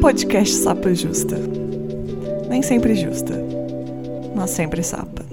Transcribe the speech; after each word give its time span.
podcast 0.00 0.54
Sapa 0.54 0.94
Justa. 0.94 1.36
Nem 2.48 2.62
sempre 2.62 2.94
justa, 2.94 3.34
mas 4.34 4.50
sempre 4.50 4.82
sapa. 4.82 5.26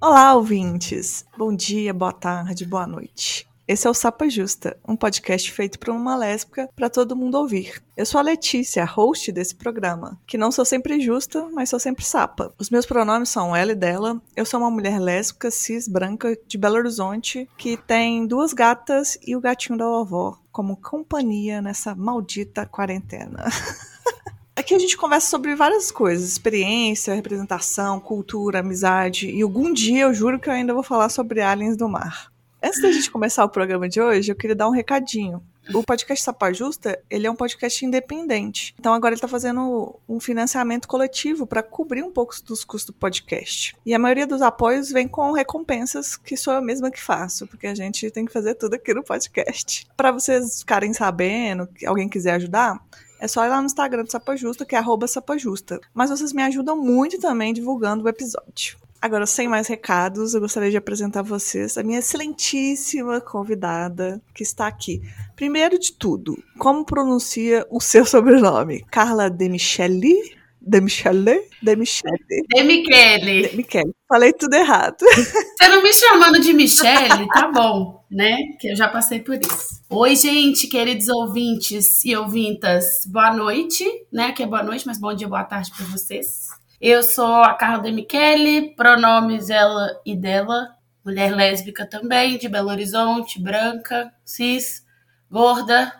Olá, 0.00 0.34
ouvintes! 0.34 1.24
Bom 1.38 1.54
dia, 1.54 1.94
boa 1.94 2.12
tarde, 2.12 2.66
boa 2.66 2.86
noite. 2.86 3.49
Esse 3.70 3.86
é 3.86 3.90
o 3.90 3.94
Sapa 3.94 4.28
Justa, 4.28 4.76
um 4.84 4.96
podcast 4.96 5.52
feito 5.52 5.78
por 5.78 5.90
uma 5.90 6.16
lésbica 6.16 6.68
para 6.74 6.90
todo 6.90 7.14
mundo 7.14 7.38
ouvir. 7.38 7.80
Eu 7.96 8.04
sou 8.04 8.18
a 8.18 8.22
Letícia, 8.22 8.82
a 8.82 8.84
host 8.84 9.30
desse 9.30 9.54
programa, 9.54 10.20
que 10.26 10.36
não 10.36 10.50
sou 10.50 10.64
sempre 10.64 11.00
justa, 11.00 11.48
mas 11.52 11.68
sou 11.68 11.78
sempre 11.78 12.04
sapa. 12.04 12.52
Os 12.58 12.68
meus 12.68 12.84
pronomes 12.84 13.28
são 13.28 13.54
ela 13.54 13.70
e 13.70 13.76
dela. 13.76 14.20
Eu 14.34 14.44
sou 14.44 14.58
uma 14.58 14.72
mulher 14.72 14.98
lésbica, 14.98 15.52
cis, 15.52 15.86
branca, 15.86 16.36
de 16.48 16.58
Belo 16.58 16.78
Horizonte, 16.78 17.48
que 17.56 17.76
tem 17.76 18.26
duas 18.26 18.52
gatas 18.52 19.16
e 19.24 19.36
o 19.36 19.40
gatinho 19.40 19.78
da 19.78 19.84
vovó 19.84 20.36
como 20.50 20.76
companhia 20.76 21.62
nessa 21.62 21.94
maldita 21.94 22.66
quarentena. 22.66 23.44
Aqui 24.56 24.74
a 24.74 24.80
gente 24.80 24.96
conversa 24.96 25.30
sobre 25.30 25.54
várias 25.54 25.92
coisas: 25.92 26.28
experiência, 26.28 27.14
representação, 27.14 28.00
cultura, 28.00 28.58
amizade. 28.58 29.30
E 29.30 29.40
algum 29.42 29.72
dia 29.72 30.02
eu 30.02 30.12
juro 30.12 30.40
que 30.40 30.48
eu 30.48 30.54
ainda 30.54 30.74
vou 30.74 30.82
falar 30.82 31.08
sobre 31.08 31.40
aliens 31.40 31.76
do 31.76 31.88
mar. 31.88 32.29
Antes 32.62 32.82
da 32.82 32.92
gente 32.92 33.10
começar 33.10 33.42
o 33.42 33.48
programa 33.48 33.88
de 33.88 34.02
hoje, 34.02 34.30
eu 34.30 34.36
queria 34.36 34.54
dar 34.54 34.68
um 34.68 34.72
recadinho. 34.72 35.42
O 35.72 35.82
podcast 35.82 36.22
Sapa 36.22 36.52
Justa, 36.52 37.00
ele 37.08 37.26
é 37.26 37.30
um 37.30 37.34
podcast 37.34 37.86
independente. 37.86 38.74
Então 38.78 38.92
agora 38.92 39.12
ele 39.12 39.16
está 39.16 39.28
fazendo 39.28 39.98
um 40.06 40.20
financiamento 40.20 40.86
coletivo 40.86 41.46
para 41.46 41.62
cobrir 41.62 42.02
um 42.02 42.12
pouco 42.12 42.34
dos 42.44 42.62
custos 42.62 42.92
do 42.94 42.98
podcast. 42.98 43.74
E 43.86 43.94
a 43.94 43.98
maioria 43.98 44.26
dos 44.26 44.42
apoios 44.42 44.90
vem 44.90 45.08
com 45.08 45.32
recompensas 45.32 46.18
que 46.18 46.36
sou 46.36 46.52
eu 46.52 46.60
mesma 46.60 46.90
que 46.90 47.00
faço, 47.00 47.46
porque 47.46 47.66
a 47.66 47.74
gente 47.74 48.10
tem 48.10 48.26
que 48.26 48.32
fazer 48.32 48.54
tudo 48.56 48.74
aqui 48.74 48.92
no 48.92 49.02
podcast. 49.02 49.86
Para 49.96 50.12
vocês 50.12 50.60
ficarem 50.60 50.92
sabendo, 50.92 51.66
que 51.66 51.86
alguém 51.86 52.10
quiser 52.10 52.34
ajudar, 52.34 52.78
é 53.18 53.26
só 53.26 53.44
ir 53.46 53.48
lá 53.48 53.60
no 53.60 53.66
Instagram 53.66 54.04
do 54.04 54.10
Sapa 54.12 54.36
Justa, 54.36 54.66
que 54.66 54.76
é 54.76 54.82
Sapajusta. 55.06 55.80
Mas 55.94 56.10
vocês 56.10 56.32
me 56.34 56.42
ajudam 56.42 56.76
muito 56.76 57.18
também 57.18 57.54
divulgando 57.54 58.04
o 58.04 58.08
episódio. 58.08 58.76
Agora, 59.02 59.24
sem 59.24 59.48
mais 59.48 59.66
recados, 59.66 60.34
eu 60.34 60.40
gostaria 60.42 60.70
de 60.70 60.76
apresentar 60.76 61.20
a 61.20 61.22
vocês 61.22 61.78
a 61.78 61.82
minha 61.82 62.00
excelentíssima 62.00 63.18
convidada 63.18 64.20
que 64.34 64.42
está 64.42 64.66
aqui. 64.66 65.00
Primeiro 65.34 65.78
de 65.78 65.94
tudo, 65.94 66.36
como 66.58 66.84
pronuncia 66.84 67.66
o 67.70 67.80
seu 67.80 68.04
sobrenome? 68.04 68.84
Carla 68.90 69.30
de 69.30 69.48
Michele? 69.48 70.36
De 70.60 70.82
Michele? 70.82 71.48
De 71.62 71.76
Michele. 71.76 72.18
De 72.46 72.62
Michele. 72.62 73.48
De 73.48 73.56
Michele. 73.56 73.94
Falei 74.06 74.34
tudo 74.34 74.52
errado. 74.52 74.98
Você 75.56 75.68
não 75.68 75.82
me 75.82 75.94
chamando 75.94 76.38
de 76.38 76.52
Michele, 76.52 77.26
tá 77.32 77.50
bom, 77.50 78.04
né? 78.10 78.36
Que 78.60 78.72
eu 78.72 78.76
já 78.76 78.88
passei 78.88 79.20
por 79.20 79.40
isso. 79.40 79.80
Oi, 79.88 80.14
gente, 80.14 80.68
queridos 80.68 81.08
ouvintes 81.08 82.04
e 82.04 82.14
ouvintas. 82.14 83.06
Boa 83.06 83.32
noite, 83.32 83.82
né? 84.12 84.32
Que 84.32 84.42
é 84.42 84.46
boa 84.46 84.62
noite, 84.62 84.86
mas 84.86 85.00
bom 85.00 85.14
dia, 85.14 85.26
boa 85.26 85.44
tarde 85.44 85.70
para 85.74 85.86
vocês. 85.86 86.59
Eu 86.80 87.02
sou 87.02 87.42
a 87.42 87.52
Carla 87.52 87.82
de 87.82 87.92
Michele, 87.92 88.74
pronomes 88.74 89.50
ela 89.50 90.00
e 90.06 90.16
dela, 90.16 90.74
mulher 91.04 91.30
lésbica 91.30 91.86
também, 91.86 92.38
de 92.38 92.48
Belo 92.48 92.70
Horizonte, 92.70 93.38
branca, 93.38 94.10
cis, 94.24 94.82
gorda, 95.30 95.92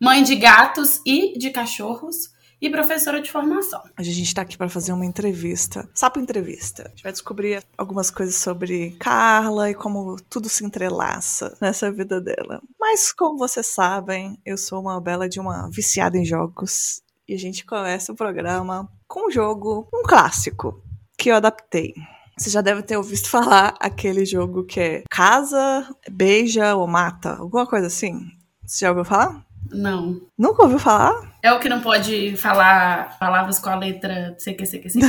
mãe 0.00 0.22
de 0.22 0.34
gatos 0.34 1.02
e 1.04 1.38
de 1.38 1.50
cachorros 1.50 2.34
e 2.58 2.70
professora 2.70 3.20
de 3.20 3.30
formação. 3.30 3.82
Hoje 4.00 4.10
a 4.10 4.14
gente 4.14 4.28
está 4.28 4.40
aqui 4.40 4.56
para 4.56 4.70
fazer 4.70 4.94
uma 4.94 5.04
entrevista, 5.04 5.86
sapo 5.92 6.18
entrevista. 6.18 6.84
A 6.86 6.88
gente 6.88 7.02
vai 7.02 7.12
descobrir 7.12 7.62
algumas 7.76 8.10
coisas 8.10 8.36
sobre 8.36 8.92
Carla 8.98 9.68
e 9.68 9.74
como 9.74 10.16
tudo 10.30 10.48
se 10.48 10.64
entrelaça 10.64 11.54
nessa 11.60 11.92
vida 11.92 12.22
dela. 12.22 12.62
Mas 12.80 13.12
como 13.12 13.36
vocês 13.36 13.66
sabem, 13.66 14.38
eu 14.46 14.56
sou 14.56 14.80
uma 14.80 14.98
bela 14.98 15.28
de 15.28 15.38
uma 15.38 15.68
viciada 15.70 16.16
em 16.16 16.24
jogos 16.24 17.02
e 17.28 17.34
a 17.34 17.38
gente 17.38 17.64
começa 17.64 18.12
o 18.12 18.16
programa 18.16 18.88
com 19.08 19.28
um 19.28 19.30
jogo, 19.30 19.88
um 19.92 20.02
clássico, 20.02 20.82
que 21.18 21.30
eu 21.30 21.36
adaptei. 21.36 21.94
Você 22.38 22.50
já 22.50 22.60
deve 22.60 22.82
ter 22.82 22.96
ouvido 22.96 23.26
falar 23.28 23.74
aquele 23.80 24.24
jogo 24.24 24.64
que 24.64 24.80
é 24.80 25.02
casa, 25.10 25.88
beija 26.10 26.76
ou 26.76 26.86
mata, 26.86 27.36
alguma 27.36 27.66
coisa 27.66 27.86
assim. 27.86 28.20
Você 28.64 28.84
já 28.84 28.90
ouviu 28.90 29.04
falar? 29.04 29.44
Não. 29.72 30.20
Nunca 30.38 30.62
ouviu 30.62 30.78
falar? 30.78 31.34
É 31.42 31.52
o 31.52 31.58
que 31.58 31.68
não 31.68 31.80
pode 31.80 32.36
falar 32.36 33.18
palavras 33.18 33.58
com 33.58 33.68
a 33.68 33.74
letra 33.74 34.36
CQ, 34.38 34.64
CQ, 34.64 34.90
CQ. 34.90 35.06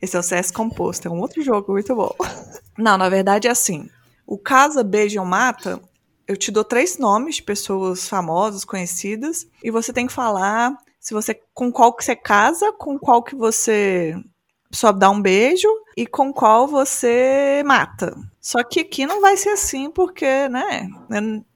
Esse 0.00 0.16
é 0.16 0.20
o 0.20 0.22
CS 0.22 0.52
Composto, 0.52 1.08
é 1.08 1.10
um 1.10 1.18
outro 1.18 1.42
jogo 1.42 1.72
muito 1.72 1.94
bom. 1.94 2.14
Não, 2.78 2.98
na 2.98 3.08
verdade 3.08 3.48
é 3.48 3.50
assim. 3.50 3.88
O 4.26 4.36
casa, 4.36 4.84
beija 4.84 5.18
ou 5.18 5.26
mata 5.26 5.80
eu 6.26 6.36
te 6.36 6.50
dou 6.50 6.64
três 6.64 6.98
nomes 6.98 7.36
de 7.36 7.42
pessoas 7.42 8.08
famosas, 8.08 8.64
conhecidas, 8.64 9.46
e 9.62 9.70
você 9.70 9.92
tem 9.92 10.06
que 10.06 10.12
falar 10.12 10.76
se 10.98 11.14
você 11.14 11.40
com 11.54 11.70
qual 11.70 11.92
que 11.92 12.04
você 12.04 12.16
casa, 12.16 12.72
com 12.72 12.98
qual 12.98 13.22
que 13.22 13.36
você 13.36 14.16
só 14.70 14.90
dá 14.90 15.08
um 15.08 15.20
beijo 15.20 15.68
e 15.96 16.06
com 16.06 16.32
qual 16.32 16.66
você 16.66 17.62
mata. 17.64 18.16
Só 18.40 18.62
que 18.64 18.80
aqui 18.80 19.06
não 19.06 19.20
vai 19.20 19.36
ser 19.36 19.50
assim, 19.50 19.90
porque, 19.90 20.48
né, 20.48 20.88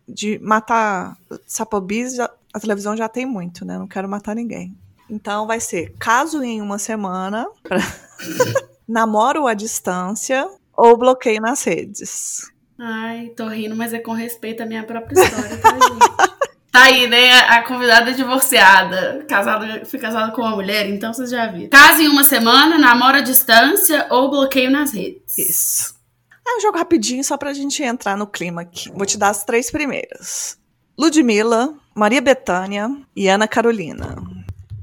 de 0.08 0.38
matar 0.38 1.16
sapobis, 1.46 2.18
a 2.20 2.60
televisão 2.60 2.96
já 2.96 3.08
tem 3.08 3.26
muito, 3.26 3.64
né? 3.64 3.78
Não 3.78 3.88
quero 3.88 4.08
matar 4.08 4.34
ninguém. 4.34 4.76
Então 5.08 5.46
vai 5.46 5.60
ser 5.60 5.94
caso 5.98 6.42
em 6.42 6.62
uma 6.62 6.78
semana, 6.78 7.46
namoro 8.86 9.46
à 9.46 9.54
distância 9.54 10.48
ou 10.76 10.96
bloqueio 10.96 11.40
nas 11.40 11.64
redes. 11.64 12.50
Ai, 12.82 13.28
tô 13.36 13.46
rindo, 13.46 13.76
mas 13.76 13.92
é 13.92 13.98
com 13.98 14.12
respeito 14.12 14.62
à 14.62 14.66
minha 14.66 14.82
própria 14.82 15.22
história, 15.22 15.56
tá, 15.58 15.70
gente? 15.72 16.30
Tá 16.72 16.84
aí, 16.84 17.06
né? 17.08 17.40
A 17.40 17.62
convidada 17.62 18.14
divorciada, 18.14 19.24
casada, 19.28 19.84
fui 19.84 19.98
casada 19.98 20.32
com 20.32 20.40
uma 20.40 20.52
mulher, 20.52 20.88
então 20.88 21.12
vocês 21.12 21.28
já 21.28 21.46
viram. 21.46 21.68
Casa 21.68 22.00
em 22.00 22.08
uma 22.08 22.24
semana, 22.24 22.78
namora 22.78 23.18
à 23.18 23.20
distância 23.20 24.06
ou 24.08 24.30
bloqueio 24.30 24.70
nas 24.70 24.92
redes. 24.92 25.36
Isso. 25.36 25.94
É 26.46 26.56
um 26.56 26.60
jogo 26.60 26.78
rapidinho, 26.78 27.22
só 27.22 27.36
pra 27.36 27.52
gente 27.52 27.82
entrar 27.82 28.16
no 28.16 28.26
clima 28.26 28.62
aqui. 28.62 28.90
Vou 28.94 29.04
te 29.04 29.18
dar 29.18 29.28
as 29.28 29.44
três 29.44 29.70
primeiras. 29.70 30.56
Ludmilla, 30.98 31.74
Maria 31.94 32.22
Bethânia 32.22 32.90
e 33.14 33.28
Ana 33.28 33.46
Carolina. 33.46 34.16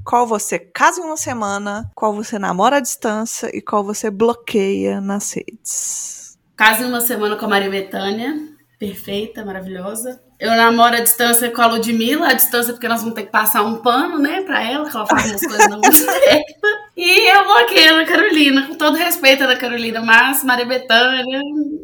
Qual 0.04 0.26
você 0.26 0.58
casa 0.58 1.00
em 1.00 1.04
uma 1.04 1.16
semana, 1.16 1.90
qual 1.94 2.14
você 2.14 2.38
namora 2.38 2.76
à 2.76 2.80
distância 2.80 3.50
e 3.52 3.60
qual 3.60 3.82
você 3.82 4.10
bloqueia 4.10 5.00
nas 5.00 5.32
redes. 5.32 6.27
Casa 6.58 6.82
em 6.82 6.88
uma 6.88 7.00
semana 7.00 7.36
com 7.36 7.44
a 7.44 7.48
Maria 7.48 7.70
Betânia. 7.70 8.36
Perfeita, 8.80 9.44
maravilhosa. 9.44 10.20
Eu 10.40 10.50
namoro 10.56 10.96
à 10.96 11.00
distância 11.00 11.48
com 11.52 11.62
a 11.62 11.68
Ludmilla, 11.68 12.30
à 12.30 12.32
distância 12.32 12.72
porque 12.72 12.88
nós 12.88 13.00
vamos 13.00 13.14
ter 13.14 13.26
que 13.26 13.30
passar 13.30 13.62
um 13.62 13.76
pano, 13.76 14.18
né, 14.18 14.42
pra 14.42 14.60
ela, 14.60 14.90
que 14.90 14.96
ela 14.96 15.06
faz 15.06 15.30
umas 15.30 15.40
coisas 15.40 15.68
não 15.68 15.78
muito 15.78 15.94
certas. 15.96 16.56
E 16.96 17.28
eu 17.32 17.44
bloqueio 17.44 17.90
a 17.90 17.94
Ana 17.94 18.04
Carolina, 18.04 18.66
com 18.66 18.74
todo 18.74 18.96
respeito 18.96 19.42
a 19.42 19.46
Ana 19.46 19.56
Carolina, 19.56 20.00
mas 20.00 20.42
Maria 20.42 20.66
Bethânia. 20.66 21.40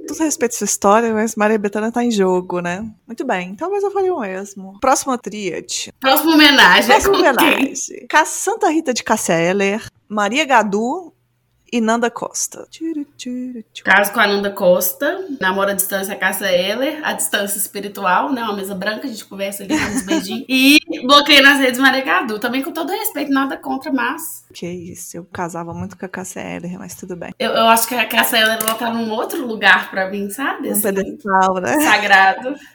Todo 0.08 0.18
respeito 0.18 0.54
à 0.54 0.58
sua 0.58 0.64
história, 0.64 1.14
mas 1.14 1.36
Maria 1.36 1.58
Bethânia 1.58 1.92
tá 1.92 2.02
em 2.02 2.10
jogo, 2.10 2.58
né? 2.58 2.84
Muito 3.06 3.24
bem, 3.24 3.50
então 3.50 3.70
mas 3.70 3.84
eu 3.84 3.92
falei 3.92 4.10
o 4.10 4.18
mesmo. 4.18 4.80
Próxima 4.80 5.16
tríade. 5.16 5.92
Próxima 6.00 6.34
homenagem. 6.34 6.86
Próxima 6.86 7.16
homenagem. 7.16 7.76
Santa 8.26 8.68
Rita 8.70 8.92
de 8.92 9.04
Cassia 9.04 9.36
Eller, 9.36 9.86
Maria 10.08 10.44
Gadu 10.44 11.13
e 11.74 11.80
Nanda 11.80 12.08
Costa. 12.08 12.68
Caso 13.82 14.12
com 14.12 14.20
a 14.20 14.28
Nanda 14.28 14.52
Costa, 14.52 15.26
namora 15.40 15.72
à 15.72 15.74
distância 15.74 16.14
Cássia 16.14 16.46
Eller, 16.46 17.00
a 17.02 17.14
distância 17.14 17.58
espiritual, 17.58 18.32
né? 18.32 18.44
Uma 18.44 18.54
mesa 18.54 18.76
branca, 18.76 19.08
a 19.08 19.10
gente 19.10 19.24
conversa 19.24 19.64
ali, 19.64 19.74
uns 19.74 20.02
beijinhos. 20.06 20.44
e 20.48 20.78
bloqueei 21.04 21.42
nas 21.42 21.58
redes 21.58 21.80
Maria 21.80 22.04
Gadu. 22.04 22.38
Também 22.38 22.62
com 22.62 22.70
todo 22.70 22.92
respeito, 22.92 23.32
nada 23.32 23.56
contra, 23.56 23.92
mas. 23.92 24.44
Que 24.54 24.68
isso, 24.68 25.16
eu 25.16 25.24
casava 25.24 25.74
muito 25.74 25.98
com 25.98 26.06
a 26.06 26.08
Cássia 26.08 26.42
Eller, 26.42 26.78
mas 26.78 26.94
tudo 26.94 27.16
bem. 27.16 27.34
Eu, 27.40 27.50
eu 27.50 27.66
acho 27.66 27.88
que 27.88 27.94
a 27.96 28.06
Cássia 28.06 28.36
Eller 28.38 28.58
ela 28.62 28.74
tá 28.74 28.92
num 28.92 29.10
outro 29.10 29.44
lugar 29.44 29.90
pra 29.90 30.08
mim, 30.08 30.30
sabe? 30.30 30.68
Um 30.68 30.72
assim, 30.72 30.82
pedestal, 30.82 31.54
né? 31.54 31.80
Sagrado. 31.80 32.54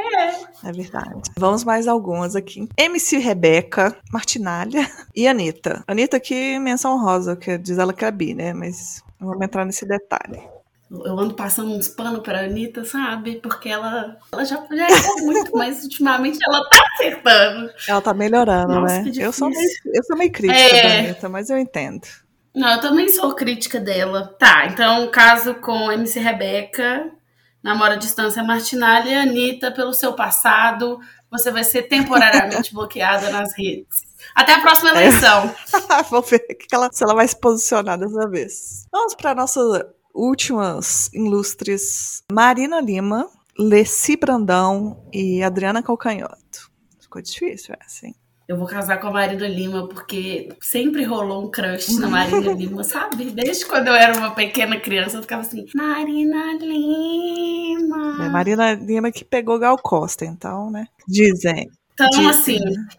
É. 0.00 0.68
É 0.68 0.72
verdade. 0.72 1.22
Vamos 1.38 1.64
mais 1.64 1.88
algumas 1.88 2.36
aqui. 2.36 2.68
MC 2.76 3.18
Rebeca, 3.18 3.96
Martinalha 4.12 4.88
e 5.14 5.26
Anitta. 5.26 5.82
Anitta 5.86 6.16
aqui, 6.16 6.58
menção 6.58 7.02
rosa, 7.02 7.36
que 7.36 7.56
diz 7.56 7.78
ela 7.78 7.92
que 7.92 8.04
é 8.04 8.10
bi, 8.10 8.34
né? 8.34 8.52
Mas 8.52 9.02
não 9.18 9.28
vamos 9.28 9.42
entrar 9.42 9.64
nesse 9.64 9.86
detalhe. 9.86 10.40
Eu 10.90 11.18
ando 11.18 11.34
passando 11.34 11.70
uns 11.70 11.86
panos 11.86 12.20
pra 12.20 12.40
Anitta, 12.40 12.84
sabe? 12.84 13.36
Porque 13.36 13.68
ela, 13.68 14.16
ela 14.32 14.44
já, 14.44 14.56
já 14.72 14.90
errou 14.90 15.22
muito, 15.22 15.56
mas 15.56 15.84
ultimamente 15.84 16.38
ela 16.44 16.68
tá 16.68 16.82
acertando. 16.94 17.70
Ela 17.86 18.00
tá 18.00 18.12
melhorando, 18.12 18.80
Nossa, 18.80 19.02
né? 19.02 19.12
Eu 19.16 19.32
sou, 19.32 19.48
meio, 19.48 19.70
eu 19.94 20.02
sou 20.02 20.16
meio 20.16 20.32
crítica 20.32 20.58
é... 20.58 20.82
da 20.82 20.98
Anitta, 20.98 21.28
mas 21.28 21.48
eu 21.48 21.58
entendo. 21.58 22.08
Não, 22.52 22.68
eu 22.70 22.80
também 22.80 23.08
sou 23.08 23.32
crítica 23.34 23.78
dela. 23.78 24.34
Tá, 24.36 24.66
então 24.66 25.08
caso 25.12 25.54
com 25.54 25.92
MC 25.92 26.18
Rebeca, 26.18 27.08
namora 27.62 27.94
à 27.94 27.96
distância 27.96 28.42
Martinalha 28.42 29.08
e 29.08 29.14
Anitta, 29.14 29.70
pelo 29.70 29.92
seu 29.92 30.14
passado, 30.14 30.98
você 31.30 31.50
vai 31.50 31.64
ser 31.64 31.84
temporariamente 31.84 32.72
bloqueada 32.74 33.30
nas 33.30 33.56
redes. 33.56 34.02
Até 34.34 34.54
a 34.54 34.60
próxima 34.60 34.90
é. 34.90 35.06
eleição. 35.06 35.44
É. 35.44 36.02
Vamos 36.10 36.28
ver 36.30 36.44
ela, 36.72 36.90
se 36.92 37.02
ela 37.02 37.14
vai 37.14 37.26
se 37.26 37.38
posicionar 37.38 37.98
dessa 37.98 38.28
vez. 38.28 38.86
Vamos 38.92 39.14
para 39.14 39.34
nossas 39.34 39.82
últimas 40.14 41.10
ilustres. 41.12 42.22
Marina 42.30 42.80
Lima, 42.80 43.28
Leci 43.58 44.16
Brandão 44.16 45.06
e 45.12 45.42
Adriana 45.42 45.82
Calcanhoto. 45.82 46.70
Ficou 47.00 47.22
difícil 47.22 47.74
essa, 47.80 48.06
hein? 48.06 48.14
Eu 48.50 48.56
vou 48.56 48.66
casar 48.66 48.98
com 48.98 49.06
a 49.06 49.12
Marina 49.12 49.46
Lima, 49.46 49.86
porque 49.86 50.48
sempre 50.60 51.04
rolou 51.04 51.44
um 51.44 51.50
crush 51.52 51.96
na 52.00 52.08
Marina 52.08 52.50
Lima, 52.52 52.82
sabe? 52.82 53.26
Desde 53.26 53.64
quando 53.64 53.86
eu 53.86 53.94
era 53.94 54.18
uma 54.18 54.32
pequena 54.32 54.76
criança, 54.80 55.18
eu 55.18 55.22
ficava 55.22 55.42
assim, 55.42 55.66
Marina 55.72 56.54
Lima. 56.54 58.24
É 58.26 58.28
Marina 58.28 58.72
Lima 58.74 59.12
que 59.12 59.24
pegou 59.24 59.56
Gal 59.56 59.78
Costa, 59.78 60.24
então, 60.24 60.68
né? 60.68 60.88
Dizem. 61.06 61.70
Então, 61.94 62.08
dizem, 62.10 62.28
assim, 62.28 62.58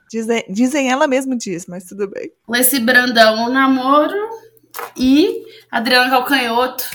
Dizem, 0.10 0.46
dizem 0.50 0.90
ela 0.90 1.06
mesmo 1.06 1.36
diz, 1.36 1.66
mas 1.66 1.84
tudo 1.84 2.08
bem. 2.10 2.32
esse 2.56 2.80
Brandão, 2.80 3.50
um 3.50 3.52
namoro 3.52 4.16
e 4.96 5.44
Adriana 5.70 6.10
Calcanhoto. 6.10 6.86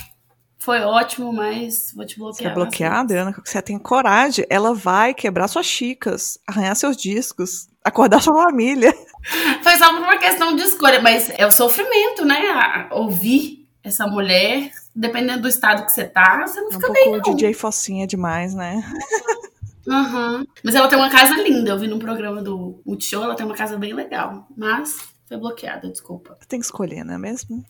Foi 0.58 0.80
ótimo, 0.80 1.30
mas 1.30 1.92
vou 1.94 2.06
te 2.06 2.18
Você 2.18 2.42
bloquear. 2.42 2.48
quer 2.48 2.54
bloquear, 2.54 2.94
Adriana? 3.00 3.34
Você 3.44 3.60
tem 3.60 3.78
coragem. 3.78 4.46
Ela 4.48 4.74
vai 4.74 5.12
quebrar 5.14 5.46
suas 5.46 5.66
chicas, 5.66 6.38
arranhar 6.44 6.74
seus 6.74 6.96
discos, 6.96 7.68
acordar 7.86 8.20
sua 8.20 8.34
família. 8.44 8.92
Foi 9.62 9.76
só 9.76 9.92
por 9.92 10.02
uma 10.02 10.18
questão 10.18 10.54
de 10.54 10.62
escolha, 10.62 11.00
mas 11.00 11.30
é 11.30 11.46
o 11.46 11.50
sofrimento, 11.50 12.24
né? 12.24 12.38
A- 12.50 12.88
Ouvir 12.92 13.66
essa 13.82 14.06
mulher, 14.06 14.70
dependendo 14.94 15.42
do 15.42 15.48
estado 15.48 15.84
que 15.86 15.92
você 15.92 16.04
tá, 16.04 16.44
você 16.46 16.60
não 16.60 16.66
É 16.66 16.76
um 16.76 16.80
fica 16.80 16.92
bem, 16.92 17.04
pouco 17.04 17.28
não. 17.30 17.36
DJ 17.36 17.54
Focinha 17.54 18.06
demais, 18.06 18.54
né? 18.54 18.82
Uhum. 19.86 20.44
Mas 20.64 20.74
ela 20.74 20.88
tem 20.88 20.98
uma 20.98 21.10
casa 21.10 21.34
linda. 21.34 21.70
Eu 21.70 21.78
vi 21.78 21.86
num 21.86 21.98
programa 21.98 22.42
do 22.42 22.80
Multishow, 22.84 23.22
ela 23.24 23.36
tem 23.36 23.46
uma 23.46 23.54
casa 23.54 23.76
bem 23.76 23.92
legal. 23.92 24.46
Mas 24.56 24.98
foi 25.28 25.36
bloqueada, 25.36 25.88
desculpa. 25.88 26.36
Tem 26.48 26.58
que 26.58 26.66
escolher, 26.66 27.04
não 27.04 27.14
é 27.14 27.18
mesmo? 27.18 27.64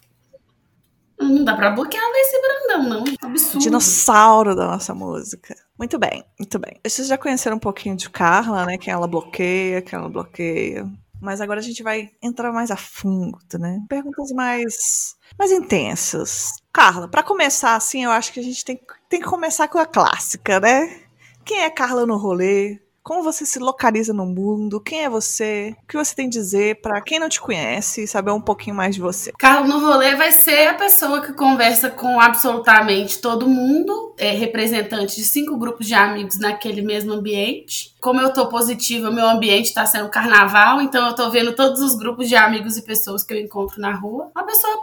Não 1.19 1.45
dá 1.45 1.55
pra 1.55 1.71
bloquear 1.71 2.03
esse 2.15 2.41
Brandão, 2.41 2.89
não. 2.89 3.05
Absurdo. 3.23 3.59
Dinossauro 3.59 4.55
da 4.55 4.67
nossa 4.67 4.95
música. 4.95 5.57
Muito 5.79 5.99
bem, 5.99 6.25
muito 6.39 6.59
bem. 6.59 6.79
Vocês 6.87 7.09
já 7.09 7.17
conheceram 7.17 7.57
um 7.57 7.61
pouquinho 7.61 7.97
de 7.97 8.11
Carla, 8.11 8.67
né? 8.67 8.79
Quem 8.79 8.93
ela 8.93 9.07
bloqueia, 9.07 9.83
quem 9.83 9.99
ela 9.99 10.09
bloqueia. 10.09 10.87
Mas 11.21 11.41
agora 11.41 11.61
a 11.61 11.63
gente 11.63 11.83
vai 11.83 12.11
entrar 12.23 12.53
mais 12.53 12.71
a 12.71 12.77
fundo, 12.77 13.39
né? 13.59 13.81
Perguntas 13.89 14.31
mais, 14.33 15.17
mais 15.39 15.51
intensas. 15.51 16.53
Carla, 16.73 17.09
pra 17.09 17.23
começar 17.23 17.75
assim, 17.75 18.05
eu 18.05 18.11
acho 18.11 18.33
que 18.33 18.41
a 18.41 18.43
gente 18.43 18.65
tem, 18.65 18.79
tem 19.09 19.21
que 19.21 19.27
começar 19.27 19.69
com 19.69 19.79
a 19.79 19.87
clássica, 19.87 20.61
né? 20.61 21.01
Quem 21.45 21.63
é 21.63 21.71
Carla 21.71 22.05
no 22.05 22.17
rolê? 22.17 22.79
Como 23.07 23.23
você 23.23 23.47
se 23.47 23.61
localiza 23.61 24.13
no 24.13 24.27
mundo? 24.27 24.81
Quem 24.81 25.05
é 25.05 25.09
você? 25.09 25.77
O 25.81 25.87
que 25.87 25.97
você 25.97 26.13
tem 26.13 26.27
a 26.27 26.29
dizer 26.29 26.81
pra 26.81 27.01
quem 27.01 27.21
não 27.21 27.29
te 27.29 27.41
conhece 27.41 28.05
saber 28.05 28.33
um 28.33 28.41
pouquinho 28.41 28.75
mais 28.75 28.97
de 28.97 29.01
você? 29.01 29.31
Carlos 29.39 29.73
no 29.73 29.79
rolê 29.79 30.17
vai 30.17 30.33
ser 30.33 30.67
a 30.67 30.75
pessoa 30.75 31.21
que 31.21 31.33
conversa 31.33 31.89
com 31.89 32.19
absolutamente 32.19 33.21
todo 33.21 33.49
mundo, 33.49 34.13
é 34.19 34.33
representante 34.33 35.15
de 35.15 35.23
cinco 35.23 35.57
grupos 35.57 35.87
de 35.87 35.95
amigos 35.95 36.41
naquele 36.41 36.83
mesmo 36.83 37.13
ambiente. 37.13 37.95
Como 38.01 38.21
eu 38.21 38.33
tô 38.33 38.49
positiva, 38.49 39.09
meu 39.09 39.29
ambiente 39.29 39.73
tá 39.73 39.87
sendo 39.87 40.09
carnaval, 40.09 40.83
então 40.83 41.07
eu 41.07 41.15
tô 41.15 41.31
vendo 41.31 41.55
todos 41.55 41.81
os 41.81 41.97
grupos 41.97 42.29
de 42.29 42.35
amigos 42.35 42.77
e 42.77 42.83
pessoas 42.83 43.23
que 43.23 43.33
eu 43.33 43.39
encontro 43.39 43.81
na 43.81 43.95
rua. 43.95 44.33
Uma 44.35 44.45
pessoa 44.45 44.79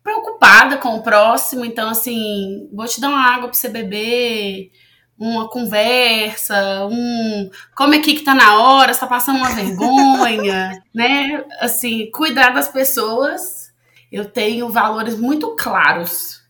preocupada 0.00 0.76
com 0.76 0.98
o 0.98 1.02
próximo, 1.02 1.64
então 1.64 1.88
assim, 1.88 2.68
vou 2.72 2.86
te 2.86 3.00
dar 3.00 3.08
uma 3.08 3.34
água 3.34 3.48
pra 3.48 3.58
você 3.58 3.68
beber, 3.68 4.70
uma 5.18 5.48
conversa, 5.48 6.86
um 6.86 7.50
como 7.74 7.94
é 7.94 8.00
que 8.00 8.20
tá 8.20 8.34
na 8.34 8.58
hora, 8.60 8.92
você 8.92 9.00
tá 9.00 9.06
passando 9.06 9.36
uma 9.38 9.54
vergonha, 9.54 10.82
né? 10.94 11.44
Assim, 11.60 12.10
cuidar 12.10 12.50
das 12.50 12.68
pessoas. 12.68 13.72
Eu 14.10 14.24
tenho 14.26 14.68
valores 14.68 15.18
muito 15.18 15.54
claros. 15.56 16.42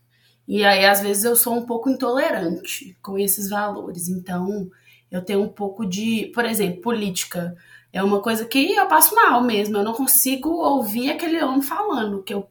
E 0.47 0.63
aí, 0.63 0.85
às 0.85 1.01
vezes, 1.01 1.23
eu 1.23 1.35
sou 1.35 1.55
um 1.55 1.65
pouco 1.65 1.89
intolerante 1.89 2.95
com 3.01 3.17
esses 3.17 3.49
valores. 3.49 4.07
Então, 4.07 4.69
eu 5.09 5.21
tenho 5.23 5.41
um 5.41 5.49
pouco 5.49 5.85
de, 5.85 6.31
por 6.33 6.45
exemplo, 6.45 6.81
política. 6.81 7.55
É 7.91 8.03
uma 8.03 8.21
coisa 8.21 8.45
que 8.45 8.73
eu 8.75 8.87
passo 8.87 9.15
mal 9.15 9.41
mesmo. 9.43 9.77
Eu 9.77 9.83
não 9.83 9.93
consigo 9.93 10.49
ouvir 10.49 11.11
aquele 11.11 11.41
homem 11.43 11.61
falando, 11.61 12.21
que 12.21 12.33
eu 12.33 12.47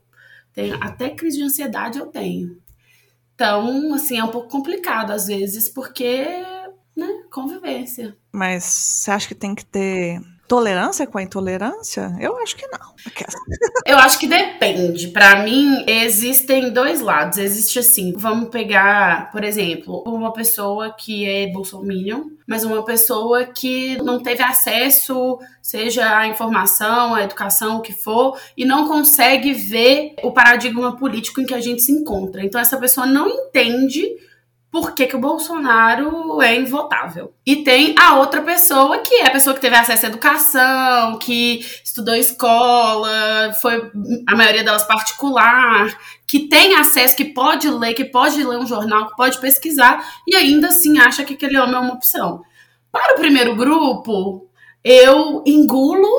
tenho 0.52 0.76
até 0.82 1.10
crise 1.10 1.38
de 1.38 1.44
ansiedade 1.44 1.98
eu 1.98 2.06
tenho. 2.06 2.56
Então, 3.34 3.92
assim, 3.94 4.18
é 4.18 4.24
um 4.24 4.30
pouco 4.30 4.48
complicado 4.48 5.10
às 5.10 5.26
vezes, 5.26 5.68
porque, 5.68 6.24
né, 6.96 7.08
convivência. 7.32 8.16
Mas 8.32 8.64
você 8.64 9.10
acha 9.10 9.28
que 9.28 9.34
tem 9.34 9.54
que 9.54 9.64
ter 9.64 10.20
tolerância 10.54 11.04
com 11.04 11.18
a 11.18 11.22
intolerância? 11.22 12.16
Eu 12.20 12.36
acho 12.38 12.54
que 12.54 12.64
não. 12.68 12.94
Eu 13.84 13.98
acho 13.98 14.20
que 14.20 14.28
depende. 14.28 15.08
Pra 15.08 15.42
mim, 15.42 15.84
existem 15.86 16.72
dois 16.72 17.00
lados. 17.00 17.38
Existe 17.38 17.80
assim, 17.80 18.12
vamos 18.16 18.50
pegar, 18.50 19.32
por 19.32 19.42
exemplo, 19.42 20.04
uma 20.06 20.32
pessoa 20.32 20.92
que 20.92 21.28
é 21.28 21.48
bolsominion, 21.48 22.26
mas 22.46 22.62
uma 22.62 22.84
pessoa 22.84 23.44
que 23.44 24.00
não 24.02 24.22
teve 24.22 24.44
acesso, 24.44 25.38
seja 25.60 26.18
à 26.18 26.28
informação, 26.28 27.16
à 27.16 27.24
educação, 27.24 27.78
o 27.78 27.82
que 27.82 27.92
for, 27.92 28.38
e 28.56 28.64
não 28.64 28.86
consegue 28.86 29.52
ver 29.52 30.14
o 30.22 30.30
paradigma 30.30 30.96
político 30.96 31.40
em 31.40 31.46
que 31.46 31.54
a 31.54 31.60
gente 31.60 31.82
se 31.82 31.90
encontra. 31.90 32.44
Então 32.44 32.60
essa 32.60 32.78
pessoa 32.78 33.06
não 33.06 33.28
entende 33.28 34.08
por 34.74 34.92
que, 34.92 35.06
que 35.06 35.14
o 35.14 35.20
Bolsonaro 35.20 36.42
é 36.42 36.56
invotável. 36.56 37.32
E 37.46 37.62
tem 37.62 37.94
a 37.96 38.16
outra 38.16 38.42
pessoa, 38.42 38.98
que 38.98 39.14
é 39.14 39.28
a 39.28 39.30
pessoa 39.30 39.54
que 39.54 39.60
teve 39.60 39.76
acesso 39.76 40.06
à 40.06 40.08
educação, 40.08 41.16
que 41.20 41.64
estudou 41.84 42.16
escola, 42.16 43.52
foi 43.62 43.92
a 44.26 44.34
maioria 44.34 44.64
delas 44.64 44.82
particular, 44.82 45.96
que 46.26 46.48
tem 46.48 46.74
acesso, 46.74 47.14
que 47.14 47.26
pode 47.26 47.70
ler, 47.70 47.94
que 47.94 48.04
pode 48.04 48.42
ler 48.42 48.58
um 48.58 48.66
jornal, 48.66 49.10
que 49.10 49.16
pode 49.16 49.38
pesquisar, 49.38 50.04
e 50.26 50.34
ainda 50.34 50.66
assim 50.66 50.98
acha 50.98 51.22
que 51.22 51.34
aquele 51.34 51.56
homem 51.56 51.76
é 51.76 51.78
uma 51.78 51.94
opção. 51.94 52.42
Para 52.90 53.14
o 53.14 53.18
primeiro 53.20 53.54
grupo, 53.54 54.50
eu 54.82 55.44
engulo 55.46 56.10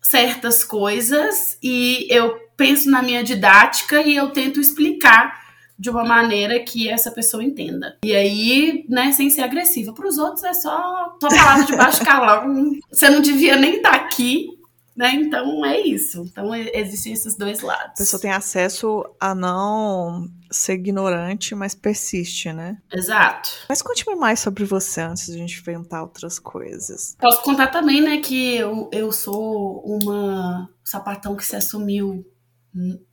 certas 0.00 0.62
coisas 0.62 1.58
e 1.60 2.06
eu 2.08 2.38
penso 2.56 2.88
na 2.88 3.02
minha 3.02 3.24
didática 3.24 4.00
e 4.02 4.14
eu 4.14 4.30
tento 4.30 4.60
explicar 4.60 5.47
de 5.78 5.90
uma 5.90 6.04
maneira 6.04 6.58
que 6.60 6.88
essa 6.88 7.10
pessoa 7.10 7.42
entenda. 7.42 7.96
E 8.02 8.14
aí, 8.14 8.84
né, 8.88 9.12
sem 9.12 9.30
ser 9.30 9.42
agressiva. 9.42 9.92
Para 9.92 10.08
os 10.08 10.18
outros 10.18 10.42
é 10.44 10.52
só, 10.52 11.16
só 11.20 11.28
palavra 11.28 11.64
de 11.64 11.76
baixo 11.76 12.04
calão. 12.04 12.72
Você 12.90 13.08
não 13.08 13.20
devia 13.20 13.56
nem 13.56 13.76
estar 13.76 13.94
aqui, 13.94 14.58
né? 14.98 15.12
Então 15.14 15.64
é 15.64 15.80
isso. 15.80 16.24
Então 16.24 16.52
existem 16.52 17.12
esses 17.12 17.36
dois 17.36 17.60
lados. 17.60 17.92
A 17.92 17.98
pessoa 17.98 18.20
tem 18.20 18.32
acesso 18.32 19.04
a 19.20 19.32
não 19.32 20.28
ser 20.50 20.74
ignorante, 20.74 21.54
mas 21.54 21.74
persiste, 21.74 22.52
né? 22.52 22.78
Exato. 22.92 23.50
Mas 23.68 23.80
conte-me 23.80 24.16
mais 24.16 24.40
sobre 24.40 24.64
você 24.64 25.02
antes 25.02 25.26
de 25.26 25.34
a 25.34 25.36
gente 25.36 25.60
inventar 25.60 26.02
outras 26.02 26.40
coisas. 26.40 27.14
Posso 27.20 27.42
contar 27.42 27.68
também, 27.68 28.00
né, 28.00 28.18
que 28.18 28.56
eu, 28.56 28.90
eu 28.92 29.12
sou 29.12 29.84
uma 29.84 30.68
sapatão 30.84 31.36
que 31.36 31.44
se 31.44 31.54
assumiu 31.54 32.26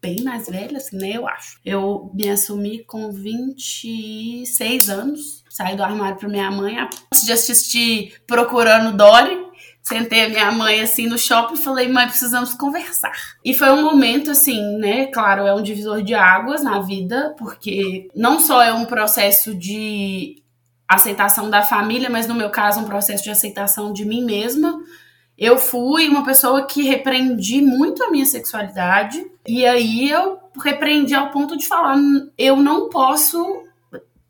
bem 0.01 0.21
mais 0.23 0.47
velha, 0.47 0.77
assim, 0.77 0.97
né? 0.97 1.11
Eu 1.13 1.27
acho. 1.27 1.59
Eu 1.65 2.11
me 2.13 2.29
assumi 2.29 2.83
com 2.83 3.11
26 3.11 4.89
anos. 4.89 5.43
Saí 5.49 5.75
do 5.75 5.83
armário 5.83 6.17
pra 6.17 6.29
minha 6.29 6.51
mãe. 6.51 6.77
Antes 6.77 7.25
de 7.25 7.31
assistir 7.31 8.13
Procurando 8.27 8.95
Dory, 8.95 9.45
sentei 9.81 10.25
a 10.25 10.29
minha 10.29 10.51
mãe 10.51 10.81
assim 10.81 11.07
no 11.07 11.17
shopping 11.17 11.53
e 11.55 11.61
falei, 11.61 11.87
mãe, 11.87 12.07
precisamos 12.07 12.53
conversar. 12.53 13.11
E 13.43 13.53
foi 13.53 13.69
um 13.71 13.83
momento 13.83 14.31
assim, 14.31 14.77
né? 14.77 15.07
Claro, 15.07 15.45
é 15.45 15.53
um 15.53 15.61
divisor 15.61 16.01
de 16.01 16.13
águas 16.13 16.63
na 16.63 16.79
vida, 16.81 17.35
porque 17.37 18.07
não 18.15 18.39
só 18.39 18.61
é 18.61 18.73
um 18.73 18.85
processo 18.85 19.53
de 19.55 20.43
aceitação 20.87 21.49
da 21.49 21.61
família, 21.61 22.09
mas 22.09 22.27
no 22.27 22.35
meu 22.35 22.49
caso, 22.49 22.79
um 22.79 22.85
processo 22.85 23.23
de 23.23 23.29
aceitação 23.29 23.93
de 23.93 24.05
mim 24.05 24.23
mesma. 24.23 24.79
Eu 25.37 25.57
fui 25.57 26.07
uma 26.07 26.23
pessoa 26.23 26.65
que 26.65 26.83
repreendi 26.83 27.61
muito 27.61 28.03
a 28.03 28.09
minha 28.09 28.25
sexualidade, 28.25 29.25
e 29.47 29.65
aí 29.65 30.09
eu 30.09 30.39
repreendi 30.63 31.13
ao 31.13 31.31
ponto 31.31 31.57
de 31.57 31.67
falar: 31.67 31.97
eu 32.37 32.55
não 32.55 32.89
posso 32.89 33.63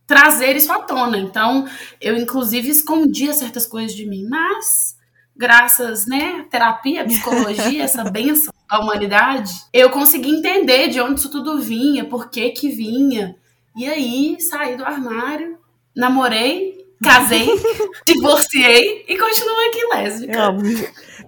trazer 0.08 0.56
isso 0.56 0.72
à 0.72 0.80
tona. 0.80 1.18
Então, 1.18 1.68
eu 2.02 2.18
inclusive 2.18 2.70
escondia 2.70 3.34
certas 3.34 3.66
coisas 3.66 3.96
de 3.96 4.06
mim, 4.06 4.28
mas 4.28 4.96
graças, 5.36 6.06
né, 6.08 6.40
à 6.40 6.44
terapia, 6.44 7.02
à 7.02 7.06
psicologia, 7.06 7.84
essa 7.84 8.04
benção 8.10 8.54
da 8.70 8.80
humanidade, 8.80 9.54
eu 9.74 9.90
consegui 9.90 10.30
entender 10.30 10.88
de 10.88 11.02
onde 11.02 11.20
isso 11.20 11.30
tudo 11.30 11.60
vinha, 11.60 12.06
por 12.06 12.30
que 12.30 12.50
que 12.52 12.70
vinha. 12.70 13.36
E 13.76 13.86
aí, 13.86 14.38
saí 14.40 14.78
do 14.78 14.86
armário, 14.86 15.58
namorei, 15.96 16.75
casei, 17.04 17.48
divorciei 18.06 19.06
e 19.08 19.18
continuo 19.18 19.70
aqui 19.70 19.88
lésbica. 19.94 20.34
Eu 20.34 20.42
amo. 20.44 20.62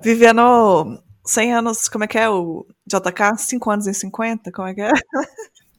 Vivendo 0.01 1.01
100 1.25 1.53
anos, 1.53 1.89
como 1.89 2.03
é 2.03 2.07
que 2.07 2.17
é 2.17 2.29
o 2.29 2.65
JK? 2.85 3.37
5 3.37 3.71
anos 3.71 3.87
em 3.87 3.93
50? 3.93 4.51
Como 4.51 4.67
é 4.67 4.73
que 4.73 4.81
é? 4.81 4.91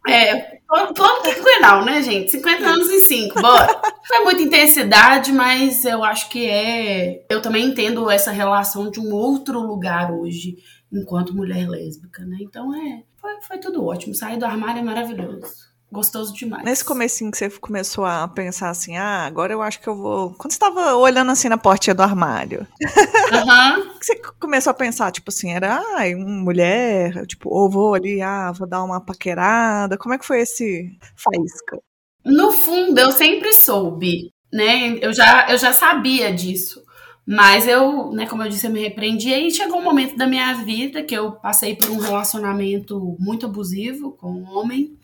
É, 0.09 0.61
plano 0.67 1.23
quinquenal, 1.23 1.85
né, 1.85 2.03
gente? 2.03 2.31
50 2.31 2.67
anos 2.67 2.91
em 2.91 3.01
5, 3.01 3.43
bora. 3.43 3.81
Não 4.11 4.21
é 4.21 4.25
muita 4.25 4.43
intensidade, 4.43 5.33
mas 5.33 5.85
eu 5.85 6.03
acho 6.03 6.31
que 6.31 6.49
é. 6.49 7.27
Eu 7.29 7.43
também 7.43 7.67
entendo 7.67 8.11
essa 8.11 8.31
relação 8.31 8.91
de 8.91 9.01
um 9.01 9.13
outro 9.13 9.61
lugar 9.61 10.11
hoje, 10.11 10.57
enquanto 10.91 11.37
mulher 11.37 11.69
lésbica, 11.69 12.25
né? 12.25 12.39
Então 12.41 12.75
é. 12.75 13.03
Foi, 13.17 13.41
foi 13.43 13.59
tudo 13.59 13.85
ótimo. 13.85 14.15
Sair 14.15 14.39
do 14.39 14.47
armário 14.47 14.81
é 14.81 14.85
maravilhoso. 14.85 15.69
Gostoso 15.91 16.35
demais. 16.35 16.65
Nesse 16.65 16.85
comecinho 16.85 17.31
que 17.31 17.39
você 17.39 17.51
começou 17.51 18.05
a 18.05 18.29
pensar 18.29 18.71
assim, 18.71 18.97
ah, 18.97 19.25
agora 19.27 19.53
eu 19.53 19.63
acho 19.63 19.81
que 19.81 19.89
eu 19.89 19.97
vou. 19.97 20.35
Quando 20.35 20.53
você 20.53 20.59
tava 20.59 20.95
olhando 20.97 21.31
assim 21.31 21.49
na 21.49 21.59
portinha 21.59 21.95
do 21.95 22.03
armário. 22.03 22.67
Uhum. 22.81 23.91
você 24.01 24.21
começou 24.39 24.71
a 24.71 24.75
pensar, 24.75 25.11
tipo 25.11 25.31
assim, 25.31 25.53
era, 25.53 25.77
ah, 25.77 26.17
mulher, 26.17 27.27
tipo, 27.27 27.49
ou 27.49 27.71
vou 27.71 27.95
ali, 27.95 28.21
ah, 28.21 28.53
vou 28.53 28.69
dar 28.69 28.83
uma 28.83 29.01
paquerada. 29.01 29.97
Como 29.97 30.15
é 30.15 30.19
que 30.19 30.27
foi 30.27 30.41
esse 30.41 30.97
faísca? 31.17 31.79
No 32.25 32.53
fundo, 32.53 32.99
eu 32.99 33.11
sempre 33.11 33.53
soube, 33.53 34.33
né? 34.53 34.99
Eu 35.01 35.13
já, 35.15 35.51
eu 35.51 35.57
já 35.57 35.73
sabia 35.73 36.33
disso. 36.33 36.83
Mas 37.31 37.69
eu, 37.69 38.11
né, 38.11 38.27
como 38.27 38.43
eu 38.43 38.49
disse, 38.49 38.67
eu 38.67 38.71
me 38.71 38.81
repreendi. 38.81 39.31
E 39.31 39.51
chegou 39.51 39.79
um 39.79 39.85
momento 39.85 40.17
da 40.17 40.27
minha 40.27 40.55
vida 40.55 41.03
que 41.03 41.15
eu 41.15 41.33
passei 41.33 41.77
por 41.77 41.91
um 41.91 41.99
relacionamento 41.99 43.17
muito 43.19 43.45
abusivo 43.45 44.13
com 44.13 44.31
um 44.31 44.57
homem. 44.57 44.98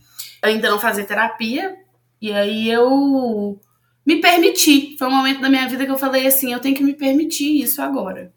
Ainda 0.44 0.70
não 0.70 0.78
fazia 0.78 1.04
terapia. 1.04 1.76
E 2.20 2.32
aí 2.32 2.70
eu 2.70 3.58
me 4.06 4.20
permiti. 4.20 4.96
Foi 4.98 5.08
um 5.08 5.16
momento 5.16 5.40
da 5.40 5.48
minha 5.48 5.68
vida 5.68 5.84
que 5.84 5.90
eu 5.90 5.98
falei 5.98 6.26
assim: 6.26 6.52
eu 6.52 6.60
tenho 6.60 6.76
que 6.76 6.82
me 6.84 6.94
permitir 6.94 7.62
isso 7.62 7.82
agora. 7.82 8.32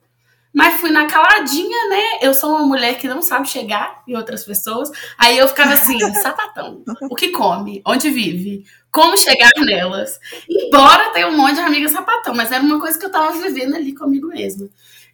Mas 0.53 0.79
fui 0.79 0.89
na 0.89 1.05
caladinha, 1.05 1.89
né? 1.89 2.19
Eu 2.19 2.33
sou 2.33 2.49
uma 2.49 2.65
mulher 2.65 2.97
que 2.97 3.07
não 3.07 3.21
sabe 3.21 3.47
chegar 3.47 4.01
em 4.07 4.15
outras 4.15 4.43
pessoas. 4.43 4.89
Aí 5.15 5.37
eu 5.37 5.47
ficava 5.47 5.73
assim, 5.73 5.99
sapatão. 6.19 6.83
O 7.11 7.15
que 7.15 7.29
come? 7.29 7.81
Onde 7.85 8.09
vive? 8.09 8.65
Como 8.91 9.15
chegar 9.15 9.51
nelas? 9.59 10.19
Embora 10.49 11.11
tenha 11.11 11.27
um 11.27 11.37
monte 11.37 11.55
de 11.55 11.61
amiga 11.61 11.87
sapatão, 11.89 12.33
mas 12.33 12.51
era 12.51 12.63
uma 12.63 12.79
coisa 12.79 12.97
que 12.97 13.05
eu 13.05 13.11
tava 13.11 13.37
vivendo 13.37 13.75
ali 13.75 13.93
comigo 13.93 14.29
mesma. 14.29 14.67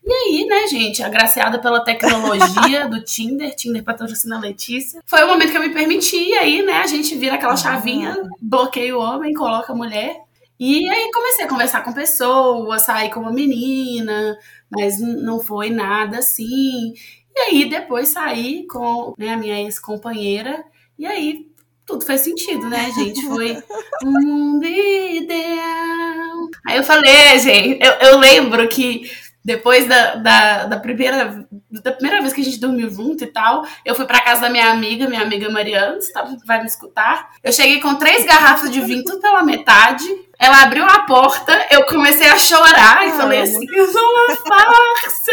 E 0.05 0.11
aí, 0.11 0.45
né, 0.45 0.67
gente, 0.67 1.01
agraciada 1.01 1.59
pela 1.59 1.83
tecnologia 1.83 2.87
do 2.89 3.01
Tinder, 3.03 3.55
Tinder 3.55 3.83
patrocina 3.83 4.35
a 4.35 4.39
Letícia, 4.39 5.01
foi 5.05 5.23
o 5.23 5.27
momento 5.27 5.51
que 5.51 5.57
eu 5.57 5.61
me 5.61 5.73
permiti, 5.73 6.17
e 6.17 6.33
aí, 6.33 6.61
né, 6.61 6.79
a 6.79 6.87
gente 6.87 7.15
vira 7.15 7.35
aquela 7.35 7.55
chavinha, 7.55 8.17
bloqueia 8.41 8.97
o 8.97 8.99
homem, 8.99 9.33
coloca 9.33 9.71
a 9.71 9.75
mulher, 9.75 10.17
e 10.59 10.89
aí 10.89 11.09
comecei 11.11 11.45
a 11.45 11.47
conversar 11.47 11.83
com 11.83 11.93
pessoas, 11.93 12.83
sair 12.83 13.09
com 13.11 13.21
uma 13.21 13.31
menina, 13.31 14.37
mas 14.69 14.99
não 14.99 15.39
foi 15.39 15.69
nada 15.69 16.19
assim. 16.19 16.93
E 17.35 17.39
aí 17.39 17.65
depois 17.65 18.09
saí 18.09 18.65
com 18.67 19.13
né, 19.17 19.33
a 19.33 19.37
minha 19.37 19.61
ex-companheira, 19.61 20.63
e 20.97 21.05
aí 21.05 21.47
tudo 21.85 22.05
faz 22.05 22.21
sentido, 22.21 22.69
né, 22.69 22.91
gente? 22.91 23.25
Foi 23.25 23.57
um 24.05 24.11
mundo 24.11 24.65
ideal. 24.65 26.47
Aí 26.65 26.77
eu 26.77 26.83
falei, 26.83 27.39
gente, 27.39 27.79
eu, 27.83 27.91
eu 28.09 28.17
lembro 28.19 28.67
que 28.69 29.09
depois 29.43 29.87
da, 29.87 30.15
da, 30.15 30.65
da, 30.65 30.79
primeira, 30.79 31.45
da 31.69 31.91
primeira 31.91 32.21
vez 32.21 32.33
que 32.33 32.41
a 32.41 32.43
gente 32.43 32.59
dormiu 32.59 32.89
junto 32.89 33.23
e 33.23 33.27
tal, 33.27 33.65
eu 33.83 33.93
fui 33.93 34.05
pra 34.05 34.21
casa 34.21 34.41
da 34.41 34.49
minha 34.49 34.71
amiga, 34.71 35.07
minha 35.07 35.21
amiga 35.21 35.49
Mariana, 35.49 35.97
tá, 36.13 36.27
vai 36.45 36.61
me 36.61 36.65
escutar. 36.65 37.31
Eu 37.43 37.51
cheguei 37.51 37.81
com 37.81 37.95
três 37.95 38.25
garrafas 38.25 38.71
de 38.71 38.79
vinho, 38.79 39.03
tudo 39.03 39.19
pela 39.19 39.43
metade. 39.43 40.05
Ela 40.39 40.63
abriu 40.63 40.85
a 40.85 40.99
porta, 41.03 41.67
eu 41.71 41.85
comecei 41.85 42.27
a 42.27 42.37
chorar 42.37 43.07
e 43.07 43.11
falei 43.11 43.41
assim: 43.41 43.65
eu 43.73 43.87
sou 43.87 44.01
uma 44.01 44.35
farsa! 44.35 45.31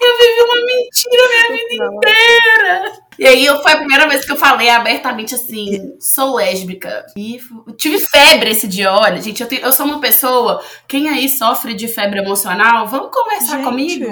Eu 0.00 0.18
vivi 0.18 0.42
uma 0.42 0.66
mentira 0.66 1.22
minha 1.28 1.56
vida 1.56 1.84
inteira! 1.84 3.05
E 3.18 3.26
aí 3.26 3.46
foi 3.62 3.72
a 3.72 3.76
primeira 3.78 4.08
vez 4.08 4.24
que 4.24 4.32
eu 4.32 4.36
falei 4.36 4.68
abertamente 4.68 5.34
assim: 5.34 5.96
sou 6.00 6.36
lésbica. 6.36 7.06
E 7.16 7.40
tive 7.76 7.98
febre 8.00 8.50
esse 8.50 8.68
dia. 8.68 8.92
Olha, 8.92 9.20
gente, 9.20 9.42
eu, 9.42 9.48
tenho, 9.48 9.62
eu 9.62 9.72
sou 9.72 9.86
uma 9.86 10.00
pessoa. 10.00 10.62
Quem 10.86 11.08
aí 11.08 11.28
sofre 11.28 11.74
de 11.74 11.88
febre 11.88 12.20
emocional, 12.20 12.86
vamos 12.86 13.10
conversar 13.10 13.56
gente, 13.56 13.64
comigo? 13.64 14.06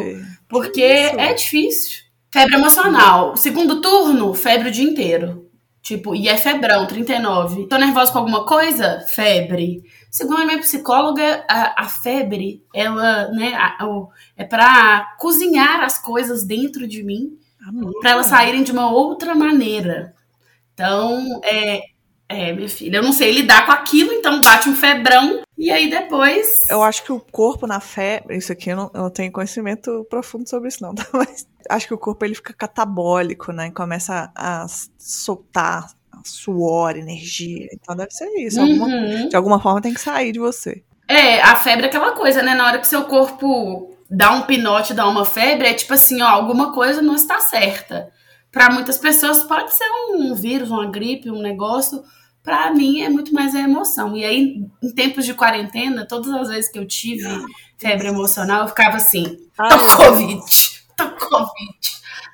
Porque 0.49 0.83
é 0.83 1.33
difícil. 1.33 2.05
Febre 2.33 2.57
emocional. 2.57 3.37
Segundo 3.37 3.81
turno, 3.81 4.35
febre 4.35 4.69
o 4.69 4.73
dia 4.73 4.85
inteiro. 4.85 5.45
Tipo, 5.85 6.15
e 6.15 6.29
é 6.31 6.37
febrão, 6.39 6.87
39. 6.87 7.67
Tô 7.67 7.77
nervosa 7.77 8.11
com 8.11 8.19
alguma 8.19 8.47
coisa? 8.47 9.05
Febre. 9.07 9.83
Segundo 10.11 10.41
a 10.41 10.47
minha 10.47 10.59
psicóloga, 10.59 11.45
a, 11.47 11.83
a 11.83 11.89
febre, 11.89 12.65
ela, 12.75 13.29
né, 13.33 13.53
a, 13.55 13.85
a, 13.85 14.07
é 14.35 14.45
para 14.45 15.15
cozinhar 15.19 15.83
as 15.83 15.99
coisas 15.99 16.47
dentro 16.47 16.89
de 16.89 17.03
mim, 17.03 17.37
para 18.01 18.11
elas 18.11 18.27
saírem 18.27 18.63
de 18.63 18.73
uma 18.73 18.91
outra 18.91 19.35
maneira. 19.35 20.15
Então, 20.75 21.41
é, 21.45 21.83
é, 22.29 22.53
minha 22.53 22.69
filha, 22.69 22.97
eu 22.99 23.03
não 23.03 23.13
sei 23.13 23.31
lidar 23.31 23.67
com 23.67 23.73
aquilo, 23.73 24.13
então 24.13 24.41
bate 24.41 24.69
um 24.69 24.75
febrão 24.75 25.43
e 25.57 25.71
aí 25.71 25.89
depois. 25.89 26.69
Eu 26.69 26.83
acho 26.83 27.05
que 27.05 27.13
o 27.13 27.21
corpo 27.21 27.67
na 27.67 27.81
febre, 27.81 28.37
isso 28.37 28.53
aqui 28.53 28.71
eu 28.71 28.77
não, 28.77 28.91
eu 28.95 29.03
não 29.03 29.11
tenho 29.11 29.31
conhecimento 29.31 30.07
profundo 30.11 30.49
sobre 30.49 30.69
isso, 30.69 30.83
não, 30.83 30.95
tá? 30.95 31.07
mas 31.15 31.47
acho 31.69 31.87
que 31.87 31.95
o 31.95 31.99
corpo 31.99 32.25
ele 32.25 32.35
fica 32.35 32.53
catabólico, 32.53 33.53
né? 33.53 33.69
E 33.69 33.73
começa 33.73 34.33
a 34.35 34.67
soltar 34.99 35.87
suor, 36.25 36.97
energia. 36.97 37.69
Então 37.73 37.95
deve 37.95 38.11
ser 38.11 38.29
isso. 38.39 38.61
Uhum. 38.61 38.73
Alguma, 38.73 39.29
de 39.29 39.37
alguma 39.37 39.61
forma 39.61 39.81
tem 39.81 39.95
que 39.95 40.01
sair 40.01 40.33
de 40.33 40.39
você. 40.39 40.83
É, 41.07 41.41
a 41.43 41.57
febre 41.57 41.85
é 41.85 41.89
aquela 41.89 42.13
coisa, 42.13 42.43
né? 42.43 42.55
Na 42.55 42.67
hora 42.67 42.79
que 42.79 42.87
seu 42.87 43.05
corpo 43.05 43.94
dá 44.11 44.33
um 44.33 44.43
pinote, 44.43 44.95
dá 44.95 45.07
uma 45.09 45.25
febre, 45.25 45.69
é 45.69 45.75
tipo 45.75 45.95
assim, 45.95 46.23
ó, 46.23 46.29
alguma 46.29 46.73
coisa 46.73 47.03
não 47.03 47.15
está 47.15 47.41
certa. 47.41 48.11
Para 48.51 48.71
muitas 48.71 48.99
pessoas 48.99 49.43
pode 49.43 49.75
ser 49.75 49.89
um 50.11 50.35
vírus, 50.35 50.71
uma 50.71 50.87
gripe, 50.87 51.31
um 51.31 51.43
negócio 51.43 52.05
para 52.45 52.71
mim 52.73 53.01
é 53.01 53.09
muito 53.09 53.33
mais 53.33 53.55
a 53.55 53.61
emoção. 53.61 54.15
E 54.15 54.25
aí, 54.25 54.63
em 54.83 54.95
tempos 54.95 55.25
de 55.25 55.33
quarentena, 55.33 56.07
todas 56.07 56.31
as 56.31 56.49
vezes 56.49 56.71
que 56.71 56.79
eu 56.79 56.87
tive 56.87 57.27
febre 57.79 58.07
emocional, 58.07 58.63
eu 58.63 58.69
ficava 58.69 58.99
assim, 58.99 59.25
tô 59.57 59.97
Covid, 59.97 60.43
tô 60.95 61.11
Covid. 61.11 61.79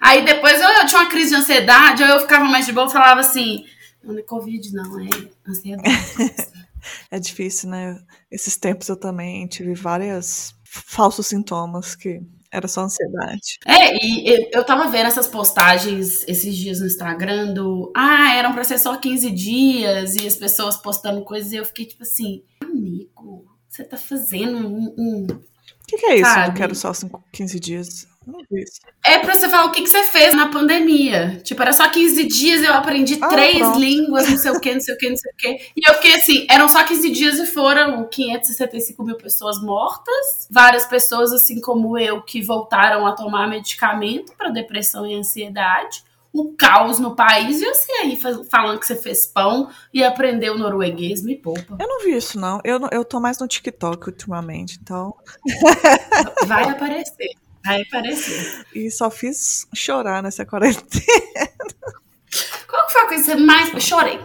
Aí 0.00 0.24
depois 0.24 0.60
eu, 0.60 0.68
eu, 0.68 0.86
tinha 0.86 1.00
uma 1.00 1.08
crise 1.08 1.30
de 1.30 1.36
ansiedade, 1.36 2.02
aí 2.02 2.10
eu 2.10 2.20
ficava 2.20 2.44
mais 2.44 2.66
de 2.66 2.72
boa 2.72 2.88
e 2.88 2.92
falava 2.92 3.20
assim, 3.20 3.64
não 4.02 4.18
é 4.18 4.22
Covid 4.22 4.74
não, 4.74 4.98
é 4.98 5.08
ansiedade. 5.48 5.88
é 7.10 7.20
difícil, 7.20 7.70
né? 7.70 8.02
Esses 8.30 8.56
tempos 8.56 8.88
eu 8.88 8.96
também 8.96 9.46
tive 9.46 9.74
vários 9.74 10.54
falsos 10.70 11.26
sintomas 11.26 11.96
que 11.96 12.22
era 12.52 12.68
só 12.68 12.82
ansiedade. 12.82 13.58
É, 13.66 13.96
e 13.96 14.48
eu 14.52 14.64
tava 14.64 14.88
vendo 14.88 15.06
essas 15.06 15.26
postagens 15.26 16.24
esses 16.26 16.56
dias 16.56 16.80
no 16.80 16.86
Instagram 16.86 17.52
do. 17.52 17.92
Ah, 17.94 18.34
eram 18.36 18.52
pra 18.52 18.64
ser 18.64 18.78
só 18.78 18.96
15 18.96 19.30
dias 19.30 20.14
e 20.14 20.26
as 20.26 20.36
pessoas 20.36 20.76
postando 20.76 21.24
coisas 21.24 21.52
e 21.52 21.56
eu 21.56 21.64
fiquei 21.64 21.86
tipo 21.86 22.02
assim, 22.02 22.42
amigo, 22.62 23.46
você 23.68 23.84
tá 23.84 23.96
fazendo 23.96 24.68
um. 24.68 24.94
um... 24.96 25.26
O 25.26 25.86
que, 25.86 25.98
que 25.98 26.06
é 26.06 26.16
isso? 26.16 26.30
Sabe? 26.30 26.48
Eu 26.50 26.54
quero 26.54 26.74
só 26.74 26.92
15 27.32 27.60
dias. 27.60 28.06
É 29.04 29.18
pra 29.18 29.34
você 29.34 29.48
falar 29.48 29.64
o 29.64 29.72
que, 29.72 29.82
que 29.82 29.88
você 29.88 30.04
fez 30.04 30.34
na 30.34 30.48
pandemia. 30.48 31.40
Tipo, 31.42 31.62
era 31.62 31.72
só 31.72 31.88
15 31.88 32.26
dias 32.26 32.62
eu 32.62 32.74
aprendi 32.74 33.18
ah, 33.20 33.28
três 33.28 33.58
pronto. 33.58 33.78
línguas, 33.78 34.28
não 34.28 34.36
sei 34.36 34.50
o 34.50 34.60
que, 34.60 34.74
não 34.74 34.80
sei 34.80 34.94
o 34.94 34.98
que, 34.98 35.08
não 35.08 35.16
sei 35.16 35.32
o 35.32 35.36
que. 35.36 35.48
E 35.76 35.88
eu 35.88 35.94
fiquei 35.94 36.14
assim, 36.14 36.46
eram 36.50 36.68
só 36.68 36.84
15 36.84 37.10
dias 37.10 37.38
e 37.38 37.46
foram 37.46 38.06
565 38.08 39.02
mil 39.02 39.16
pessoas 39.16 39.60
mortas. 39.62 40.46
Várias 40.50 40.84
pessoas, 40.84 41.32
assim 41.32 41.60
como 41.60 41.98
eu, 41.98 42.22
que 42.22 42.42
voltaram 42.42 43.06
a 43.06 43.12
tomar 43.12 43.48
medicamento 43.48 44.34
para 44.36 44.50
depressão 44.50 45.06
e 45.06 45.14
ansiedade 45.14 46.04
o 46.32 46.54
caos 46.54 47.00
no 47.00 47.16
país 47.16 47.60
e 47.60 47.64
você 47.64 47.90
aí 47.92 48.16
falando 48.48 48.78
que 48.78 48.86
você 48.86 48.94
fez 48.94 49.26
pão 49.26 49.68
e 49.92 50.04
aprendeu 50.04 50.56
norueguês, 50.56 51.24
me 51.24 51.36
poupa. 51.36 51.76
Eu 51.78 51.88
não 51.88 52.04
vi 52.04 52.16
isso, 52.16 52.38
não. 52.38 52.60
Eu, 52.62 52.80
eu 52.92 53.04
tô 53.04 53.18
mais 53.18 53.38
no 53.38 53.48
TikTok 53.48 54.08
ultimamente, 54.08 54.78
então. 54.80 55.12
Vai 56.46 56.68
aparecer. 56.68 57.30
Vai 57.64 57.82
aparecer. 57.82 58.64
E 58.74 58.90
só 58.90 59.10
fiz 59.10 59.66
chorar 59.74 60.22
nessa 60.22 60.44
quarentena. 60.44 60.90
Qual 62.68 62.90
foi 62.90 63.02
a 63.02 63.08
coisa 63.08 63.24
que 63.24 63.30
você 63.30 63.36
mais. 63.36 63.82
chorei? 63.82 64.20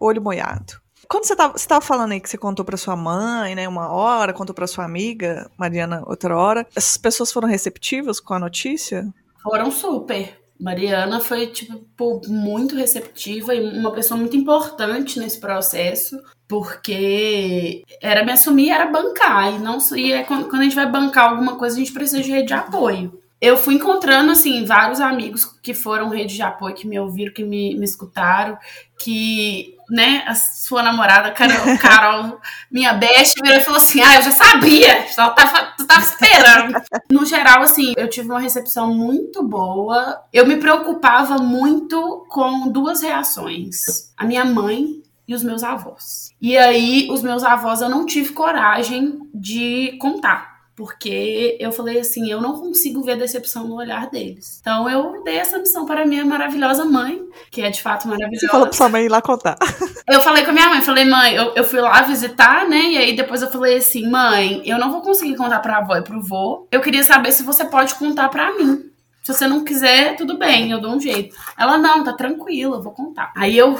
Olho 0.00 0.22
molhado. 0.22 0.80
Quando 1.08 1.24
você 1.24 1.34
estava 1.56 1.80
falando 1.80 2.12
aí 2.12 2.20
que 2.20 2.28
você 2.28 2.36
contou 2.36 2.64
para 2.64 2.76
sua 2.76 2.94
mãe, 2.94 3.54
né, 3.54 3.66
uma 3.66 3.90
hora, 3.90 4.32
contou 4.34 4.54
para 4.54 4.66
sua 4.66 4.84
amiga, 4.84 5.50
Mariana, 5.56 6.02
outra 6.06 6.36
hora, 6.36 6.66
essas 6.76 6.98
pessoas 6.98 7.32
foram 7.32 7.48
receptivas 7.48 8.20
com 8.20 8.34
a 8.34 8.38
notícia? 8.38 9.08
Foram 9.42 9.70
super. 9.70 10.38
Mariana 10.60 11.20
foi, 11.20 11.46
tipo, 11.46 12.20
muito 12.26 12.74
receptiva 12.74 13.54
e 13.54 13.78
uma 13.78 13.92
pessoa 13.92 14.18
muito 14.18 14.36
importante 14.36 15.18
nesse 15.18 15.38
processo, 15.40 16.20
porque 16.48 17.84
era 18.00 18.24
me 18.24 18.32
assumir, 18.32 18.70
era 18.70 18.86
bancar, 18.86 19.54
e 19.54 19.58
não 19.58 19.78
e 19.94 20.12
é 20.12 20.24
quando, 20.24 20.48
quando 20.48 20.62
a 20.62 20.64
gente 20.64 20.74
vai 20.74 20.90
bancar 20.90 21.30
alguma 21.30 21.56
coisa, 21.56 21.76
a 21.76 21.78
gente 21.78 21.92
precisa 21.92 22.22
de 22.22 22.30
rede 22.30 22.48
de 22.48 22.54
apoio. 22.54 23.20
Eu 23.40 23.56
fui 23.56 23.74
encontrando, 23.74 24.32
assim, 24.32 24.64
vários 24.64 25.00
amigos 25.00 25.44
que 25.62 25.72
foram 25.72 26.08
rede 26.08 26.34
de 26.34 26.42
apoio, 26.42 26.74
que 26.74 26.88
me 26.88 26.98
ouviram, 26.98 27.32
que 27.32 27.44
me, 27.44 27.76
me 27.76 27.84
escutaram, 27.84 28.58
que 28.98 29.76
né, 29.88 30.24
a 30.26 30.34
sua 30.34 30.82
namorada, 30.82 31.30
Carol, 31.30 31.56
Carol 31.78 32.40
minha 32.70 32.94
best, 32.94 33.40
virou 33.40 33.58
e 33.58 33.62
falou 33.62 33.78
assim: 33.78 34.00
Ah, 34.00 34.16
eu 34.16 34.22
já 34.22 34.30
sabia, 34.32 35.02
tu 35.04 35.14
tava, 35.14 35.74
tava 35.86 36.00
esperando. 36.00 36.82
no 37.10 37.24
geral, 37.24 37.62
assim, 37.62 37.92
eu 37.96 38.08
tive 38.08 38.28
uma 38.28 38.40
recepção 38.40 38.92
muito 38.92 39.42
boa. 39.42 40.20
Eu 40.32 40.46
me 40.46 40.56
preocupava 40.56 41.36
muito 41.38 42.26
com 42.28 42.68
duas 42.72 43.02
reações: 43.02 44.12
a 44.16 44.24
minha 44.24 44.44
mãe 44.44 45.00
e 45.28 45.34
os 45.34 45.44
meus 45.44 45.62
avós. 45.62 46.30
E 46.40 46.56
aí, 46.56 47.06
os 47.10 47.22
meus 47.22 47.44
avós 47.44 47.82
eu 47.82 47.88
não 47.88 48.06
tive 48.06 48.32
coragem 48.32 49.20
de 49.32 49.98
contar 50.00 50.58
porque 50.78 51.56
eu 51.58 51.72
falei 51.72 51.98
assim, 51.98 52.30
eu 52.30 52.40
não 52.40 52.60
consigo 52.60 53.02
ver 53.02 53.18
decepção 53.18 53.66
no 53.66 53.74
olhar 53.74 54.08
deles. 54.08 54.58
Então 54.60 54.88
eu 54.88 55.24
dei 55.24 55.36
essa 55.36 55.58
missão 55.58 55.84
para 55.84 56.06
minha 56.06 56.24
maravilhosa 56.24 56.84
mãe, 56.84 57.20
que 57.50 57.60
é 57.60 57.68
de 57.68 57.82
fato 57.82 58.06
maravilhosa. 58.06 58.38
Você 58.38 58.46
falou 58.46 58.66
para 58.68 58.76
sua 58.76 58.88
mãe 58.88 59.04
ir 59.04 59.08
lá 59.08 59.20
contar. 59.20 59.56
eu 60.08 60.20
falei 60.20 60.44
com 60.44 60.50
a 60.50 60.54
minha 60.54 60.68
mãe, 60.68 60.80
falei, 60.80 61.04
mãe, 61.04 61.34
eu, 61.34 61.52
eu 61.56 61.64
fui 61.64 61.80
lá 61.80 62.02
visitar, 62.02 62.68
né? 62.68 62.92
E 62.92 62.96
aí 62.96 63.16
depois 63.16 63.42
eu 63.42 63.50
falei 63.50 63.78
assim, 63.78 64.08
mãe, 64.08 64.62
eu 64.64 64.78
não 64.78 64.92
vou 64.92 65.02
conseguir 65.02 65.34
contar 65.34 65.58
pra 65.58 65.78
avó 65.78 65.96
e 65.96 66.02
pro 66.02 66.22
vô. 66.22 66.68
Eu 66.70 66.80
queria 66.80 67.02
saber 67.02 67.32
se 67.32 67.42
você 67.42 67.64
pode 67.64 67.96
contar 67.96 68.28
pra 68.28 68.56
mim. 68.56 68.88
Se 69.24 69.34
você 69.34 69.48
não 69.48 69.64
quiser, 69.64 70.14
tudo 70.14 70.38
bem, 70.38 70.70
eu 70.70 70.80
dou 70.80 70.92
um 70.92 71.00
jeito. 71.00 71.34
Ela, 71.58 71.76
não, 71.76 72.04
tá 72.04 72.12
tranquila, 72.12 72.76
eu 72.76 72.82
vou 72.82 72.92
contar. 72.92 73.32
Aí 73.36 73.58
eu 73.58 73.76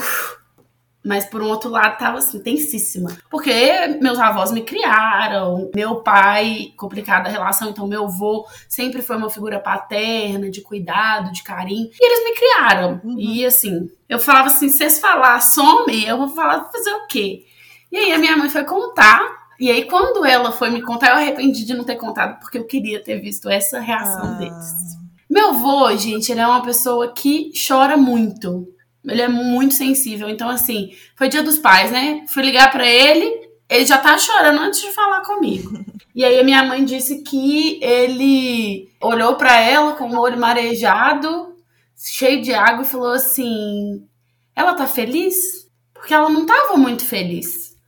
mas 1.04 1.24
por 1.24 1.40
um 1.40 1.48
outro 1.48 1.70
lado 1.70 1.98
tava 1.98 2.18
assim, 2.18 2.40
tensíssima. 2.40 3.16
Porque 3.30 3.52
meus 4.00 4.18
avós 4.18 4.50
me 4.50 4.62
criaram, 4.62 5.70
meu 5.74 5.96
pai, 5.96 6.72
complicada 6.76 7.28
a 7.28 7.32
relação, 7.32 7.70
então 7.70 7.86
meu 7.86 8.04
avô 8.04 8.46
sempre 8.68 9.00
foi 9.00 9.16
uma 9.16 9.30
figura 9.30 9.60
paterna, 9.60 10.50
de 10.50 10.60
cuidado, 10.60 11.32
de 11.32 11.42
carinho. 11.42 11.88
E 11.98 12.06
eles 12.06 12.24
me 12.24 12.34
criaram. 12.36 13.00
Uhum. 13.04 13.18
E 13.18 13.46
assim, 13.46 13.88
eu 14.08 14.18
falava 14.18 14.48
assim: 14.48 14.68
se 14.68 14.78
vocês 14.78 14.98
falar 14.98 15.40
some, 15.40 16.04
eu 16.06 16.18
vou 16.18 16.28
falar 16.28 16.70
fazer 16.70 16.92
o 16.92 17.06
quê? 17.06 17.44
E 17.90 17.96
aí 17.96 18.12
a 18.12 18.18
minha 18.18 18.36
mãe 18.36 18.48
foi 18.48 18.64
contar. 18.64 19.38
E 19.58 19.72
aí, 19.72 19.86
quando 19.86 20.24
ela 20.24 20.52
foi 20.52 20.70
me 20.70 20.80
contar, 20.80 21.08
eu 21.08 21.16
arrependi 21.16 21.64
de 21.64 21.74
não 21.74 21.82
ter 21.82 21.96
contado, 21.96 22.38
porque 22.38 22.58
eu 22.58 22.64
queria 22.64 23.02
ter 23.02 23.18
visto 23.18 23.48
essa 23.48 23.80
reação 23.80 24.34
ah. 24.34 24.38
deles. 24.38 24.98
Meu 25.28 25.48
avô, 25.48 25.94
gente, 25.96 26.30
ele 26.30 26.40
é 26.40 26.46
uma 26.46 26.62
pessoa 26.62 27.12
que 27.12 27.50
chora 27.66 27.96
muito. 27.96 28.68
Ele 29.04 29.22
é 29.22 29.28
muito 29.28 29.74
sensível. 29.74 30.28
Então, 30.28 30.48
assim, 30.48 30.94
foi 31.16 31.28
dia 31.28 31.42
dos 31.42 31.58
pais, 31.58 31.90
né? 31.90 32.24
Fui 32.28 32.42
ligar 32.42 32.70
para 32.70 32.86
ele, 32.86 33.48
ele 33.68 33.86
já 33.86 33.98
tá 33.98 34.16
chorando 34.18 34.60
antes 34.60 34.80
de 34.80 34.90
falar 34.92 35.22
comigo. 35.22 35.70
E 36.14 36.24
aí 36.24 36.40
a 36.40 36.42
minha 36.42 36.64
mãe 36.64 36.84
disse 36.84 37.22
que 37.22 37.78
ele 37.80 38.90
olhou 39.00 39.36
para 39.36 39.60
ela 39.60 39.92
com 39.92 40.10
o 40.10 40.18
olho 40.18 40.36
marejado, 40.36 41.54
cheio 41.96 42.42
de 42.42 42.52
água, 42.52 42.82
e 42.82 42.88
falou 42.88 43.12
assim: 43.12 44.04
Ela 44.52 44.74
tá 44.74 44.84
feliz? 44.84 45.70
Porque 45.94 46.12
ela 46.12 46.28
não 46.28 46.44
tava 46.44 46.76
muito 46.76 47.04
feliz. 47.04 47.78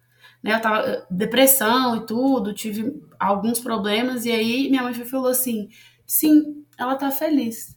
Né? 0.40 0.54
Eu 0.54 0.60
tava 0.60 1.06
depressão 1.10 1.96
e 1.96 2.06
tudo, 2.06 2.54
tive 2.54 3.02
alguns 3.18 3.58
problemas, 3.58 4.24
e 4.24 4.30
aí 4.30 4.70
minha 4.70 4.84
mãe 4.84 4.94
falou 4.94 5.26
assim: 5.26 5.68
Sim, 6.06 6.64
ela 6.78 6.94
tá 6.94 7.10
feliz. 7.10 7.76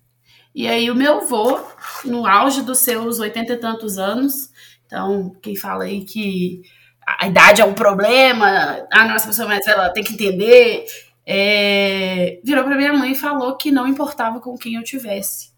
E 0.54 0.68
aí 0.68 0.92
o 0.92 0.96
meu 0.96 1.22
avô, 1.22 1.60
no 2.06 2.28
auge 2.28 2.62
dos 2.62 2.80
seus 2.80 3.20
oitenta 3.20 3.54
e 3.54 3.58
tantos 3.58 3.98
anos, 3.98 4.52
então 4.86 5.36
quem 5.42 5.56
fala 5.56 5.86
aí 5.86 6.06
que 6.06 6.62
a 7.06 7.28
idade 7.28 7.62
é 7.62 7.66
um 7.66 7.74
problema, 7.74 8.86
a 8.92 9.08
nossa 9.08 9.28
pessoa 9.28 9.48
mais 9.48 9.66
ela 9.68 9.90
tem 9.90 10.04
que 10.04 10.14
entender, 10.14 10.86
é, 11.26 12.40
virou 12.44 12.64
para 12.64 12.76
minha 12.76 12.94
mãe 12.94 13.12
e 13.14 13.16
falou 13.16 13.58
que 13.58 13.72
não 13.72 13.88
importava 13.88 14.40
com 14.40 14.56
quem 14.58 14.76
eu 14.76 14.84
tivesse, 14.84 15.52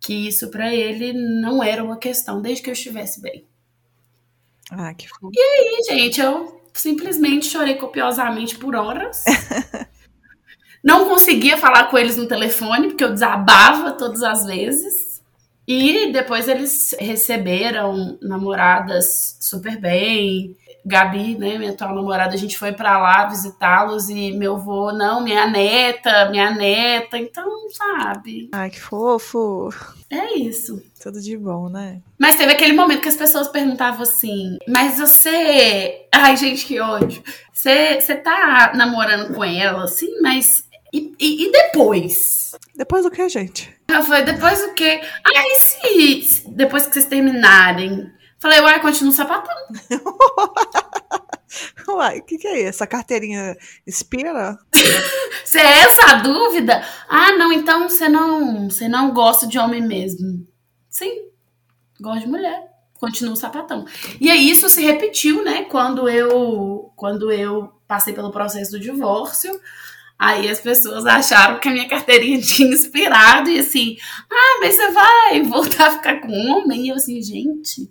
que 0.00 0.26
isso 0.28 0.50
para 0.50 0.74
ele 0.74 1.12
não 1.12 1.62
era 1.62 1.84
uma 1.84 1.98
questão 1.98 2.40
desde 2.40 2.62
que 2.62 2.70
eu 2.70 2.74
estivesse 2.74 3.20
bem. 3.20 3.46
Ah, 4.70 4.94
que 4.94 5.06
fofo. 5.06 5.30
E 5.32 5.38
aí, 5.38 5.78
gente, 5.86 6.20
eu 6.20 6.62
simplesmente 6.72 7.46
chorei 7.46 7.74
copiosamente 7.74 8.56
por 8.56 8.74
horas. 8.74 9.22
Não 10.82 11.08
conseguia 11.08 11.56
falar 11.56 11.84
com 11.84 11.96
eles 11.96 12.16
no 12.16 12.26
telefone, 12.26 12.88
porque 12.88 13.04
eu 13.04 13.12
desabava 13.12 13.92
todas 13.92 14.22
as 14.22 14.44
vezes. 14.44 15.12
E 15.66 16.12
depois 16.12 16.48
eles 16.48 16.94
receberam 16.98 18.18
namoradas 18.20 19.36
super 19.40 19.80
bem. 19.80 20.56
Gabi, 20.84 21.38
né, 21.38 21.56
minha 21.58 21.70
atual 21.70 21.94
namorada, 21.94 22.34
a 22.34 22.36
gente 22.36 22.58
foi 22.58 22.72
para 22.72 22.98
lá 22.98 23.26
visitá-los 23.26 24.08
e 24.08 24.32
meu 24.32 24.56
avô, 24.56 24.90
não, 24.90 25.22
minha 25.22 25.46
neta, 25.46 26.28
minha 26.28 26.50
neta, 26.50 27.16
então, 27.16 27.48
sabe? 27.70 28.50
Ai, 28.52 28.68
que 28.68 28.80
fofo. 28.80 29.72
É 30.10 30.34
isso. 30.36 30.82
Tudo 31.00 31.20
de 31.20 31.36
bom, 31.36 31.68
né? 31.68 32.00
Mas 32.18 32.34
teve 32.34 32.50
aquele 32.50 32.72
momento 32.72 33.00
que 33.00 33.08
as 33.08 33.16
pessoas 33.16 33.46
perguntavam 33.46 34.02
assim: 34.02 34.58
Mas 34.68 34.98
você. 34.98 36.06
Ai, 36.12 36.36
gente, 36.36 36.66
que 36.66 36.80
ódio. 36.80 37.22
Você, 37.52 38.00
você 38.00 38.16
tá 38.16 38.72
namorando 38.74 39.32
com 39.32 39.44
ela, 39.44 39.84
assim, 39.84 40.20
mas 40.20 40.64
e, 40.92 41.14
e, 41.18 41.46
e, 41.46 41.52
depois? 41.52 42.50
Depois 42.74 43.04
do 43.04 43.10
que, 43.10 43.26
gente? 43.28 43.74
Ela 43.88 44.02
foi, 44.02 44.22
depois 44.22 44.60
do 44.60 44.74
que? 44.74 45.00
Aí 45.24 45.58
se, 45.58 46.48
depois 46.50 46.86
que 46.86 46.92
vocês 46.92 47.06
terminarem. 47.06 48.12
Falei, 48.38 48.60
uai, 48.60 48.80
continua 48.80 49.12
o 49.12 49.16
sapatão. 49.16 49.54
uai, 51.88 52.18
o 52.18 52.24
que, 52.24 52.36
que 52.36 52.46
é 52.46 52.58
isso? 52.58 52.68
Essa 52.68 52.86
carteirinha 52.86 53.56
expira? 53.86 54.58
Se 55.44 55.56
é 55.62 55.78
essa 55.78 56.12
a 56.12 56.14
dúvida? 56.16 56.84
Ah, 57.08 57.32
não, 57.32 57.52
então 57.52 57.88
você 57.88 58.08
não, 58.08 58.68
você 58.68 58.88
não 58.88 59.14
gosta 59.14 59.46
de 59.46 59.58
homem 59.58 59.80
mesmo. 59.80 60.46
Sim, 60.90 61.28
gosto 62.00 62.22
de 62.22 62.28
mulher. 62.28 62.68
Continua 62.94 63.32
o 63.32 63.36
sapatão. 63.36 63.86
E 64.20 64.30
aí 64.30 64.50
isso 64.50 64.68
se 64.68 64.82
repetiu, 64.82 65.42
né? 65.42 65.64
Quando 65.64 66.08
eu, 66.08 66.92
quando 66.96 67.32
eu 67.32 67.72
passei 67.88 68.12
pelo 68.12 68.30
processo 68.30 68.72
do 68.72 68.80
divórcio. 68.80 69.58
Aí 70.22 70.48
as 70.48 70.60
pessoas 70.60 71.04
acharam 71.04 71.58
que 71.58 71.68
a 71.68 71.72
minha 71.72 71.88
carteirinha 71.88 72.38
tinha 72.40 72.72
inspirado 72.72 73.50
e 73.50 73.58
assim, 73.58 73.96
ah, 74.30 74.58
mas 74.60 74.76
você 74.76 74.90
vai 74.92 75.42
voltar 75.42 75.88
a 75.88 75.90
ficar 75.94 76.20
com 76.20 76.32
homem? 76.32 76.86
E 76.86 76.88
eu 76.90 76.94
assim, 76.94 77.20
gente, 77.20 77.90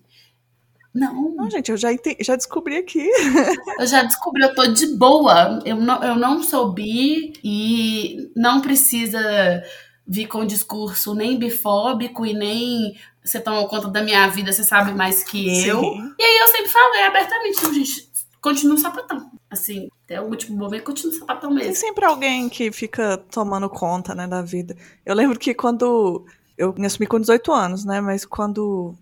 não. 0.95 1.35
Não, 1.35 1.49
gente, 1.49 1.69
eu 1.69 1.75
já, 1.75 1.91
entendi, 1.91 2.23
já 2.23 2.37
descobri 2.37 2.77
aqui. 2.77 3.05
eu 3.77 3.85
já 3.85 4.03
descobri, 4.03 4.43
eu 4.43 4.55
tô 4.55 4.65
de 4.67 4.95
boa. 4.95 5.59
Eu 5.65 5.75
não, 5.75 6.01
eu 6.01 6.15
não 6.15 6.41
sou 6.41 6.71
bi 6.71 7.33
e 7.43 8.31
não 8.33 8.61
precisa 8.61 9.61
vir 10.07 10.27
com 10.27 10.45
discurso 10.45 11.13
nem 11.13 11.37
bifóbico 11.37 12.25
e 12.25 12.33
nem 12.33 12.95
você 13.21 13.41
toma 13.41 13.67
conta 13.67 13.89
da 13.89 14.01
minha 14.01 14.25
vida, 14.29 14.53
você 14.53 14.63
sabe 14.63 14.93
mais 14.93 15.21
que 15.21 15.67
eu. 15.67 15.81
Sim. 15.81 16.13
E 16.17 16.23
aí 16.23 16.37
eu 16.37 16.47
sempre 16.47 16.69
falei 16.69 17.03
abertamente, 17.03 17.73
gente, 17.73 18.09
continua 18.39 18.77
sapatão. 18.77 19.29
Assim, 19.49 19.89
até 20.12 20.21
o 20.21 20.26
último 20.26 20.58
momento 20.58 20.84
continua 20.84 21.13
sapatão 21.13 21.50
mesmo. 21.50 21.67
Tem 21.67 21.76
sempre 21.76 22.04
alguém 22.04 22.50
que 22.50 22.71
fica 22.71 23.17
tomando 23.17 23.69
conta, 23.69 24.13
né, 24.13 24.28
da 24.28 24.41
vida. 24.41 24.76
Eu 25.06 25.15
lembro 25.15 25.39
que 25.39 25.54
quando. 25.54 26.26
Eu 26.58 26.74
me 26.78 26.86
assumi 26.86 27.08
com 27.08 27.19
18 27.19 27.52
anos, 27.52 27.86
né? 27.86 28.02
Mas 28.02 28.26
quando 28.26 28.93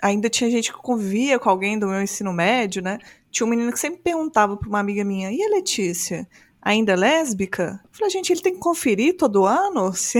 ainda 0.00 0.28
tinha 0.28 0.50
gente 0.50 0.70
que 0.70 0.78
convia 0.78 1.38
com 1.38 1.48
alguém 1.48 1.78
do 1.78 1.88
meu 1.88 2.02
ensino 2.02 2.32
médio, 2.32 2.82
né? 2.82 2.98
Tinha 3.30 3.46
um 3.46 3.50
menino 3.50 3.72
que 3.72 3.80
sempre 3.80 4.00
perguntava 4.00 4.56
pra 4.56 4.68
uma 4.68 4.78
amiga 4.78 5.02
minha: 5.02 5.32
e 5.32 5.42
a 5.42 5.48
Letícia? 5.48 6.28
Ainda 6.60 6.92
é 6.92 6.96
lésbica? 6.96 7.80
Eu 7.84 7.90
falei, 7.92 8.10
gente, 8.10 8.32
ele 8.32 8.40
tem 8.40 8.54
que 8.54 8.60
conferir 8.60 9.16
todo 9.16 9.44
ano 9.44 9.92
se, 9.92 10.18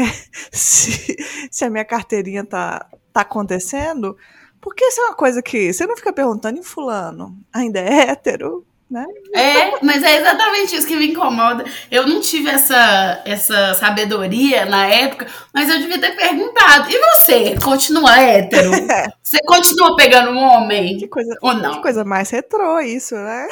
se, 0.53 1.17
se 1.51 1.65
a 1.65 1.71
minha 1.71 1.85
carteirinha 1.85 2.45
tá, 2.45 2.87
tá 3.13 3.21
acontecendo. 3.21 4.17
Porque 4.61 4.85
isso 4.85 5.01
é 5.01 5.05
uma 5.05 5.15
coisa 5.15 5.43
que 5.43 5.73
você 5.73 5.87
não 5.87 5.97
fica 5.97 6.13
perguntando 6.13 6.59
em 6.59 6.63
fulano, 6.63 7.39
ainda 7.53 7.81
é 7.81 8.09
hétero? 8.09 8.67
Né? 8.90 9.05
É, 9.35 9.85
mas 9.85 10.03
é 10.03 10.18
exatamente 10.18 10.77
isso 10.77 10.87
que 10.87 10.94
me 10.94 11.09
incomoda. 11.09 11.64
Eu 11.90 12.07
não 12.07 12.20
tive 12.20 12.51
essa, 12.51 13.23
essa 13.25 13.75
sabedoria 13.75 14.66
na 14.66 14.87
época, 14.87 15.27
mas 15.53 15.68
eu 15.68 15.79
devia 15.79 15.99
ter 15.99 16.14
perguntado. 16.14 16.90
E 16.90 16.99
você, 16.99 17.57
continua 17.62 18.20
hétero? 18.20 18.70
Você 19.25 19.38
continua 19.47 19.97
pegando 19.97 20.31
um 20.31 20.38
homem? 20.38 20.97
Que 20.97 21.09
coisa, 21.09 21.37
ou 21.42 21.55
não? 21.55 21.77
Que 21.77 21.83
coisa 21.83 22.05
mais 22.05 22.31
retrô 22.31 22.79
isso, 22.79 23.16
né? 23.16 23.49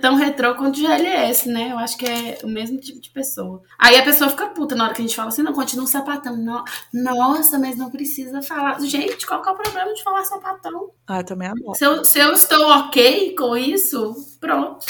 Tão 0.00 0.14
retrô 0.14 0.54
quanto 0.54 0.78
GLS, 0.78 1.48
né? 1.48 1.72
Eu 1.72 1.78
acho 1.78 1.96
que 1.96 2.06
é 2.06 2.38
o 2.42 2.48
mesmo 2.48 2.78
tipo 2.78 3.00
de 3.00 3.10
pessoa. 3.10 3.62
Aí 3.78 3.96
a 3.96 4.04
pessoa 4.04 4.30
fica 4.30 4.48
puta 4.48 4.74
na 4.74 4.84
hora 4.84 4.94
que 4.94 5.02
a 5.02 5.04
gente 5.04 5.16
fala 5.16 5.28
assim, 5.28 5.42
não, 5.42 5.52
continua 5.52 5.84
um 5.84 5.88
sapatão. 5.88 6.36
Não, 6.36 6.64
nossa, 6.92 7.58
mas 7.58 7.76
não 7.76 7.90
precisa 7.90 8.40
falar. 8.42 8.80
Gente, 8.80 9.26
qual 9.26 9.42
que 9.42 9.48
é 9.48 9.52
o 9.52 9.56
problema 9.56 9.92
de 9.92 10.02
falar 10.02 10.24
sapatão? 10.24 10.90
Ah, 11.06 11.20
eu 11.20 11.24
também 11.24 11.48
adoro. 11.48 11.74
Se 11.74 11.84
eu, 11.84 12.04
se 12.04 12.18
eu 12.18 12.32
estou 12.32 12.68
ok 12.68 13.34
com 13.34 13.56
isso, 13.56 14.14
pronto. 14.40 14.86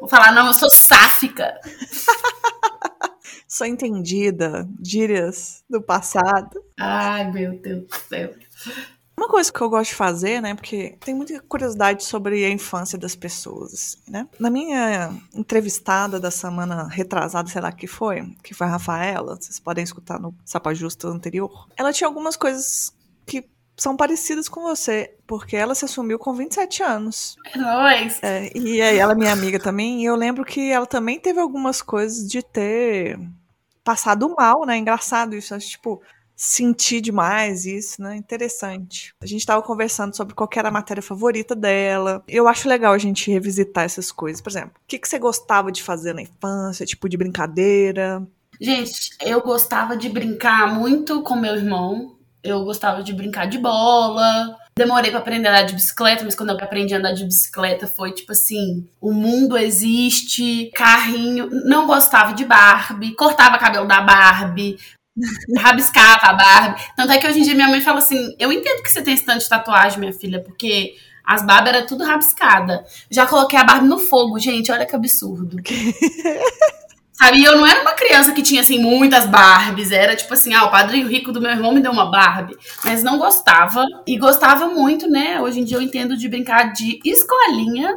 Vou 0.00 0.08
falar, 0.08 0.32
não, 0.32 0.48
eu 0.48 0.54
sou 0.54 0.70
sáfica. 0.70 1.58
sou 3.46 3.66
entendida, 3.66 4.68
gírias 4.82 5.62
do 5.68 5.80
passado. 5.80 6.62
Ai, 6.78 7.30
meu 7.30 7.52
Deus 7.58 7.86
do 7.86 7.94
céu. 8.08 8.34
Uma 9.20 9.28
coisa 9.28 9.52
que 9.52 9.60
eu 9.60 9.68
gosto 9.68 9.90
de 9.90 9.96
fazer, 9.96 10.40
né, 10.40 10.54
porque 10.54 10.96
tem 10.98 11.14
muita 11.14 11.38
curiosidade 11.42 12.04
sobre 12.04 12.42
a 12.42 12.48
infância 12.48 12.96
das 12.96 13.14
pessoas, 13.14 13.98
né? 14.08 14.26
Na 14.38 14.48
minha 14.48 15.12
entrevistada 15.34 16.18
da 16.18 16.30
semana 16.30 16.88
retrasada, 16.88 17.46
sei 17.46 17.60
lá 17.60 17.70
que 17.70 17.86
foi, 17.86 18.34
que 18.42 18.54
foi 18.54 18.66
a 18.66 18.70
Rafaela, 18.70 19.36
vocês 19.36 19.60
podem 19.60 19.84
escutar 19.84 20.18
no 20.18 20.34
Sapa 20.42 20.72
Justa 20.72 21.06
anterior, 21.06 21.68
ela 21.76 21.92
tinha 21.92 22.08
algumas 22.08 22.34
coisas 22.34 22.96
que 23.26 23.46
são 23.76 23.94
parecidas 23.94 24.48
com 24.48 24.62
você, 24.62 25.14
porque 25.26 25.54
ela 25.54 25.74
se 25.74 25.84
assumiu 25.84 26.18
com 26.18 26.32
27 26.32 26.82
anos. 26.82 27.36
É 27.52 27.58
nóis! 27.58 28.22
É, 28.22 28.50
e 28.56 28.80
aí 28.80 28.96
ela 28.96 29.12
é 29.12 29.16
minha 29.16 29.34
amiga 29.34 29.60
também, 29.60 30.00
e 30.00 30.06
eu 30.06 30.16
lembro 30.16 30.46
que 30.46 30.72
ela 30.72 30.86
também 30.86 31.20
teve 31.20 31.38
algumas 31.38 31.82
coisas 31.82 32.26
de 32.26 32.42
ter 32.42 33.20
passado 33.84 34.34
mal, 34.34 34.64
né? 34.64 34.78
Engraçado 34.78 35.36
isso, 35.36 35.58
tipo, 35.58 36.00
sentir 36.40 37.02
demais 37.02 37.66
isso, 37.66 38.00
né? 38.00 38.16
Interessante. 38.16 39.14
A 39.20 39.26
gente 39.26 39.40
estava 39.40 39.60
conversando 39.60 40.16
sobre 40.16 40.34
qual 40.34 40.48
era 40.56 40.68
a 40.68 40.72
matéria 40.72 41.02
favorita 41.02 41.54
dela. 41.54 42.24
Eu 42.26 42.48
acho 42.48 42.66
legal 42.66 42.94
a 42.94 42.98
gente 42.98 43.30
revisitar 43.30 43.84
essas 43.84 44.10
coisas. 44.10 44.40
Por 44.40 44.48
exemplo, 44.48 44.72
o 44.76 44.88
que, 44.88 44.98
que 44.98 45.06
você 45.06 45.18
gostava 45.18 45.70
de 45.70 45.82
fazer 45.82 46.14
na 46.14 46.22
infância? 46.22 46.86
Tipo 46.86 47.10
de 47.10 47.18
brincadeira? 47.18 48.26
Gente, 48.58 49.10
eu 49.20 49.42
gostava 49.42 49.98
de 49.98 50.08
brincar 50.08 50.72
muito 50.72 51.22
com 51.22 51.36
meu 51.36 51.54
irmão. 51.54 52.16
Eu 52.42 52.64
gostava 52.64 53.02
de 53.02 53.12
brincar 53.12 53.46
de 53.46 53.58
bola. 53.58 54.56
Demorei 54.74 55.10
para 55.10 55.20
aprender 55.20 55.46
a 55.46 55.50
andar 55.50 55.62
de 55.64 55.74
bicicleta, 55.74 56.24
mas 56.24 56.34
quando 56.34 56.50
eu 56.50 56.56
aprendi 56.56 56.94
a 56.94 56.98
andar 56.98 57.12
de 57.12 57.26
bicicleta 57.26 57.86
foi 57.86 58.12
tipo 58.12 58.32
assim: 58.32 58.88
o 58.98 59.12
mundo 59.12 59.58
existe, 59.58 60.70
carrinho. 60.74 61.50
Não 61.66 61.86
gostava 61.86 62.32
de 62.32 62.46
Barbie, 62.46 63.14
cortava 63.14 63.58
cabelo 63.58 63.86
da 63.86 64.00
Barbie, 64.00 64.78
rabiscava 65.58 66.26
a 66.26 66.32
Barbie. 66.34 66.82
Tanto 66.96 67.12
é 67.12 67.18
que 67.18 67.26
hoje 67.26 67.40
em 67.40 67.42
dia 67.42 67.54
minha 67.54 67.68
mãe 67.68 67.80
fala 67.80 67.98
assim: 67.98 68.34
eu 68.38 68.52
entendo 68.52 68.82
que 68.82 68.90
você 68.90 69.02
tem 69.02 69.14
esse 69.14 69.24
tanto 69.24 69.40
de 69.40 69.48
tatuagem, 69.48 69.98
minha 69.98 70.12
filha, 70.12 70.40
porque 70.40 70.94
as 71.24 71.44
Barbie 71.44 71.68
era 71.68 71.86
tudo 71.86 72.04
rabiscada. 72.04 72.84
Já 73.10 73.26
coloquei 73.26 73.58
a 73.58 73.64
Barbie 73.64 73.88
no 73.88 73.98
fogo, 73.98 74.38
gente, 74.38 74.72
olha 74.72 74.86
que 74.86 74.96
absurdo. 74.96 75.56
Sabe, 77.12 77.44
eu 77.44 77.54
não 77.54 77.66
era 77.66 77.82
uma 77.82 77.92
criança 77.92 78.32
que 78.32 78.40
tinha, 78.40 78.62
assim, 78.62 78.78
muitas 78.78 79.26
Barbies. 79.26 79.92
Era 79.92 80.16
tipo 80.16 80.32
assim, 80.32 80.54
ah, 80.54 80.64
o 80.64 80.70
padrinho 80.70 81.06
rico 81.06 81.30
do 81.30 81.40
meu 81.40 81.50
irmão 81.50 81.70
me 81.70 81.82
deu 81.82 81.92
uma 81.92 82.10
Barbie. 82.10 82.56
Mas 82.82 83.02
não 83.02 83.18
gostava. 83.18 83.84
E 84.06 84.16
gostava 84.16 84.68
muito, 84.68 85.06
né? 85.06 85.38
Hoje 85.38 85.60
em 85.60 85.64
dia 85.64 85.76
eu 85.76 85.82
entendo 85.82 86.16
de 86.16 86.26
brincar 86.28 86.72
de 86.72 86.98
escolinha 87.04 87.94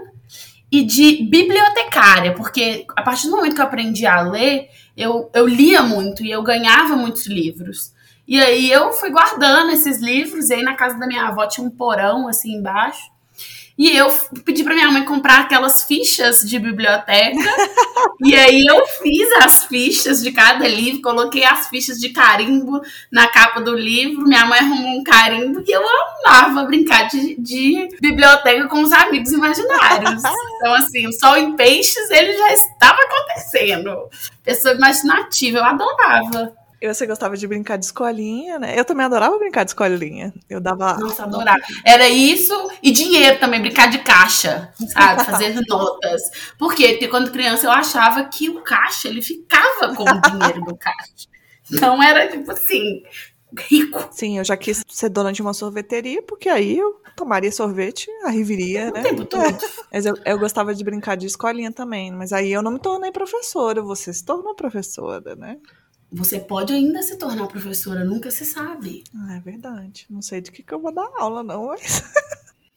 e 0.74 0.84
de 0.84 1.24
bibliotecária. 1.30 2.34
Porque 2.34 2.84
a 2.96 3.04
partir 3.04 3.28
do 3.28 3.38
momento 3.38 3.54
que 3.54 3.62
eu 3.62 3.66
aprendi 3.66 4.08
a 4.08 4.22
ler, 4.22 4.70
eu, 4.98 5.30
eu 5.32 5.48
lia 5.48 5.84
muito 5.84 6.24
e 6.24 6.32
eu 6.32 6.42
ganhava 6.42 6.96
muitos 6.96 7.28
livros. 7.28 7.94
E 8.28 8.42
aí 8.42 8.72
eu 8.72 8.92
fui 8.94 9.12
guardando 9.12 9.72
esses 9.72 10.02
livros. 10.02 10.50
E 10.50 10.56
aí 10.56 10.64
na 10.64 10.74
casa 10.74 10.98
da 10.98 11.06
minha 11.06 11.28
avó 11.28 11.46
tinha 11.46 11.68
um 11.68 11.70
porão, 11.70 12.28
assim, 12.28 12.56
embaixo. 12.56 13.13
E 13.78 13.90
eu 13.98 14.08
pedi 14.46 14.64
para 14.64 14.76
minha 14.76 14.92
mãe 14.92 15.04
comprar 15.04 15.40
aquelas 15.42 15.84
fichas 15.84 16.42
de 16.42 16.60
biblioteca. 16.60 17.40
e 18.22 18.36
aí 18.36 18.64
eu 18.70 18.86
fiz 19.02 19.32
as 19.44 19.66
fichas 19.66 20.22
de 20.22 20.32
cada 20.32 20.68
livro, 20.68 21.02
coloquei 21.02 21.44
as 21.44 21.68
fichas 21.70 22.00
de 22.00 22.10
carimbo 22.10 22.82
na 23.12 23.28
capa 23.28 23.62
do 23.62 23.74
livro. 23.74 24.28
Minha 24.28 24.46
mãe 24.46 24.60
arrumou 24.60 25.00
um 25.00 25.04
carimbo 25.04 25.64
e 25.68 25.72
eu 25.72 25.82
amava 26.26 26.66
brincar 26.66 27.08
de, 27.08 27.36
de 27.40 27.90
biblioteca 28.00 28.68
com 28.68 28.84
os 28.84 28.92
amigos 28.92 29.32
imaginários. 29.32 30.22
Então, 30.64 30.76
assim, 30.76 31.06
o 31.06 31.12
sol 31.12 31.36
em 31.36 31.58
peixes 31.58 32.10
ele 32.10 32.38
já 32.38 32.54
estava 32.54 32.98
acontecendo. 33.02 34.08
Pessoa 34.44 34.74
imaginativa, 34.74 35.58
eu 35.58 35.66
adorava. 35.66 36.54
E 36.84 36.94
você 36.94 37.08
gostava 37.08 37.38
de 37.38 37.48
brincar 37.48 37.78
de 37.78 37.86
escolinha, 37.86 38.60
né? 38.60 38.78
Eu 38.78 38.84
também 38.84 39.06
adorava 39.06 39.40
brincar 39.40 39.64
de 39.64 39.70
escolinha. 39.70 40.34
Eu 40.50 40.60
dava. 40.60 40.98
Nossa, 40.98 41.24
adorava. 41.24 41.62
Era 41.86 42.10
isso 42.10 42.54
e 42.84 42.92
dinheiro 42.92 43.40
também, 43.40 43.62
brincar 43.62 43.90
de 43.90 44.00
caixa, 44.00 44.70
sabe? 44.90 45.24
Fazer 45.24 45.58
notas. 45.66 46.22
Por 46.60 46.76
quê? 46.76 46.90
Porque 46.90 47.08
quando 47.08 47.32
criança 47.32 47.68
eu 47.68 47.72
achava 47.72 48.26
que 48.26 48.50
o 48.50 48.62
caixa 48.64 49.08
ele 49.08 49.22
ficava 49.22 49.96
com 49.96 50.04
o 50.04 50.22
dinheiro 50.30 50.66
do 50.66 50.76
caixa. 50.76 51.30
Então 51.72 52.04
era 52.04 52.28
tipo 52.28 52.52
assim, 52.52 53.02
rico. 53.58 54.06
Sim, 54.12 54.40
eu 54.40 54.44
já 54.44 54.58
quis 54.58 54.84
ser 54.86 55.08
dona 55.08 55.32
de 55.32 55.42
uma 55.42 55.54
sorveteria, 55.54 56.22
porque 56.22 56.50
aí 56.50 56.78
eu 56.78 57.02
tomaria 57.16 57.50
sorvete, 57.50 58.12
arriviria, 58.26 58.90
o 58.90 58.94
né? 58.94 59.04
tempo 59.04 59.24
todo. 59.24 59.46
É. 59.46 59.58
Mas 59.90 60.06
eu, 60.06 60.16
eu, 60.26 60.38
gostava 60.38 60.76
de 60.76 60.84
brincar 60.84 61.16
de 61.16 61.28
escolinha 61.28 61.72
também, 61.72 62.12
mas 62.12 62.34
aí 62.34 62.52
eu 62.52 62.62
não 62.62 62.72
me 62.72 62.80
tornei 62.80 63.10
professora, 63.10 63.82
você 63.82 64.12
se 64.12 64.26
tornou 64.26 64.54
professora, 64.54 65.34
né? 65.38 65.58
Você 66.14 66.40
pode 66.40 66.72
ainda 66.72 67.02
se 67.02 67.18
tornar 67.18 67.48
professora, 67.48 68.06
nunca 68.06 68.30
se 68.30 68.46
sabe. 68.46 69.04
Ah, 69.16 69.36
é 69.36 69.40
verdade. 69.40 70.06
Não 70.08 70.22
sei 70.22 70.42
de 70.42 70.52
que, 70.52 70.62
que 70.62 70.72
eu 70.72 70.80
vou 70.80 70.94
dar 70.94 71.10
aula, 71.18 71.42
não, 71.42 71.68
mas. 71.68 72.04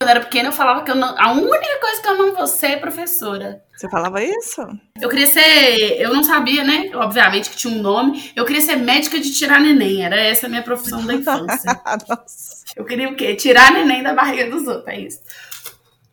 Quando 0.01 0.09
eu 0.09 0.16
era 0.16 0.20
pequena, 0.20 0.49
eu 0.49 0.53
falava 0.53 0.83
que 0.83 0.90
eu 0.90 0.94
não, 0.94 1.18
a 1.18 1.33
única 1.33 1.81
coisa 1.81 2.03
que 2.03 2.09
eu 2.09 2.18
não 2.18 2.35
vou 2.35 2.46
ser 2.46 2.66
é 2.66 2.77
professora. 2.77 3.62
Você 3.75 3.88
falava 3.90 4.22
isso? 4.22 4.62
Eu 4.99 5.09
queria 5.09 5.27
ser. 5.27 6.01
Eu 6.01 6.14
não 6.14 6.22
sabia, 6.22 6.64
né? 6.64 6.90
Obviamente 6.94 7.51
que 7.51 7.57
tinha 7.57 7.75
um 7.75 7.83
nome. 7.83 8.33
Eu 8.35 8.46
queria 8.46 8.61
ser 8.61 8.77
médica 8.77 9.18
de 9.18 9.33
tirar 9.33 9.61
neném. 9.61 10.03
Era 10.03 10.18
essa 10.18 10.46
a 10.46 10.49
minha 10.49 10.62
profissão 10.62 11.05
da 11.05 11.14
infância. 11.14 11.83
Nossa. 12.09 12.64
Eu 12.75 12.85
queria 12.85 13.11
o 13.11 13.16
quê? 13.16 13.35
Tirar 13.35 13.72
neném 13.72 14.03
da 14.03 14.14
barriga 14.14 14.51
dos 14.51 14.66
outros. 14.66 14.88
É 14.88 15.01
isso. 15.01 15.20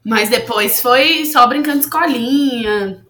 Mas 0.03 0.29
depois 0.29 0.81
foi 0.81 1.25
só 1.25 1.47
brincando 1.47 1.79
de 1.79 1.85
escolinha. 1.85 3.05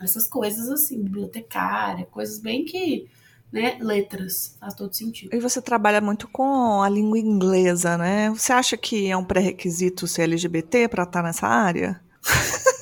Essas 0.00 0.26
coisas 0.26 0.68
assim, 0.68 1.02
bibliotecária, 1.02 2.06
coisas 2.06 2.38
bem 2.38 2.64
que 2.64 3.06
né, 3.54 3.76
letras. 3.80 4.56
Faz 4.58 4.74
todo 4.74 4.92
sentido. 4.92 5.32
E 5.32 5.38
você 5.38 5.62
trabalha 5.62 6.00
muito 6.00 6.26
com 6.26 6.82
a 6.82 6.88
língua 6.88 7.16
inglesa, 7.20 7.96
né? 7.96 8.28
Você 8.30 8.52
acha 8.52 8.76
que 8.76 9.08
é 9.08 9.16
um 9.16 9.24
pré-requisito 9.24 10.08
ser 10.08 10.22
LGBT 10.22 10.88
para 10.88 11.04
estar 11.04 11.22
nessa 11.22 11.46
área? 11.46 12.00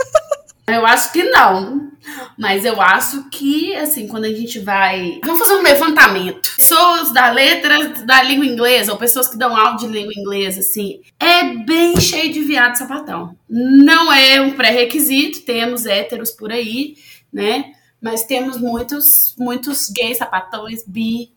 Eu 0.66 0.86
acho 0.86 1.12
que 1.12 1.24
não. 1.24 1.90
Mas 2.38 2.64
eu 2.64 2.80
acho 2.80 3.28
que, 3.30 3.74
assim, 3.74 4.08
quando 4.08 4.24
a 4.24 4.32
gente 4.32 4.58
vai. 4.60 5.20
Vamos 5.22 5.40
fazer 5.40 5.56
um 5.56 5.62
levantamento. 5.62 6.54
Pessoas 6.56 7.12
da 7.12 7.30
letra 7.30 7.88
da 8.06 8.22
língua 8.22 8.46
inglesa, 8.46 8.92
ou 8.92 8.98
pessoas 8.98 9.28
que 9.28 9.36
dão 9.36 9.54
aula 9.54 9.76
de 9.76 9.86
língua 9.86 10.12
inglesa, 10.16 10.60
assim, 10.60 11.00
é 11.20 11.44
bem 11.64 12.00
cheio 12.00 12.32
de 12.32 12.40
viado 12.40 12.76
sapatão. 12.76 13.36
Não 13.50 14.12
é 14.12 14.40
um 14.40 14.52
pré-requisito, 14.52 15.42
temos 15.42 15.84
héteros 15.84 16.30
por 16.30 16.50
aí, 16.50 16.96
né? 17.30 17.72
Mas 18.02 18.24
temos 18.24 18.58
muitos, 18.58 19.36
muitos 19.38 19.88
gays, 19.88 20.18
sapatões, 20.18 20.82
bi. 20.84 21.32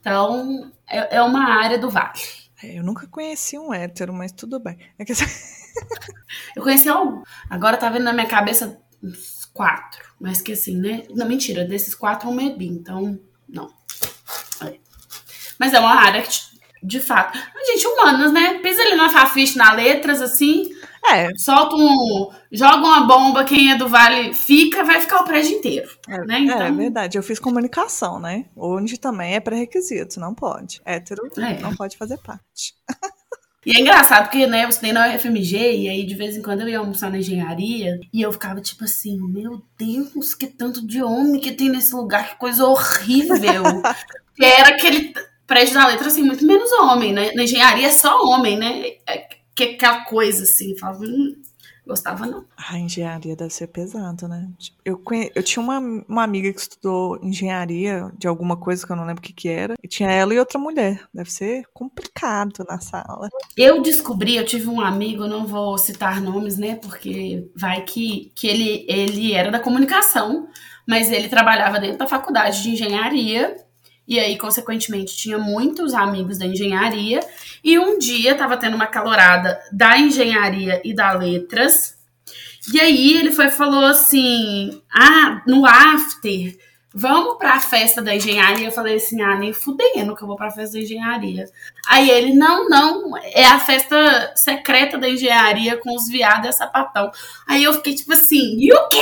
Então, 0.00 0.70
é, 0.88 1.16
é 1.16 1.22
uma 1.22 1.60
área 1.60 1.76
do 1.76 1.90
vale. 1.90 2.20
É, 2.62 2.78
eu 2.78 2.84
nunca 2.84 3.06
conheci 3.08 3.58
um 3.58 3.74
hétero, 3.74 4.12
mas 4.12 4.30
tudo 4.30 4.60
bem. 4.60 4.78
É 4.96 5.04
que... 5.04 5.12
eu 6.54 6.62
conheci 6.62 6.88
um. 6.90 7.22
Agora 7.50 7.76
tá 7.76 7.90
vendo 7.90 8.04
na 8.04 8.12
minha 8.12 8.28
cabeça 8.28 8.80
uns 9.02 9.44
quatro. 9.52 10.04
Mas 10.20 10.40
que 10.40 10.52
assim, 10.52 10.76
né? 10.76 11.02
Não, 11.10 11.26
mentira, 11.26 11.64
desses 11.64 11.94
quatro 11.94 12.30
um 12.30 12.40
é 12.40 12.50
bi, 12.50 12.68
então, 12.68 13.18
não. 13.48 13.68
É. 14.62 14.76
Mas 15.58 15.74
é 15.74 15.80
uma 15.80 15.94
área 15.94 16.22
que, 16.22 16.30
de 16.80 17.00
fato. 17.00 17.36
Gente, 17.66 17.86
humanas, 17.88 18.32
né? 18.32 18.60
Pisa 18.60 18.82
ali 18.82 18.94
na 18.94 19.10
fafiche, 19.10 19.58
na 19.58 19.72
letras, 19.72 20.22
assim. 20.22 20.73
É. 21.06 21.28
Solta 21.36 21.76
um. 21.76 22.30
Joga 22.50 22.78
uma 22.78 23.06
bomba, 23.06 23.44
quem 23.44 23.70
é 23.70 23.76
do 23.76 23.88
Vale 23.88 24.32
fica, 24.32 24.82
vai 24.84 25.00
ficar 25.00 25.20
o 25.20 25.24
prédio 25.24 25.58
inteiro. 25.58 25.88
É, 26.08 26.18
né? 26.24 26.40
então... 26.40 26.62
é 26.62 26.72
verdade. 26.72 27.18
Eu 27.18 27.22
fiz 27.22 27.38
comunicação, 27.38 28.18
né? 28.18 28.46
Onde 28.56 28.98
também 28.98 29.34
é 29.34 29.40
pré-requisito, 29.40 30.18
não 30.18 30.34
pode. 30.34 30.80
Hétero 30.84 31.22
é. 31.38 31.60
não 31.60 31.74
pode 31.74 31.96
fazer 31.96 32.18
parte. 32.18 32.74
E 33.66 33.76
é 33.76 33.80
engraçado 33.80 34.24
porque, 34.24 34.46
né, 34.46 34.64
eu 34.64 34.68
estudei 34.68 34.92
na 34.92 35.14
UFMG 35.14 35.56
e 35.56 35.88
aí 35.88 36.04
de 36.04 36.14
vez 36.14 36.36
em 36.36 36.42
quando 36.42 36.60
eu 36.60 36.68
ia 36.68 36.78
almoçar 36.78 37.10
na 37.10 37.18
engenharia 37.18 37.98
e 38.12 38.20
eu 38.20 38.30
ficava 38.30 38.60
tipo 38.60 38.84
assim, 38.84 39.18
meu 39.18 39.62
Deus, 39.78 40.34
que 40.34 40.46
tanto 40.46 40.86
de 40.86 41.02
homem 41.02 41.40
que 41.40 41.50
tem 41.50 41.70
nesse 41.70 41.94
lugar, 41.94 42.28
que 42.28 42.36
coisa 42.36 42.66
horrível. 42.66 43.62
que 44.36 44.44
era 44.44 44.68
aquele 44.68 45.14
prédio 45.46 45.74
da 45.74 45.86
letra, 45.86 46.08
assim, 46.08 46.22
muito 46.22 46.44
menos 46.46 46.70
homem, 46.72 47.12
né? 47.12 47.32
Na 47.34 47.44
engenharia 47.44 47.88
é 47.88 47.90
só 47.92 48.22
homem, 48.24 48.58
né? 48.58 48.82
É, 49.08 49.28
que 49.54 49.64
aquela 49.64 50.04
coisa 50.04 50.42
assim, 50.42 50.76
falava, 50.76 51.04
hum, 51.04 51.36
gostava 51.86 52.26
não. 52.26 52.44
A 52.56 52.78
engenharia 52.78 53.36
deve 53.36 53.52
ser 53.52 53.68
pesado, 53.68 54.26
né? 54.26 54.48
Eu, 54.84 54.98
conhe... 54.98 55.30
eu 55.34 55.42
tinha 55.42 55.62
uma, 55.62 55.78
uma 56.08 56.22
amiga 56.22 56.52
que 56.52 56.60
estudou 56.60 57.18
engenharia 57.22 58.10
de 58.18 58.26
alguma 58.26 58.56
coisa 58.56 58.86
que 58.86 58.92
eu 58.92 58.96
não 58.96 59.06
lembro 59.06 59.22
o 59.22 59.24
que, 59.24 59.32
que 59.32 59.48
era, 59.48 59.74
e 59.82 59.88
tinha 59.88 60.10
ela 60.10 60.34
e 60.34 60.38
outra 60.38 60.58
mulher. 60.58 61.06
Deve 61.12 61.30
ser 61.30 61.64
complicado 61.72 62.64
na 62.68 62.80
sala. 62.80 63.28
Eu 63.56 63.82
descobri, 63.82 64.36
eu 64.36 64.46
tive 64.46 64.68
um 64.68 64.80
amigo, 64.80 65.26
não 65.26 65.46
vou 65.46 65.76
citar 65.78 66.20
nomes, 66.20 66.56
né? 66.56 66.76
Porque 66.76 67.48
vai 67.54 67.82
que, 67.82 68.32
que 68.34 68.46
ele, 68.46 68.86
ele 68.88 69.32
era 69.32 69.50
da 69.50 69.60
comunicação, 69.60 70.48
mas 70.86 71.10
ele 71.10 71.28
trabalhava 71.28 71.78
dentro 71.78 71.98
da 71.98 72.06
faculdade 72.06 72.62
de 72.62 72.70
engenharia 72.70 73.63
e 74.06 74.20
aí, 74.20 74.36
consequentemente, 74.36 75.16
tinha 75.16 75.38
muitos 75.38 75.94
amigos 75.94 76.38
da 76.38 76.46
engenharia. 76.46 77.20
E 77.62 77.78
um 77.78 77.98
dia 77.98 78.32
estava 78.32 78.56
tendo 78.56 78.74
uma 78.74 78.86
calorada 78.86 79.58
da 79.72 79.98
engenharia 79.98 80.80
e 80.84 80.94
da 80.94 81.12
letras. 81.12 81.96
E 82.72 82.80
aí 82.80 83.16
ele 83.16 83.32
foi 83.32 83.50
falou 83.50 83.84
assim: 83.84 84.82
Ah, 84.92 85.42
no 85.46 85.64
after, 85.66 86.56
vamos 86.92 87.38
para 87.38 87.54
a 87.54 87.60
festa 87.60 88.02
da 88.02 88.14
engenharia. 88.14 88.66
Eu 88.66 88.72
falei 88.72 88.96
assim: 88.96 89.22
Ah, 89.22 89.36
nem 89.38 89.54
fudendo 89.54 90.14
que 90.14 90.22
eu 90.22 90.28
vou 90.28 90.36
para 90.36 90.48
a 90.48 90.50
festa 90.50 90.76
da 90.76 90.82
engenharia. 90.82 91.46
Aí 91.88 92.10
ele: 92.10 92.34
Não, 92.34 92.68
não, 92.68 93.16
é 93.16 93.46
a 93.46 93.58
festa 93.58 94.34
secreta 94.36 94.98
da 94.98 95.08
engenharia 95.08 95.78
com 95.78 95.94
os 95.94 96.08
viados 96.08 96.50
e 96.50 96.52
sapatão. 96.52 97.10
Aí 97.46 97.64
eu 97.64 97.72
fiquei 97.72 97.94
tipo 97.94 98.12
assim: 98.12 98.56
E 98.58 98.70
o 98.70 98.88
quê? 98.88 98.98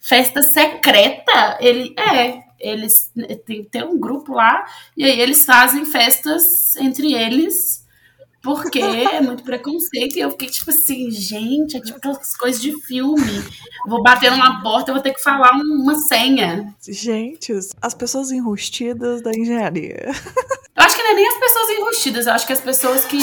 Festa 0.00 0.42
secreta? 0.42 1.58
Ele: 1.60 1.94
É 1.96 2.47
eles 2.58 3.12
tem, 3.44 3.64
tem 3.64 3.84
um 3.84 3.98
grupo 3.98 4.32
lá 4.32 4.64
e 4.96 5.04
aí 5.04 5.20
eles 5.20 5.44
fazem 5.44 5.84
festas 5.84 6.76
entre 6.76 7.14
eles 7.14 7.86
porque 8.42 8.80
é 8.80 9.20
muito 9.20 9.42
preconceito. 9.42 10.16
E 10.16 10.20
eu 10.20 10.30
fiquei 10.30 10.48
tipo 10.48 10.70
assim, 10.70 11.10
gente, 11.10 11.76
é 11.76 11.80
tipo 11.80 11.98
aquelas 11.98 12.36
coisas 12.36 12.60
de 12.60 12.72
filme. 12.82 13.44
Vou 13.86 14.02
bater 14.02 14.30
numa 14.30 14.62
porta, 14.62 14.90
eu 14.90 14.94
vou 14.94 15.02
ter 15.02 15.12
que 15.12 15.22
falar 15.22 15.52
uma 15.52 15.96
senha. 15.96 16.74
Gente, 16.88 17.52
as 17.80 17.94
pessoas 17.94 18.30
enrustidas 18.30 19.22
da 19.22 19.30
engenharia. 19.30 20.10
Eu 20.76 20.84
acho 20.84 20.94
que 20.94 21.02
não 21.02 21.10
é 21.10 21.14
nem 21.14 21.26
as 21.26 21.38
pessoas 21.38 21.70
enrustidas, 21.70 22.26
eu 22.26 22.32
acho 22.32 22.46
que 22.46 22.52
as 22.52 22.60
pessoas 22.60 23.04
que 23.04 23.18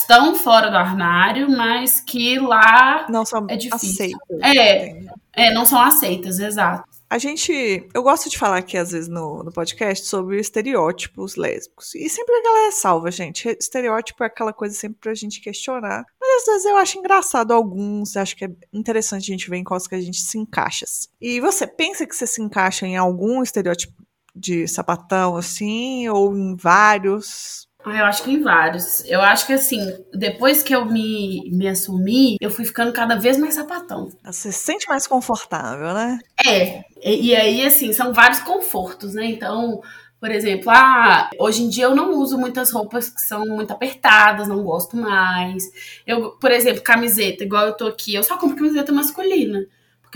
estão 0.00 0.34
fora 0.34 0.70
do 0.70 0.76
armário, 0.76 1.50
mas 1.50 1.98
que 1.98 2.38
lá 2.38 3.06
não 3.08 3.24
são 3.24 3.46
é 3.48 3.56
difícil. 3.56 3.90
aceitas. 3.90 4.56
É, 4.56 5.00
é, 5.32 5.50
não 5.54 5.64
são 5.64 5.80
aceitas, 5.80 6.38
exato. 6.38 6.95
A 7.08 7.18
gente. 7.18 7.88
Eu 7.94 8.02
gosto 8.02 8.28
de 8.28 8.36
falar 8.36 8.58
aqui, 8.58 8.76
às 8.76 8.90
vezes, 8.90 9.08
no, 9.08 9.42
no 9.42 9.52
podcast 9.52 10.06
sobre 10.06 10.40
estereótipos 10.40 11.36
lésbicos. 11.36 11.94
E 11.94 12.08
sempre 12.08 12.34
a 12.34 12.42
galera 12.42 12.72
salva, 12.72 13.10
gente. 13.10 13.48
Estereótipo 13.48 14.24
é 14.24 14.26
aquela 14.26 14.52
coisa 14.52 14.74
sempre 14.74 14.98
pra 15.00 15.14
gente 15.14 15.40
questionar. 15.40 16.04
Mas 16.20 16.42
às 16.42 16.46
vezes 16.46 16.64
eu 16.66 16.76
acho 16.76 16.98
engraçado 16.98 17.52
alguns. 17.52 18.16
Acho 18.16 18.36
que 18.36 18.44
é 18.44 18.50
interessante 18.72 19.22
a 19.22 19.34
gente 19.34 19.48
ver 19.48 19.58
em 19.58 19.64
quais 19.64 19.86
que 19.86 19.94
a 19.94 20.00
gente 20.00 20.20
se 20.20 20.36
encaixa. 20.36 20.84
E 21.20 21.40
você 21.40 21.66
pensa 21.66 22.06
que 22.06 22.14
você 22.14 22.26
se 22.26 22.42
encaixa 22.42 22.86
em 22.86 22.96
algum 22.96 23.40
estereótipo 23.42 23.94
de 24.34 24.66
sapatão, 24.66 25.36
assim, 25.36 26.08
ou 26.08 26.36
em 26.36 26.56
vários? 26.56 27.68
Ah, 27.88 27.98
eu 27.98 28.04
acho 28.04 28.24
que 28.24 28.32
em 28.32 28.42
vários. 28.42 29.04
Eu 29.04 29.20
acho 29.20 29.46
que 29.46 29.52
assim, 29.52 29.78
depois 30.12 30.60
que 30.60 30.74
eu 30.74 30.84
me, 30.84 31.48
me 31.52 31.68
assumi, 31.68 32.36
eu 32.40 32.50
fui 32.50 32.64
ficando 32.64 32.92
cada 32.92 33.14
vez 33.14 33.38
mais 33.38 33.54
sapatão. 33.54 34.10
Você 34.24 34.50
se 34.50 34.58
sente 34.58 34.88
mais 34.88 35.06
confortável, 35.06 35.94
né? 35.94 36.18
É. 36.44 36.80
E, 37.00 37.28
e 37.28 37.36
aí, 37.36 37.64
assim, 37.64 37.92
são 37.92 38.12
vários 38.12 38.40
confortos, 38.40 39.14
né? 39.14 39.26
Então, 39.26 39.80
por 40.18 40.32
exemplo, 40.32 40.68
ah, 40.68 41.30
hoje 41.38 41.62
em 41.62 41.68
dia 41.68 41.84
eu 41.84 41.94
não 41.94 42.14
uso 42.14 42.36
muitas 42.36 42.72
roupas 42.72 43.08
que 43.08 43.20
são 43.20 43.46
muito 43.46 43.70
apertadas, 43.70 44.48
não 44.48 44.64
gosto 44.64 44.96
mais. 44.96 45.62
Eu, 46.04 46.32
por 46.32 46.50
exemplo, 46.50 46.82
camiseta, 46.82 47.44
igual 47.44 47.68
eu 47.68 47.76
tô 47.76 47.86
aqui, 47.86 48.16
eu 48.16 48.24
só 48.24 48.36
compro 48.36 48.56
camiseta 48.56 48.92
masculina 48.92 49.64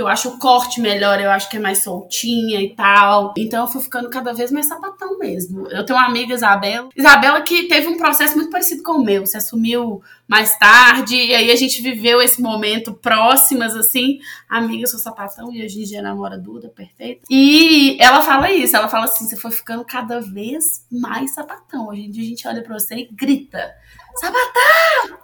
porque 0.00 0.02
eu 0.02 0.08
acho 0.08 0.28
o 0.30 0.38
corte 0.38 0.80
melhor, 0.80 1.20
eu 1.20 1.30
acho 1.30 1.48
que 1.50 1.58
é 1.58 1.60
mais 1.60 1.82
soltinha 1.82 2.60
e 2.60 2.74
tal. 2.74 3.34
Então 3.36 3.64
eu 3.64 3.66
fui 3.66 3.82
ficando 3.82 4.08
cada 4.08 4.32
vez 4.32 4.50
mais 4.50 4.66
sapatão 4.66 5.18
mesmo. 5.18 5.66
Eu 5.68 5.84
tenho 5.84 5.98
uma 5.98 6.06
amiga, 6.06 6.34
Isabela. 6.34 6.88
Isabela 6.96 7.42
que 7.42 7.64
teve 7.64 7.88
um 7.88 7.98
processo 7.98 8.36
muito 8.36 8.50
parecido 8.50 8.82
com 8.82 8.92
o 8.92 9.04
meu. 9.04 9.26
Se 9.26 9.36
assumiu 9.36 10.02
mais 10.26 10.56
tarde, 10.58 11.16
e 11.16 11.34
aí 11.34 11.50
a 11.50 11.56
gente 11.56 11.82
viveu 11.82 12.22
esse 12.22 12.40
momento 12.40 12.94
próximas, 12.94 13.76
assim. 13.76 14.18
Amiga, 14.48 14.86
sou 14.86 14.98
sapatão 14.98 15.52
e 15.52 15.62
hoje 15.62 15.80
em 15.80 15.84
dia 15.84 16.00
namora 16.00 16.38
Duda, 16.38 16.68
perfeita. 16.68 17.22
E 17.28 17.96
ela 18.00 18.22
fala 18.22 18.50
isso, 18.50 18.76
ela 18.76 18.88
fala 18.88 19.04
assim: 19.04 19.26
você 19.26 19.36
foi 19.36 19.50
ficando 19.50 19.84
cada 19.84 20.20
vez 20.20 20.86
mais 20.90 21.34
sapatão. 21.34 21.88
Hoje 21.88 22.02
em 22.02 22.10
dia 22.10 22.22
a 22.22 22.26
gente 22.26 22.48
olha 22.48 22.62
pra 22.62 22.78
você 22.78 22.94
e 22.94 23.08
grita: 23.12 23.70
sapatão! 24.16 25.19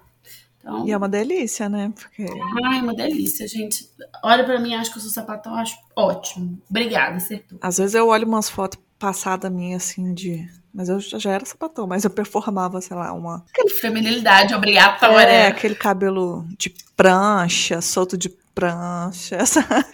Então, 0.66 0.86
e 0.86 0.90
é 0.90 0.96
uma 0.96 1.08
delícia, 1.08 1.68
né? 1.68 1.92
Porque... 1.94 2.26
Ai, 2.64 2.78
é 2.80 2.82
uma 2.82 2.94
delícia, 2.94 3.46
gente. 3.46 3.88
Olha 4.22 4.42
para 4.42 4.58
mim, 4.58 4.74
acho 4.74 4.90
que 4.90 4.98
eu 4.98 5.02
sou 5.02 5.12
sapatão, 5.12 5.54
acho 5.54 5.78
ótimo. 5.94 6.60
Obrigada, 6.68 7.16
acertou. 7.16 7.56
Às 7.62 7.78
vezes 7.78 7.94
eu 7.94 8.08
olho 8.08 8.26
umas 8.26 8.50
fotos 8.50 8.80
passadas 8.98 9.50
minha 9.50 9.76
assim 9.76 10.12
de. 10.12 10.44
Mas 10.74 10.88
eu 10.88 10.98
já 10.98 11.30
era 11.30 11.44
sapatão, 11.44 11.86
mas 11.86 12.02
eu 12.02 12.10
performava, 12.10 12.80
sei 12.80 12.96
lá, 12.96 13.12
uma. 13.12 13.44
Aquela 13.50 13.70
feminilidade 13.70 14.54
obrigatória. 14.54 15.30
É, 15.30 15.46
aquele 15.46 15.76
cabelo 15.76 16.44
de 16.58 16.74
prancha, 16.96 17.80
solto 17.80 18.18
de 18.18 18.28
prancha, 18.52 19.46
sabe? 19.46 19.86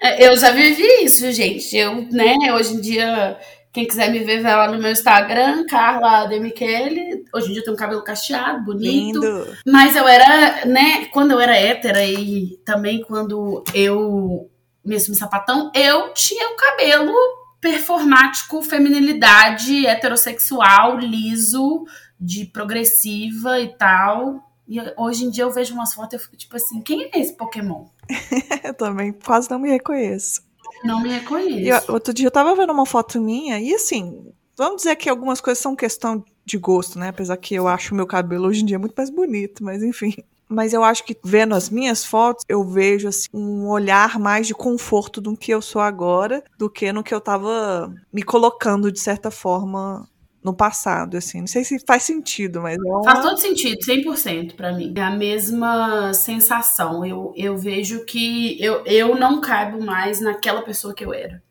É, 0.00 0.28
eu 0.28 0.36
já 0.36 0.52
vivi 0.52 1.04
isso, 1.04 1.30
gente. 1.32 1.76
Eu, 1.76 2.02
né, 2.10 2.54
hoje 2.54 2.74
em 2.74 2.80
dia 2.80 3.38
quem 3.72 3.86
quiser 3.86 4.10
me 4.10 4.18
ver, 4.18 4.42
vai 4.42 4.54
lá 4.54 4.70
no 4.70 4.78
meu 4.78 4.92
Instagram, 4.92 5.64
Carla 5.66 6.26
De 6.26 6.38
Michele. 6.38 7.24
Hoje 7.34 7.48
em 7.48 7.52
dia 7.52 7.60
eu 7.60 7.64
tenho 7.64 7.74
um 7.74 7.78
cabelo 7.78 8.04
cacheado, 8.04 8.64
bonito. 8.64 9.18
Lindo. 9.18 9.56
Mas 9.66 9.96
eu 9.96 10.06
era, 10.06 10.66
né, 10.66 11.06
quando 11.06 11.30
eu 11.30 11.40
era 11.40 11.56
hétera 11.56 12.04
e 12.04 12.58
também 12.66 13.02
quando 13.02 13.64
eu 13.72 14.50
me 14.84 14.96
assumi 14.96 15.16
sapatão, 15.16 15.70
eu 15.74 16.12
tinha 16.12 16.50
o 16.50 16.56
cabelo 16.56 17.14
performático, 17.62 18.60
feminilidade, 18.60 19.86
heterossexual, 19.86 20.98
liso, 20.98 21.84
de 22.20 22.44
progressiva 22.44 23.58
e 23.58 23.74
tal. 23.76 24.52
E 24.68 24.78
hoje 24.98 25.24
em 25.24 25.30
dia 25.30 25.44
eu 25.44 25.50
vejo 25.50 25.72
umas 25.72 25.94
fotos 25.94 26.12
e 26.12 26.16
eu 26.16 26.20
fico 26.20 26.36
tipo 26.36 26.56
assim, 26.56 26.82
quem 26.82 27.04
é 27.04 27.20
esse 27.20 27.36
Pokémon? 27.36 27.86
eu 28.62 28.74
também 28.74 29.12
quase 29.12 29.50
não 29.50 29.58
me 29.58 29.70
reconheço. 29.70 30.42
Não 30.84 31.00
me 31.00 31.08
reconheço. 31.10 31.86
E, 31.88 31.92
outro 31.92 32.12
dia 32.12 32.26
eu 32.26 32.30
tava 32.30 32.54
vendo 32.54 32.72
uma 32.72 32.86
foto 32.86 33.20
minha 33.20 33.60
e 33.60 33.74
assim, 33.74 34.32
vamos 34.56 34.76
dizer 34.76 34.96
que 34.96 35.08
algumas 35.08 35.40
coisas 35.40 35.62
são 35.62 35.76
questão 35.76 36.24
de 36.44 36.58
gosto, 36.58 36.98
né? 36.98 37.08
Apesar 37.08 37.36
que 37.36 37.54
eu 37.54 37.68
acho 37.68 37.92
o 37.92 37.96
meu 37.96 38.06
cabelo 38.06 38.48
hoje 38.48 38.62
em 38.62 38.66
dia 38.66 38.78
muito 38.78 38.94
mais 38.96 39.10
bonito, 39.10 39.62
mas 39.62 39.82
enfim. 39.82 40.14
Mas 40.48 40.74
eu 40.74 40.84
acho 40.84 41.04
que 41.04 41.16
vendo 41.24 41.54
as 41.54 41.70
minhas 41.70 42.04
fotos, 42.04 42.44
eu 42.46 42.62
vejo 42.62 43.08
assim, 43.08 43.28
um 43.32 43.68
olhar 43.68 44.18
mais 44.18 44.46
de 44.46 44.52
conforto 44.52 45.18
do 45.18 45.34
que 45.34 45.50
eu 45.50 45.62
sou 45.62 45.80
agora, 45.80 46.44
do 46.58 46.68
que 46.68 46.92
no 46.92 47.02
que 47.02 47.14
eu 47.14 47.20
tava 47.22 47.90
me 48.12 48.22
colocando 48.22 48.92
de 48.92 49.00
certa 49.00 49.30
forma 49.30 50.06
no 50.42 50.52
passado, 50.54 51.16
assim. 51.16 51.40
Não 51.40 51.46
sei 51.46 51.64
se 51.64 51.78
faz 51.86 52.02
sentido, 52.02 52.60
mas 52.60 52.76
é. 52.76 53.04
Faz 53.04 53.20
todo 53.20 53.38
sentido, 53.38 53.78
100% 53.78 54.54
para 54.54 54.72
mim. 54.72 54.92
É 54.96 55.00
a 55.00 55.10
mesma 55.10 56.12
sensação. 56.12 57.04
Eu, 57.04 57.32
eu 57.36 57.56
vejo 57.56 58.04
que 58.04 58.62
eu, 58.62 58.84
eu 58.84 59.14
não 59.14 59.40
caibo 59.40 59.84
mais 59.84 60.20
naquela 60.20 60.62
pessoa 60.62 60.94
que 60.94 61.04
eu 61.04 61.14
era. 61.14 61.42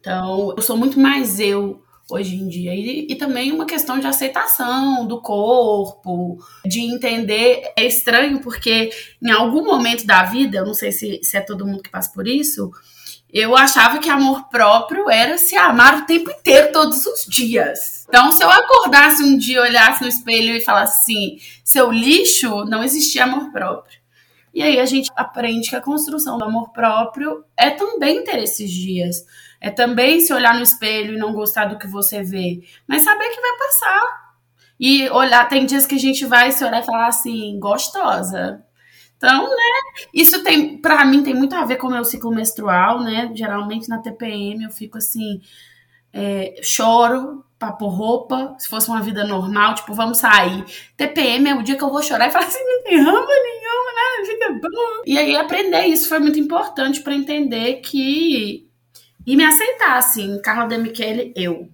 Então, 0.00 0.52
eu 0.56 0.62
sou 0.62 0.76
muito 0.76 0.98
mais 0.98 1.38
eu 1.38 1.80
hoje 2.10 2.36
em 2.36 2.48
dia. 2.48 2.74
E, 2.74 3.06
e 3.08 3.14
também 3.14 3.52
uma 3.52 3.66
questão 3.66 3.98
de 3.98 4.06
aceitação 4.06 5.06
do 5.06 5.20
corpo, 5.20 6.38
de 6.64 6.80
entender. 6.80 7.72
É 7.76 7.84
estranho 7.84 8.40
porque 8.40 8.90
em 9.22 9.30
algum 9.30 9.64
momento 9.64 10.04
da 10.04 10.24
vida, 10.24 10.58
eu 10.58 10.66
não 10.66 10.74
sei 10.74 10.92
se, 10.92 11.20
se 11.22 11.36
é 11.36 11.40
todo 11.40 11.66
mundo 11.66 11.82
que 11.82 11.90
passa 11.90 12.12
por 12.12 12.26
isso, 12.26 12.70
eu 13.34 13.56
achava 13.56 13.98
que 13.98 14.08
amor 14.08 14.48
próprio 14.48 15.10
era 15.10 15.36
se 15.36 15.56
amar 15.56 15.98
o 15.98 16.06
tempo 16.06 16.30
inteiro, 16.30 16.72
todos 16.72 17.04
os 17.04 17.26
dias. 17.26 18.06
Então, 18.08 18.30
se 18.30 18.44
eu 18.44 18.48
acordasse 18.48 19.24
um 19.24 19.36
dia, 19.36 19.60
olhasse 19.60 20.02
no 20.02 20.08
espelho 20.08 20.56
e 20.56 20.60
falasse 20.60 21.00
assim, 21.00 21.38
seu 21.64 21.90
lixo, 21.90 22.64
não 22.64 22.84
existia 22.84 23.24
amor 23.24 23.50
próprio. 23.50 23.98
E 24.54 24.62
aí 24.62 24.78
a 24.78 24.86
gente 24.86 25.10
aprende 25.16 25.68
que 25.68 25.74
a 25.74 25.80
construção 25.80 26.38
do 26.38 26.44
amor 26.44 26.70
próprio 26.70 27.44
é 27.56 27.70
também 27.70 28.22
ter 28.22 28.38
esses 28.38 28.70
dias. 28.70 29.26
É 29.60 29.68
também 29.68 30.20
se 30.20 30.32
olhar 30.32 30.54
no 30.54 30.62
espelho 30.62 31.14
e 31.14 31.18
não 31.18 31.32
gostar 31.32 31.64
do 31.64 31.76
que 31.76 31.88
você 31.88 32.22
vê. 32.22 32.62
Mas 32.86 33.02
saber 33.02 33.28
que 33.30 33.40
vai 33.40 33.58
passar. 33.58 34.24
E 34.78 35.08
olhar, 35.10 35.48
tem 35.48 35.66
dias 35.66 35.86
que 35.86 35.96
a 35.96 35.98
gente 35.98 36.24
vai 36.24 36.52
se 36.52 36.64
olhar 36.64 36.82
e 36.82 36.86
falar 36.86 37.08
assim, 37.08 37.58
gostosa. 37.58 38.63
Então, 39.24 39.48
né, 39.48 40.02
isso 40.12 40.42
tem, 40.42 40.76
para 40.76 41.02
mim, 41.06 41.22
tem 41.22 41.34
muito 41.34 41.54
a 41.54 41.64
ver 41.64 41.76
com 41.76 41.86
o 41.86 41.90
meu 41.90 42.04
ciclo 42.04 42.30
menstrual, 42.30 43.02
né? 43.02 43.30
Geralmente 43.34 43.88
na 43.88 43.98
TPM 43.98 44.64
eu 44.64 44.70
fico 44.70 44.98
assim, 44.98 45.40
é, 46.12 46.56
choro 46.62 47.42
pra 47.58 47.72
pôr 47.72 47.88
roupa, 47.88 48.54
se 48.58 48.68
fosse 48.68 48.88
uma 48.88 49.00
vida 49.00 49.26
normal, 49.26 49.74
tipo, 49.74 49.94
vamos 49.94 50.18
sair. 50.18 50.62
TPM 50.94 51.48
é 51.48 51.54
o 51.54 51.62
dia 51.62 51.74
que 51.74 51.82
eu 51.82 51.90
vou 51.90 52.02
chorar 52.02 52.28
e 52.28 52.30
falar 52.30 52.44
assim, 52.44 52.62
não 52.62 52.82
tem 52.84 52.98
rama 52.98 53.26
nenhuma, 53.26 53.92
né? 53.94 54.26
Fica 54.26 54.52
bom. 54.52 55.02
E 55.06 55.18
aí 55.18 55.36
aprender 55.36 55.86
isso 55.86 56.06
foi 56.06 56.18
muito 56.18 56.38
importante 56.38 57.00
para 57.00 57.14
entender 57.14 57.76
que. 57.76 58.68
E 59.26 59.36
me 59.36 59.44
aceitar, 59.44 59.96
assim, 59.96 60.38
Carla 60.42 60.66
de 60.66 60.76
Michele, 60.76 61.32
eu 61.34 61.70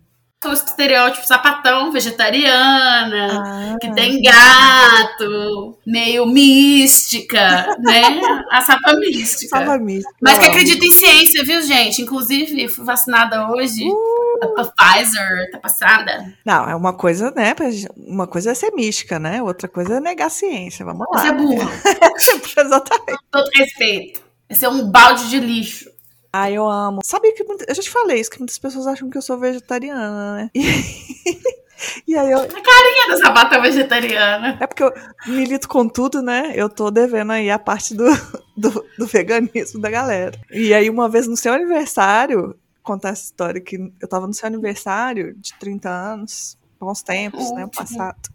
o 0.48 0.52
estereótipo 0.54 1.26
sapatão, 1.26 1.92
vegetariana, 1.92 3.74
ah, 3.74 3.76
que 3.78 3.92
tem 3.92 4.22
gato, 4.22 5.76
meio 5.84 6.24
mística, 6.24 7.76
né? 7.78 8.20
A 8.50 8.62
sapa 8.62 8.94
mística. 8.94 9.58
Sapa 9.58 9.78
mística. 9.78 10.14
Mas 10.18 10.38
que 10.38 10.46
acredita 10.46 10.82
em 10.82 10.90
ciência, 10.90 11.44
viu, 11.44 11.60
gente? 11.60 12.00
Inclusive, 12.00 12.68
fui 12.68 12.84
vacinada 12.86 13.50
hoje. 13.50 13.84
Uh. 13.86 14.30
A 14.56 14.64
Pfizer, 14.64 15.50
tá 15.52 15.58
passada. 15.58 16.32
Não, 16.46 16.70
é 16.70 16.74
uma 16.74 16.94
coisa, 16.94 17.30
né? 17.36 17.54
Uma 17.94 18.26
coisa 18.26 18.52
é 18.52 18.54
ser 18.54 18.70
mística, 18.70 19.18
né? 19.18 19.42
Outra 19.42 19.68
coisa 19.68 19.96
é 19.96 20.00
negar 20.00 20.28
a 20.28 20.30
ciência. 20.30 20.86
Vamos 20.86 21.06
lá. 21.12 21.20
Você 21.20 21.28
é 21.28 21.32
burra. 21.32 21.70
Exatamente. 22.64 23.18
Todo 23.30 23.50
respeito. 23.54 24.22
Esse 24.48 24.64
é 24.64 24.68
um 24.70 24.90
balde 24.90 25.28
de 25.28 25.38
lixo. 25.38 25.90
Ah, 26.32 26.50
eu 26.50 26.68
amo. 26.68 27.00
Sabe 27.04 27.32
que 27.32 27.42
eu 27.42 27.74
já 27.74 27.82
te 27.82 27.90
falei 27.90 28.20
isso, 28.20 28.30
que 28.30 28.38
muitas 28.38 28.58
pessoas 28.58 28.86
acham 28.86 29.10
que 29.10 29.18
eu 29.18 29.22
sou 29.22 29.38
vegetariana, 29.38 30.36
né? 30.36 30.50
E, 30.54 30.62
e 32.06 32.16
aí 32.16 32.30
eu. 32.30 32.38
A 32.38 32.46
carinha 32.46 33.08
da 33.08 33.16
sabata 33.16 33.60
vegetariana. 33.60 34.56
É 34.60 34.66
porque 34.66 34.84
eu 34.84 34.92
milito 35.26 35.68
com 35.68 35.88
tudo, 35.88 36.22
né? 36.22 36.52
Eu 36.54 36.68
tô 36.68 36.90
devendo 36.90 37.32
aí 37.32 37.50
a 37.50 37.58
parte 37.58 37.94
do, 37.94 38.04
do, 38.56 38.86
do 38.96 39.06
veganismo 39.06 39.80
da 39.80 39.90
galera. 39.90 40.38
E 40.50 40.72
aí, 40.72 40.88
uma 40.88 41.08
vez 41.08 41.26
no 41.26 41.36
seu 41.36 41.52
aniversário, 41.52 42.56
contar 42.82 43.10
essa 43.10 43.24
história 43.24 43.60
que 43.60 43.92
eu 44.00 44.08
tava 44.08 44.26
no 44.26 44.34
seu 44.34 44.46
aniversário 44.46 45.34
de 45.34 45.52
30 45.58 45.88
anos, 45.88 46.56
bons 46.78 47.02
tempos, 47.02 47.52
né? 47.52 47.64
O 47.64 47.68
passado. 47.68 48.30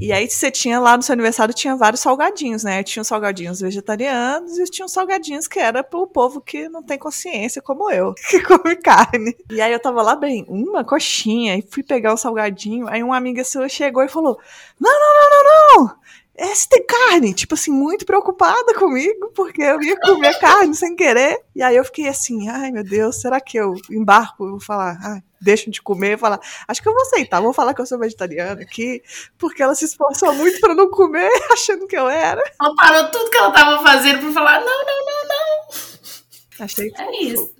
E 0.00 0.12
aí 0.12 0.28
você 0.28 0.50
tinha 0.50 0.80
lá 0.80 0.96
no 0.96 1.02
seu 1.02 1.12
aniversário 1.12 1.52
tinha 1.52 1.76
vários 1.76 2.00
salgadinhos, 2.00 2.64
né? 2.64 2.82
Tinha 2.82 3.02
os 3.02 3.08
salgadinhos 3.08 3.60
vegetarianos 3.60 4.58
e 4.58 4.64
tinha 4.64 4.86
os 4.86 4.92
salgadinhos 4.92 5.46
que 5.46 5.58
era 5.58 5.84
pro 5.84 6.06
povo 6.06 6.40
que 6.40 6.68
não 6.70 6.82
tem 6.82 6.98
consciência 6.98 7.60
como 7.60 7.90
eu, 7.90 8.14
que 8.30 8.40
come 8.40 8.76
carne. 8.76 9.36
E 9.50 9.60
aí 9.60 9.72
eu 9.72 9.80
tava 9.80 10.02
lá 10.02 10.16
bem, 10.16 10.46
uma 10.48 10.82
coxinha, 10.84 11.56
e 11.56 11.62
fui 11.62 11.82
pegar 11.82 12.14
o 12.14 12.16
salgadinho, 12.16 12.88
aí 12.88 13.02
uma 13.02 13.16
amiga 13.16 13.44
sua 13.44 13.68
chegou 13.68 14.02
e 14.02 14.08
falou: 14.08 14.38
"Não, 14.80 14.90
não, 14.90 15.14
não, 15.14 15.44
não, 15.44 15.84
não! 15.86 16.00
esse 16.40 16.66
tem 16.68 16.82
carne, 16.86 17.34
tipo 17.34 17.54
assim, 17.54 17.70
muito 17.70 18.06
preocupada 18.06 18.74
comigo, 18.74 19.30
porque 19.34 19.60
eu 19.62 19.82
ia 19.82 20.00
comer 20.00 20.38
carne 20.38 20.74
sem 20.74 20.96
querer. 20.96 21.38
E 21.54 21.62
aí 21.62 21.76
eu 21.76 21.84
fiquei 21.84 22.08
assim, 22.08 22.48
ai 22.48 22.70
meu 22.70 22.82
Deus, 22.82 23.20
será 23.20 23.38
que 23.40 23.58
eu 23.58 23.74
embarco 23.90 24.46
e 24.46 24.50
vou 24.50 24.60
falar, 24.60 24.98
ai, 25.02 25.22
deixo 25.40 25.70
de 25.70 25.80
comer 25.80 26.14
e 26.14 26.18
falar, 26.18 26.40
acho 26.68 26.82
que 26.82 26.88
eu 26.88 26.92
vou 26.92 27.02
aceitar, 27.02 27.40
vou 27.40 27.52
falar 27.52 27.74
que 27.74 27.80
eu 27.80 27.86
sou 27.86 27.98
vegetariana 27.98 28.60
aqui, 28.60 29.02
porque 29.38 29.62
ela 29.62 29.74
se 29.74 29.84
esforçou 29.84 30.34
muito 30.34 30.60
para 30.60 30.74
não 30.74 30.90
comer, 30.90 31.30
achando 31.50 31.86
que 31.86 31.96
eu 31.96 32.08
era. 32.08 32.42
Ela 32.60 32.74
parou 32.74 33.10
tudo 33.10 33.30
que 33.30 33.38
ela 33.38 33.50
tava 33.50 33.82
fazendo 33.82 34.20
para 34.20 34.32
falar, 34.32 34.60
não, 34.60 34.86
não, 34.86 35.06
não, 35.06 35.28
não. 35.28 36.64
Achei 36.64 36.92
É 36.96 37.24
isso. 37.24 37.54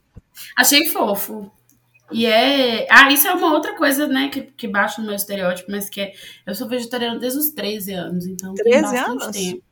Achei 0.56 0.88
fofo. 0.90 1.50
E 2.12 2.26
é. 2.26 2.86
Ah, 2.90 3.10
isso 3.10 3.28
é 3.28 3.32
uma 3.32 3.52
outra 3.52 3.76
coisa, 3.76 4.06
né, 4.06 4.28
que, 4.28 4.42
que 4.42 4.66
baixa 4.66 5.00
no 5.00 5.06
meu 5.06 5.16
estereótipo, 5.16 5.70
mas 5.70 5.88
que 5.88 6.00
é. 6.00 6.12
Eu 6.46 6.54
sou 6.54 6.68
vegetariana 6.68 7.18
desde 7.18 7.38
os 7.38 7.50
13 7.50 7.92
anos, 7.92 8.26
então 8.26 8.52
13 8.54 8.70
tem 8.70 8.82
bastante 8.82 9.22
anos? 9.22 9.36
tempo. 9.36 9.62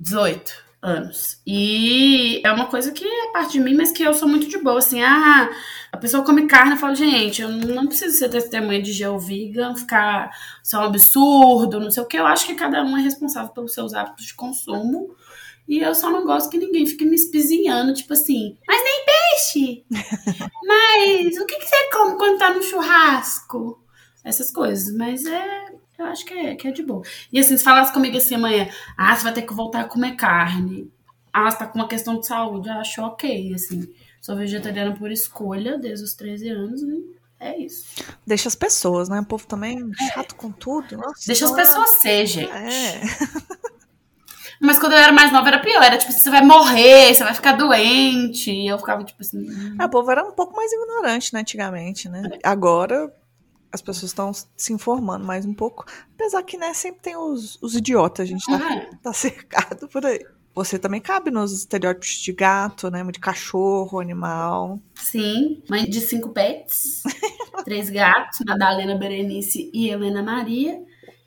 18 0.00 0.71
anos. 0.82 1.40
E 1.46 2.40
é 2.44 2.52
uma 2.52 2.66
coisa 2.66 2.90
que 2.90 3.04
é 3.04 3.32
parte 3.32 3.52
de 3.52 3.60
mim, 3.60 3.74
mas 3.74 3.92
que 3.92 4.02
eu 4.02 4.12
sou 4.12 4.28
muito 4.28 4.48
de 4.48 4.58
boa, 4.58 4.78
assim, 4.78 5.00
ah, 5.00 5.48
a 5.92 5.96
pessoa 5.96 6.24
come 6.24 6.46
carne, 6.46 6.72
eu 6.72 6.76
falo, 6.76 6.94
gente, 6.96 7.40
eu 7.40 7.48
não 7.48 7.86
preciso 7.86 8.18
ser 8.18 8.28
testemunha 8.28 8.82
de 8.82 8.92
geovegan, 8.92 9.76
ficar, 9.76 10.30
isso 10.62 10.74
é 10.74 10.78
um 10.80 10.82
absurdo, 10.82 11.78
não 11.78 11.90
sei 11.90 12.02
o 12.02 12.06
que, 12.06 12.18
eu 12.18 12.26
acho 12.26 12.46
que 12.46 12.54
cada 12.54 12.82
um 12.82 12.96
é 12.98 13.00
responsável 13.00 13.52
pelos 13.52 13.72
seus 13.72 13.94
hábitos 13.94 14.26
de 14.26 14.34
consumo, 14.34 15.14
e 15.68 15.78
eu 15.78 15.94
só 15.94 16.10
não 16.10 16.24
gosto 16.24 16.50
que 16.50 16.58
ninguém 16.58 16.84
fique 16.84 17.04
me 17.04 17.14
espizinhando, 17.14 17.94
tipo 17.94 18.12
assim, 18.12 18.58
mas 18.66 18.82
nem 18.82 19.04
peixe! 19.04 19.84
mas 20.66 21.36
o 21.38 21.46
que, 21.46 21.58
que 21.58 21.66
você 21.66 21.90
come 21.92 22.16
quando 22.16 22.38
tá 22.38 22.52
no 22.52 22.62
churrasco? 22.62 23.80
Essas 24.24 24.50
coisas, 24.50 24.94
mas 24.94 25.24
é. 25.24 25.72
Eu 25.98 26.06
acho 26.06 26.24
que 26.24 26.34
é, 26.34 26.54
que 26.54 26.68
é 26.68 26.72
de 26.72 26.82
boa. 26.82 27.02
E 27.32 27.38
assim, 27.38 27.56
se 27.56 27.62
falasse 27.62 27.92
comigo 27.92 28.16
assim 28.16 28.34
amanhã, 28.34 28.68
ah, 28.96 29.14
você 29.14 29.22
vai 29.22 29.32
ter 29.32 29.42
que 29.42 29.54
voltar 29.54 29.82
a 29.82 29.84
comer 29.84 30.16
carne. 30.16 30.90
Ah, 31.32 31.50
você 31.50 31.58
tá 31.58 31.66
com 31.66 31.78
uma 31.78 31.88
questão 31.88 32.18
de 32.18 32.26
saúde, 32.26 32.68
eu 32.68 32.74
acho 32.74 33.02
ok, 33.02 33.54
assim. 33.54 33.92
Sou 34.20 34.36
vegetariana 34.36 34.94
por 34.94 35.10
escolha 35.10 35.78
desde 35.78 36.04
os 36.04 36.14
13 36.14 36.48
anos, 36.50 36.82
né? 36.82 36.96
É 37.40 37.58
isso. 37.58 37.86
Deixa 38.24 38.48
as 38.48 38.54
pessoas, 38.54 39.08
né? 39.08 39.18
O 39.20 39.24
povo 39.24 39.46
também 39.46 39.90
é. 40.00 40.12
chato 40.12 40.36
com 40.36 40.52
tudo. 40.52 40.96
Nossa, 40.96 41.26
Deixa 41.26 41.44
as 41.44 41.50
pessoas 41.50 41.90
ser, 42.00 42.26
gente. 42.26 42.52
É. 42.52 43.00
Mas 44.60 44.78
quando 44.78 44.92
eu 44.92 44.98
era 44.98 45.12
mais 45.12 45.32
nova 45.32 45.48
era 45.48 45.58
pior. 45.58 45.82
Era 45.82 45.98
tipo, 45.98 46.12
você 46.12 46.30
vai 46.30 46.40
morrer, 46.40 47.12
você 47.12 47.24
vai 47.24 47.34
ficar 47.34 47.52
doente. 47.52 48.52
E 48.52 48.68
eu 48.68 48.78
ficava 48.78 49.02
tipo 49.02 49.20
assim. 49.20 49.38
Hum. 49.38 49.76
É, 49.80 49.84
o 49.84 49.88
povo 49.88 50.08
era 50.08 50.24
um 50.24 50.30
pouco 50.30 50.54
mais 50.54 50.72
ignorante, 50.72 51.34
né, 51.34 51.40
antigamente, 51.40 52.08
né? 52.08 52.22
Agora 52.44 53.12
as 53.72 53.80
pessoas 53.80 54.10
estão 54.10 54.30
se 54.56 54.72
informando 54.72 55.24
mais 55.24 55.46
um 55.46 55.54
pouco. 55.54 55.86
Apesar 56.14 56.42
que, 56.42 56.56
né, 56.56 56.74
sempre 56.74 57.00
tem 57.00 57.16
os, 57.16 57.58
os 57.62 57.74
idiotas, 57.74 58.24
a 58.24 58.28
gente 58.28 58.44
tá, 58.44 58.52
uhum. 58.52 58.96
tá 59.02 59.12
cercado 59.12 59.88
por 59.88 60.04
aí. 60.04 60.20
Você 60.54 60.78
também 60.78 61.00
cabe 61.00 61.30
nos 61.30 61.52
estereótipos 61.52 62.10
de 62.10 62.32
gato, 62.32 62.90
né? 62.90 63.02
De 63.04 63.18
cachorro, 63.18 63.98
animal. 63.98 64.78
Sim, 64.94 65.62
mãe 65.68 65.86
de 65.86 65.98
cinco 66.00 66.28
pets, 66.28 67.02
três 67.64 67.88
gatos, 67.88 68.40
Madalena, 68.46 68.94
Berenice 68.98 69.70
e 69.72 69.88
Helena 69.88 70.22
Maria. 70.22 70.82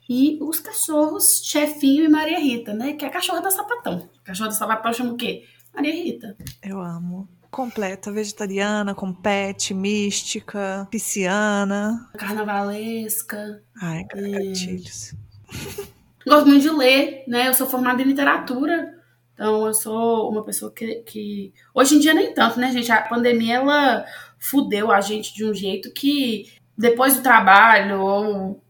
E 0.08 0.38
os 0.40 0.60
cachorros 0.60 1.42
Chefinho 1.44 2.04
e 2.04 2.08
Maria 2.08 2.38
Rita, 2.38 2.72
né? 2.72 2.92
Que 2.92 3.04
é 3.04 3.08
a 3.08 3.10
cachorra 3.10 3.42
da 3.42 3.50
Sapatão. 3.50 4.08
A 4.22 4.26
cachorra 4.26 4.50
da 4.50 4.54
Sapatão 4.54 4.92
chama 4.92 5.14
o 5.14 5.16
quê? 5.16 5.44
Maria 5.74 5.92
Rita. 5.92 6.36
Eu 6.62 6.80
amo. 6.80 7.28
Completa, 7.50 8.12
vegetariana, 8.12 8.94
com 8.94 9.12
pet, 9.12 9.72
mística, 9.72 10.86
pisciana. 10.90 12.10
Carnavalesca. 12.16 13.62
Ai, 13.80 14.04
gatilhos. 14.04 15.14
Gosto 16.26 16.46
muito 16.46 16.62
de 16.62 16.70
ler, 16.70 17.24
né? 17.28 17.48
Eu 17.48 17.54
sou 17.54 17.66
formada 17.66 18.02
em 18.02 18.06
literatura. 18.06 18.94
Então, 19.34 19.66
eu 19.66 19.74
sou 19.74 20.30
uma 20.30 20.42
pessoa 20.42 20.72
que, 20.72 20.96
que. 21.02 21.52
Hoje 21.74 21.96
em 21.96 22.00
dia, 22.00 22.14
nem 22.14 22.34
tanto, 22.34 22.58
né, 22.58 22.72
gente? 22.72 22.90
A 22.90 23.02
pandemia, 23.02 23.56
ela 23.56 24.04
fudeu 24.38 24.90
a 24.90 25.00
gente 25.00 25.34
de 25.34 25.44
um 25.44 25.54
jeito 25.54 25.92
que, 25.92 26.52
depois 26.76 27.16
do 27.16 27.22
trabalho, 27.22 28.00
ou 28.00 28.60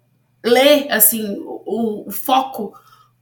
ler, 0.45 0.91
assim, 0.91 1.39
o, 1.41 2.09
o 2.09 2.11
foco, 2.11 2.73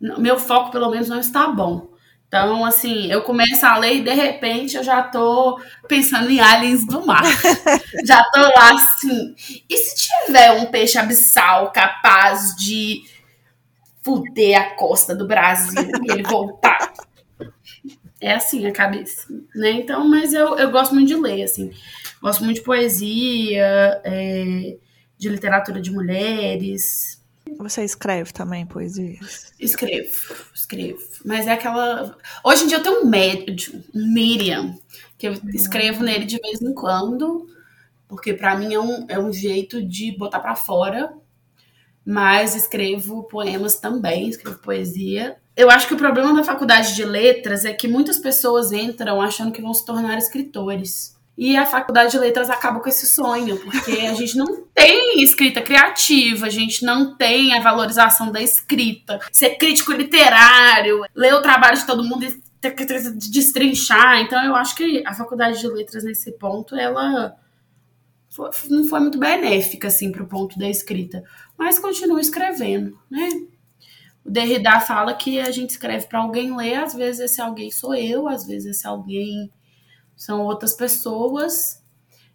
meu 0.00 0.38
foco 0.38 0.70
pelo 0.70 0.90
menos 0.90 1.08
não 1.08 1.20
está 1.20 1.46
bom. 1.48 1.93
Então, 2.34 2.64
assim, 2.64 3.12
eu 3.12 3.22
começo 3.22 3.64
a 3.64 3.76
ler 3.76 3.98
e 3.98 4.02
de 4.02 4.12
repente 4.12 4.76
eu 4.76 4.82
já 4.82 5.00
tô 5.04 5.56
pensando 5.86 6.28
em 6.28 6.40
aliens 6.40 6.84
do 6.84 7.06
mar. 7.06 7.22
já 8.04 8.24
tô 8.24 8.40
lá 8.40 8.72
assim. 8.74 9.36
E 9.70 9.76
se 9.76 10.08
tiver 10.26 10.50
um 10.50 10.66
peixe 10.66 10.98
abissal 10.98 11.70
capaz 11.70 12.56
de 12.56 13.04
fuder 14.02 14.60
a 14.60 14.74
costa 14.74 15.14
do 15.14 15.28
Brasil 15.28 15.80
e 16.02 16.10
ele 16.10 16.24
voltar? 16.24 16.92
É 18.20 18.34
assim 18.34 18.66
a 18.66 18.72
cabeça, 18.72 19.28
né? 19.54 19.70
Então, 19.70 20.08
mas 20.08 20.32
eu, 20.32 20.58
eu 20.58 20.72
gosto 20.72 20.92
muito 20.92 21.06
de 21.06 21.14
ler, 21.14 21.44
assim. 21.44 21.70
Gosto 22.20 22.42
muito 22.42 22.56
de 22.56 22.64
poesia, 22.64 24.00
é, 24.02 24.76
de 25.16 25.28
literatura 25.28 25.80
de 25.80 25.92
mulheres. 25.92 27.23
Você 27.58 27.84
escreve 27.84 28.32
também 28.32 28.66
poesias? 28.66 29.52
Escrevo, 29.58 30.34
escrevo. 30.54 31.02
Mas 31.24 31.46
é 31.46 31.52
aquela. 31.52 32.16
Hoje 32.44 32.64
em 32.64 32.66
dia 32.66 32.78
eu 32.78 32.82
tenho 32.82 33.02
um 33.02 33.06
médium, 33.06 33.82
um 33.94 34.12
Miriam, 34.12 34.78
que 35.16 35.28
eu 35.28 35.32
uhum. 35.32 35.50
escrevo 35.54 36.02
nele 36.02 36.24
de 36.24 36.38
vez 36.38 36.60
em 36.60 36.74
quando, 36.74 37.48
porque 38.08 38.34
para 38.34 38.56
mim 38.56 38.74
é 38.74 38.80
um, 38.80 39.06
é 39.08 39.18
um 39.18 39.32
jeito 39.32 39.82
de 39.82 40.16
botar 40.16 40.40
para 40.40 40.54
fora. 40.54 41.12
Mas 42.04 42.54
escrevo 42.54 43.24
poemas 43.24 43.76
também, 43.76 44.28
escrevo 44.28 44.58
poesia. 44.58 45.36
Eu 45.56 45.70
acho 45.70 45.88
que 45.88 45.94
o 45.94 45.98
problema 45.98 46.34
da 46.34 46.44
faculdade 46.44 46.94
de 46.94 47.04
letras 47.04 47.64
é 47.64 47.72
que 47.72 47.88
muitas 47.88 48.18
pessoas 48.18 48.72
entram 48.72 49.22
achando 49.22 49.52
que 49.52 49.62
vão 49.62 49.72
se 49.72 49.86
tornar 49.86 50.18
escritores. 50.18 51.13
E 51.36 51.56
a 51.56 51.66
faculdade 51.66 52.12
de 52.12 52.18
letras 52.18 52.48
acaba 52.48 52.78
com 52.78 52.88
esse 52.88 53.06
sonho, 53.06 53.58
porque 53.58 53.92
a 54.06 54.14
gente 54.14 54.36
não 54.36 54.64
tem 54.72 55.20
escrita 55.22 55.60
criativa, 55.60 56.46
a 56.46 56.50
gente 56.50 56.84
não 56.84 57.16
tem 57.16 57.54
a 57.54 57.60
valorização 57.60 58.30
da 58.30 58.40
escrita. 58.40 59.18
Ser 59.32 59.56
crítico 59.56 59.92
literário, 59.92 61.04
ler 61.14 61.34
o 61.34 61.42
trabalho 61.42 61.76
de 61.76 61.86
todo 61.86 62.04
mundo 62.04 62.24
e 62.24 62.40
destrinchar. 63.30 64.20
Então 64.20 64.44
eu 64.44 64.54
acho 64.54 64.76
que 64.76 65.02
a 65.04 65.12
faculdade 65.12 65.58
de 65.58 65.66
letras 65.66 66.04
nesse 66.04 66.30
ponto, 66.32 66.76
ela 66.76 67.34
foi, 68.30 68.50
não 68.70 68.84
foi 68.84 69.00
muito 69.00 69.18
benéfica 69.18 69.88
assim 69.88 70.12
para 70.12 70.22
o 70.22 70.28
ponto 70.28 70.58
da 70.58 70.68
escrita, 70.68 71.22
mas 71.58 71.78
continua 71.78 72.20
escrevendo, 72.20 72.98
né? 73.10 73.28
O 74.24 74.30
Derrida 74.30 74.80
fala 74.80 75.14
que 75.14 75.38
a 75.38 75.50
gente 75.50 75.70
escreve 75.70 76.06
para 76.06 76.20
alguém 76.20 76.56
ler, 76.56 76.76
às 76.76 76.94
vezes 76.94 77.20
esse 77.20 77.40
alguém 77.40 77.70
sou 77.70 77.94
eu, 77.94 78.26
às 78.26 78.46
vezes 78.46 78.76
esse 78.76 78.86
alguém 78.86 79.52
são 80.16 80.40
outras 80.42 80.74
pessoas. 80.74 81.82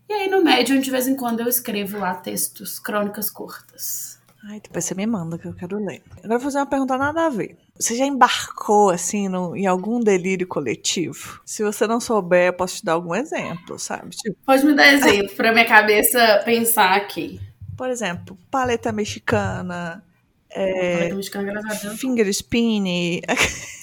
E 0.08 0.14
aí 0.14 0.30
no 0.30 0.44
Medium, 0.44 0.80
de 0.80 0.90
vez 0.90 1.08
em 1.08 1.16
quando, 1.16 1.42
eu 1.42 1.48
escrevo 1.48 2.00
lá 2.00 2.16
textos, 2.16 2.80
crônicas 2.80 3.30
curtas. 3.30 4.20
Ai, 4.44 4.60
depois 4.62 4.86
você 4.86 4.96
me 4.96 5.06
manda 5.06 5.38
que 5.38 5.46
eu 5.46 5.54
quero 5.54 5.78
ler. 5.84 6.02
Agora 6.24 6.40
vou 6.40 6.40
fazer 6.40 6.60
uma 6.60 6.66
pergunta 6.66 6.98
nada 6.98 7.26
a 7.26 7.30
ver. 7.30 7.58
Você 7.78 7.96
já 7.96 8.06
embarcou, 8.06 8.90
assim, 8.90 9.28
no, 9.28 9.56
em 9.56 9.68
algum 9.68 10.00
delírio 10.00 10.48
coletivo? 10.48 11.42
Se 11.46 11.62
você 11.64 11.86
não 11.86 12.00
souber, 12.00 12.48
eu 12.48 12.54
posso 12.54 12.78
te 12.78 12.86
dar 12.86 12.94
algum 12.94 13.14
exemplo, 13.14 13.78
sabe? 13.78 14.12
Tipo... 14.12 14.38
Pode 14.46 14.66
me 14.66 14.74
dar 14.74 14.94
exemplo, 14.94 15.36
pra 15.36 15.52
minha 15.52 15.66
cabeça 15.66 16.42
pensar 16.46 16.96
aqui. 16.96 17.40
Por 17.78 17.90
exemplo, 17.90 18.38
paleta 18.50 18.92
mexicana. 18.92 20.04
É, 20.50 20.98
paleta 20.98 21.16
mexicana. 21.16 21.62
Finger 21.98 22.28
spinning. 22.30 23.22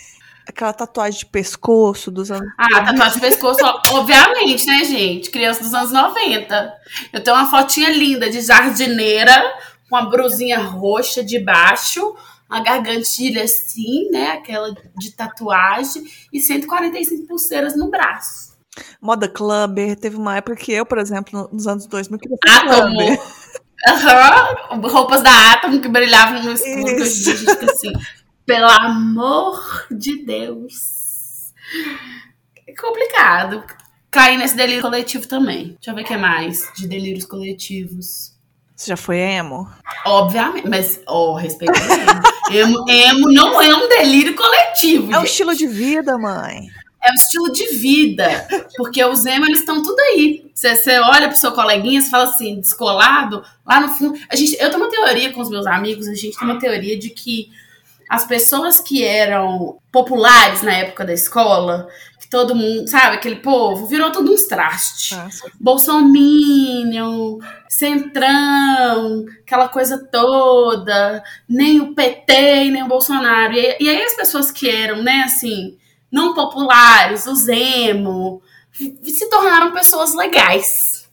aquela 0.46 0.72
tatuagem 0.72 1.18
de 1.20 1.26
pescoço 1.26 2.10
dos 2.10 2.30
anos. 2.30 2.48
Ah, 2.56 2.84
tatuagem 2.84 3.14
de 3.14 3.20
pescoço, 3.20 3.60
obviamente, 3.92 4.66
né, 4.66 4.84
gente? 4.84 5.30
Criança 5.30 5.62
dos 5.62 5.74
anos 5.74 5.92
90. 5.92 6.72
Eu 7.12 7.22
tenho 7.22 7.36
uma 7.36 7.50
fotinha 7.50 7.90
linda 7.90 8.30
de 8.30 8.40
jardineira, 8.40 9.34
com 9.88 9.96
a 9.96 10.06
brusinha 10.06 10.60
roxa 10.60 11.22
de 11.22 11.38
baixo, 11.38 12.14
uma 12.48 12.60
gargantilha 12.60 13.42
assim, 13.44 14.08
né? 14.10 14.32
Aquela 14.32 14.74
de 14.96 15.10
tatuagem, 15.12 16.04
e 16.32 16.40
145 16.40 17.26
pulseiras 17.26 17.76
no 17.76 17.90
braço. 17.90 18.56
Moda 19.00 19.28
clubber, 19.28 19.96
teve 19.96 20.16
uma 20.16 20.36
época 20.36 20.56
que 20.56 20.72
eu, 20.72 20.84
por 20.84 20.98
exemplo, 20.98 21.48
nos 21.52 21.66
anos 21.66 21.86
2000, 21.86 22.18
queria 22.18 22.36
ser 22.42 22.50
Átomo. 22.50 23.18
Aham, 23.88 24.56
uhum. 24.72 24.88
roupas 24.88 25.22
da 25.22 25.52
Atom 25.52 25.80
que 25.80 25.88
brilhavam 25.88 26.42
no 26.42 26.52
escuro, 26.52 27.04
gente 27.04 27.70
assim, 27.70 27.92
pelo 28.46 28.66
amor 28.66 29.86
de 29.90 30.24
Deus. 30.24 31.52
É 32.66 32.72
complicado. 32.74 33.64
Cair 34.10 34.38
nesse 34.38 34.56
delírio 34.56 34.82
coletivo 34.82 35.26
também. 35.26 35.74
Deixa 35.74 35.90
eu 35.90 35.94
ver 35.94 36.02
o 36.02 36.04
que 36.04 36.16
mais 36.16 36.72
de 36.74 36.86
delírios 36.86 37.26
coletivos. 37.26 38.34
Você 38.74 38.90
já 38.90 38.96
foi 38.96 39.18
emo? 39.18 39.68
Obviamente, 40.04 40.68
mas, 40.68 41.00
ó, 41.06 41.32
oh, 41.32 41.34
respeito 41.34 41.72
emo. 42.52 42.84
emo. 42.84 42.90
Emo 42.90 43.32
não 43.32 43.60
é 43.60 43.74
um 43.74 43.88
delírio 43.88 44.36
coletivo. 44.36 45.12
É 45.12 45.18
um 45.18 45.24
estilo 45.24 45.54
de 45.54 45.66
vida, 45.66 46.16
mãe. 46.16 46.68
É 47.02 47.10
um 47.10 47.14
estilo 47.14 47.52
de 47.52 47.74
vida. 47.74 48.46
Porque 48.76 49.02
os 49.04 49.24
emo, 49.26 49.46
eles 49.46 49.60
estão 49.60 49.82
tudo 49.82 49.98
aí. 50.00 50.50
Você, 50.54 50.76
você 50.76 50.98
olha 50.98 51.28
pro 51.28 51.36
seu 51.36 51.52
coleguinha, 51.52 52.00
você 52.00 52.10
fala 52.10 52.24
assim, 52.24 52.60
descolado, 52.60 53.42
lá 53.66 53.80
no 53.80 53.88
fundo. 53.88 54.18
A 54.28 54.36
gente, 54.36 54.56
eu 54.60 54.70
tenho 54.70 54.82
uma 54.82 54.90
teoria 54.90 55.32
com 55.32 55.40
os 55.40 55.50
meus 55.50 55.66
amigos, 55.66 56.06
a 56.06 56.14
gente 56.14 56.38
tem 56.38 56.48
uma 56.48 56.58
teoria 56.58 56.98
de 56.98 57.10
que 57.10 57.50
as 58.08 58.26
pessoas 58.26 58.80
que 58.80 59.04
eram 59.04 59.78
populares 59.90 60.62
na 60.62 60.72
época 60.72 61.04
da 61.04 61.12
escola, 61.12 61.88
que 62.20 62.28
todo 62.28 62.54
mundo, 62.54 62.88
sabe, 62.88 63.16
aquele 63.16 63.36
povo, 63.36 63.86
virou 63.86 64.10
tudo 64.10 64.32
uns 64.32 64.44
trastes. 64.44 65.16
Ah, 65.16 65.28
Bolsominion, 65.60 67.38
Centrão, 67.68 69.24
aquela 69.42 69.68
coisa 69.68 69.98
toda, 70.10 71.22
nem 71.48 71.80
o 71.80 71.94
PT, 71.94 72.70
nem 72.70 72.82
o 72.82 72.88
Bolsonaro. 72.88 73.54
E, 73.54 73.76
e 73.80 73.88
aí 73.88 74.02
as 74.02 74.14
pessoas 74.14 74.50
que 74.50 74.68
eram, 74.68 75.02
né, 75.02 75.22
assim, 75.24 75.76
não 76.10 76.34
populares, 76.34 77.26
os 77.26 77.48
emo, 77.48 78.42
se 78.72 79.28
tornaram 79.30 79.72
pessoas 79.72 80.14
legais, 80.14 81.08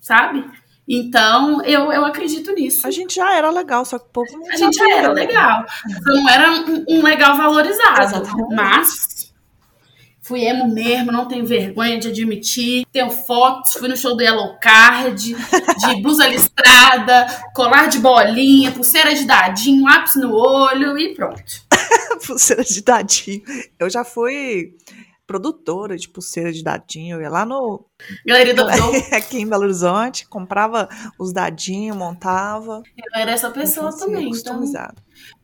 sabe? 0.00 0.44
Então, 0.88 1.62
eu, 1.64 1.92
eu 1.92 2.04
acredito 2.04 2.52
nisso. 2.52 2.86
A 2.86 2.90
gente 2.90 3.16
já 3.16 3.34
era 3.34 3.50
legal, 3.50 3.84
só 3.84 3.98
que 3.98 4.06
o 4.06 4.10
povo 4.10 4.30
não 4.32 4.52
A 4.52 4.56
gente 4.56 4.76
já 4.76 4.96
era 4.96 5.12
legal. 5.12 5.64
Não 6.04 6.28
era 6.28 6.50
um, 6.52 6.84
um 6.88 7.02
legal 7.02 7.36
valorizado. 7.36 8.02
Exatamente. 8.02 8.54
Mas 8.54 9.16
fui 10.26 10.44
emo 10.44 10.68
mesmo, 10.68 11.12
não 11.12 11.26
tenho 11.26 11.46
vergonha 11.46 11.98
de 11.98 12.08
admitir. 12.08 12.84
Tenho 12.92 13.10
fotos, 13.10 13.74
fui 13.74 13.88
no 13.88 13.96
show 13.96 14.16
do 14.16 14.22
Yellow 14.22 14.58
Card, 14.60 15.34
de 15.34 16.02
blusa 16.02 16.26
listrada, 16.26 17.26
colar 17.54 17.88
de 17.88 17.98
bolinha, 17.98 18.70
pulseira 18.70 19.14
de 19.14 19.24
dadinho, 19.24 19.84
lápis 19.84 20.16
no 20.16 20.34
olho 20.34 20.98
e 20.98 21.14
pronto. 21.14 21.42
pulseira 22.26 22.64
de 22.64 22.82
dadinho. 22.82 23.42
Eu 23.78 23.90
já 23.90 24.04
fui 24.04 24.74
produtora 25.26 25.96
de 25.96 26.08
pulseira 26.08 26.52
de 26.52 26.62
dadinho. 26.62 27.16
Eu 27.16 27.22
ia 27.22 27.30
lá 27.30 27.44
no. 27.44 27.84
Galeria 28.24 28.54
do 28.54 28.62
Aqui 29.12 29.38
em 29.38 29.48
Belo 29.48 29.64
Horizonte, 29.64 30.26
comprava 30.28 30.88
os 31.18 31.32
dadinhos, 31.32 31.96
montava. 31.96 32.82
Eu 32.96 33.20
era 33.20 33.32
essa 33.32 33.50
pessoa 33.50 33.96
também. 33.96 34.30
Então... 34.30 34.62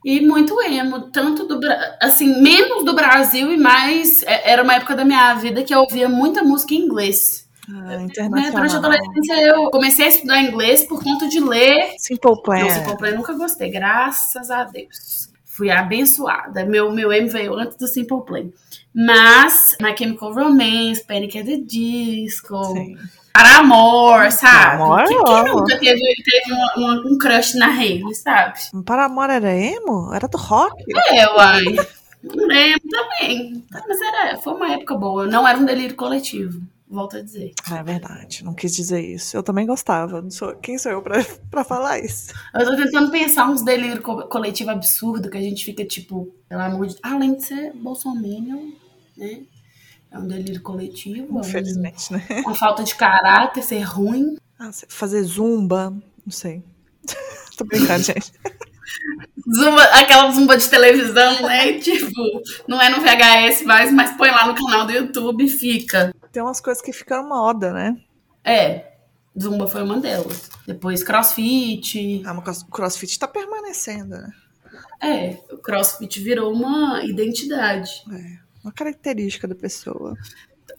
E 0.04 0.20
muito 0.20 0.60
emo, 0.62 1.10
tanto 1.10 1.46
do 1.46 1.60
assim, 2.00 2.40
menos 2.40 2.84
do 2.84 2.94
Brasil 2.94 3.52
e 3.52 3.56
mais. 3.56 4.22
É, 4.22 4.50
era 4.52 4.62
uma 4.62 4.74
época 4.74 4.94
da 4.94 5.04
minha 5.04 5.34
vida 5.34 5.62
que 5.62 5.74
eu 5.74 5.80
ouvia 5.80 6.08
muita 6.08 6.42
música 6.42 6.74
em 6.74 6.78
inglês. 6.78 7.48
Ah, 7.68 8.02
internacional. 8.02 8.30
Né, 8.30 8.50
durante 8.50 8.74
a 8.74 8.78
adolescência 8.78 9.40
eu 9.40 9.70
comecei 9.70 10.04
a 10.04 10.08
estudar 10.08 10.42
inglês 10.42 10.84
por 10.84 11.02
conta 11.02 11.28
de 11.28 11.40
ler. 11.40 11.94
Simple 11.98 12.42
Plan. 12.42 12.58
Não, 12.58 12.70
Simple 12.70 12.96
Plan 12.98 13.08
eu 13.08 13.16
nunca 13.16 13.32
gostei, 13.34 13.70
graças 13.70 14.50
a 14.50 14.64
Deus. 14.64 15.31
Fui 15.54 15.70
abençoada. 15.70 16.64
Meu, 16.64 16.90
meu 16.90 17.12
M 17.12 17.28
veio 17.28 17.54
antes 17.54 17.76
do 17.76 17.86
Simple 17.86 18.24
Plan. 18.24 18.46
Mas 18.94 19.76
My 19.82 19.94
Chemical 19.94 20.32
Romance, 20.32 21.04
Panic 21.06 21.38
at 21.38 21.44
the 21.44 21.58
Disco, 21.58 22.64
Sim. 22.64 22.96
Paramore, 23.34 24.32
sabe? 24.32 24.78
Paramore, 24.78 25.08
quem, 25.08 25.24
quem 25.24 25.44
nunca 25.44 25.78
teve, 25.78 26.00
teve 26.24 26.54
um, 26.78 27.12
um 27.12 27.18
crush 27.18 27.54
na 27.54 27.66
Hailey, 27.66 28.14
sabe? 28.14 28.60
Paramore 28.86 29.32
era 29.32 29.54
emo? 29.54 30.10
Era 30.14 30.26
do 30.26 30.38
rock? 30.38 30.72
É, 31.10 31.28
uai. 31.34 31.64
Emo 32.24 32.80
também. 32.90 33.64
Mas 33.70 34.00
era, 34.00 34.38
foi 34.38 34.54
uma 34.54 34.72
época 34.72 34.94
boa. 34.94 35.26
Não 35.26 35.46
era 35.46 35.58
um 35.58 35.66
delírio 35.66 35.96
coletivo 35.96 36.62
volto 36.92 37.16
a 37.16 37.22
dizer. 37.22 37.52
É 37.70 37.82
verdade, 37.82 38.44
não 38.44 38.54
quis 38.54 38.74
dizer 38.74 39.00
isso. 39.00 39.36
Eu 39.36 39.42
também 39.42 39.66
gostava. 39.66 40.28
Sou, 40.30 40.54
quem 40.56 40.78
sou 40.78 40.92
eu 40.92 41.02
pra, 41.02 41.24
pra 41.50 41.64
falar 41.64 41.98
isso? 41.98 42.32
Eu 42.54 42.66
tô 42.66 42.76
tentando 42.76 43.10
pensar 43.10 43.48
uns 43.48 43.62
delírios 43.62 44.00
co 44.00 44.28
coletivo 44.28 44.70
absurdo 44.70 45.30
que 45.30 45.38
a 45.38 45.42
gente 45.42 45.64
fica 45.64 45.84
tipo, 45.84 46.34
pelo 46.48 46.60
amor 46.60 46.86
de 46.86 46.96
Além 47.02 47.34
de 47.34 47.44
ser 47.44 47.72
bolsominion, 47.72 48.72
né? 49.16 49.42
É 50.10 50.18
um 50.18 50.26
delírio 50.26 50.60
coletivo. 50.60 51.40
Infelizmente, 51.40 52.12
é 52.12 52.16
um, 52.16 52.18
né? 52.18 52.42
Uma 52.42 52.54
falta 52.54 52.84
de 52.84 52.94
caráter, 52.94 53.62
ser 53.62 53.80
ruim. 53.80 54.36
Ah, 54.58 54.70
fazer 54.88 55.22
zumba, 55.22 55.90
não 56.24 56.32
sei. 56.32 56.62
Tô 57.56 57.64
brincando, 57.64 58.02
gente. 58.04 58.32
Zumba, 59.50 59.82
aquela 59.84 60.30
zumba 60.30 60.56
de 60.56 60.68
televisão, 60.68 61.42
né? 61.42 61.78
tipo, 61.80 62.42
não 62.68 62.80
é 62.80 62.90
no 62.90 63.00
VHS 63.00 63.62
mais, 63.62 63.92
mas 63.92 64.16
põe 64.16 64.30
lá 64.30 64.46
no 64.46 64.54
canal 64.54 64.86
do 64.86 64.92
YouTube 64.92 65.44
e 65.44 65.48
fica. 65.48 66.14
Tem 66.32 66.42
umas 66.42 66.60
coisas 66.60 66.82
que 66.82 66.92
ficaram 66.92 67.28
moda, 67.28 67.72
né? 67.72 67.96
É. 68.42 68.92
Zumba 69.40 69.66
foi 69.66 69.82
uma 69.82 70.00
delas. 70.00 70.50
Depois 70.66 71.02
crossfit. 71.04 72.22
Ah, 72.24 72.34
mas 72.34 72.62
o 72.62 72.66
crossfit 72.66 73.18
tá 73.18 73.28
permanecendo, 73.28 74.16
né? 74.16 74.32
É, 75.00 75.38
o 75.52 75.58
crossfit 75.58 76.20
virou 76.20 76.52
uma 76.52 77.04
identidade. 77.04 78.02
É 78.10 78.38
uma 78.64 78.72
característica 78.72 79.46
da 79.46 79.54
pessoa. 79.54 80.16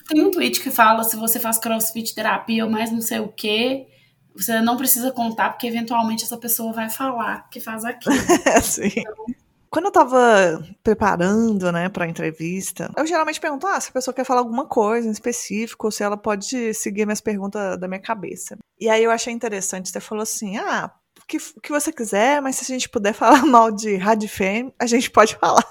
Tem 0.08 0.24
um 0.24 0.32
tweet 0.32 0.60
que 0.60 0.72
fala: 0.72 1.04
se 1.04 1.16
você 1.16 1.40
faz 1.40 1.58
crossfit 1.58 2.14
terapia 2.14 2.66
ou 2.66 2.72
mais 2.72 2.92
não 2.92 3.02
sei 3.02 3.20
o 3.20 3.28
que, 3.28 3.88
você 4.36 4.60
não 4.62 4.78
precisa 4.78 5.12
contar, 5.12 5.52
porque 5.52 5.68
eventualmente 5.68 6.24
essa 6.24 6.38
pessoa 6.38 6.74
vai 6.74 6.90
falar 6.90 7.50
que 7.50 7.60
faz 7.60 7.86
aquilo. 7.86 8.16
Sim. 8.64 8.92
Então, 8.96 9.26
quando 9.74 9.86
eu 9.86 9.92
tava 9.92 10.64
preparando, 10.84 11.72
né, 11.72 11.90
pra 11.90 12.08
entrevista, 12.08 12.92
eu 12.96 13.08
geralmente 13.08 13.40
pergunto, 13.40 13.66
ah, 13.66 13.82
se 13.82 13.90
a 13.90 13.94
pessoa 13.94 14.14
quer 14.14 14.24
falar 14.24 14.42
alguma 14.42 14.68
coisa 14.68 15.08
em 15.08 15.12
específico, 15.12 15.88
ou 15.88 15.92
se 15.92 16.04
ela 16.04 16.16
pode 16.16 16.76
seguir 16.76 17.08
minhas 17.08 17.20
perguntas 17.20 17.80
da 17.80 17.88
minha 17.88 18.00
cabeça. 18.00 18.56
E 18.80 18.88
aí 18.88 19.04
eu 19.04 19.10
achei 19.10 19.34
interessante, 19.34 19.90
você 19.90 20.00
falou 20.00 20.22
assim, 20.22 20.58
ah, 20.58 20.92
o 21.20 21.26
que, 21.26 21.40
que 21.40 21.72
você 21.72 21.92
quiser, 21.92 22.40
mas 22.40 22.58
se 22.58 22.72
a 22.72 22.76
gente 22.76 22.88
puder 22.88 23.14
falar 23.18 23.48
mal 23.48 23.72
de 23.72 23.96
Radfem, 23.96 24.72
a 24.80 24.86
gente 24.86 25.10
pode 25.10 25.38
falar. 25.38 25.66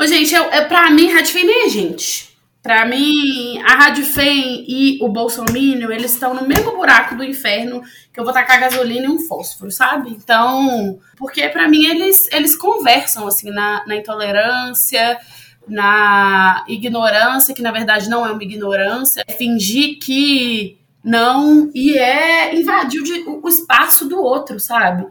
Ô, 0.00 0.06
gente, 0.06 0.34
eu, 0.34 0.44
eu, 0.44 0.66
pra 0.66 0.90
mim, 0.90 1.12
Rádio 1.12 1.32
Fem 1.32 1.44
nem 1.44 1.66
é 1.66 1.68
gente. 1.68 2.27
Pra 2.68 2.84
mim, 2.84 3.58
a 3.62 3.76
Rádio 3.76 4.04
Fem 4.04 4.62
e 4.68 4.98
o 5.00 5.08
Bolsonaro, 5.08 5.90
eles 5.90 6.12
estão 6.12 6.34
no 6.34 6.46
mesmo 6.46 6.76
buraco 6.76 7.16
do 7.16 7.24
inferno 7.24 7.80
que 8.12 8.20
eu 8.20 8.24
vou 8.24 8.30
tacar 8.30 8.60
gasolina 8.60 9.06
e 9.06 9.08
um 9.08 9.20
fósforo, 9.20 9.70
sabe? 9.70 10.10
Então, 10.10 10.98
porque 11.16 11.48
pra 11.48 11.66
mim 11.66 11.86
eles, 11.86 12.28
eles 12.30 12.54
conversam, 12.54 13.26
assim, 13.26 13.50
na, 13.50 13.86
na 13.86 13.96
intolerância, 13.96 15.18
na 15.66 16.62
ignorância, 16.68 17.54
que 17.54 17.62
na 17.62 17.72
verdade 17.72 18.10
não 18.10 18.26
é 18.26 18.32
uma 18.32 18.42
ignorância, 18.42 19.24
é 19.26 19.32
fingir 19.32 19.98
que 19.98 20.76
não, 21.02 21.70
e 21.74 21.96
é 21.96 22.54
invadir 22.54 23.00
o, 23.26 23.46
o 23.46 23.48
espaço 23.48 24.06
do 24.06 24.20
outro, 24.20 24.60
sabe? 24.60 25.06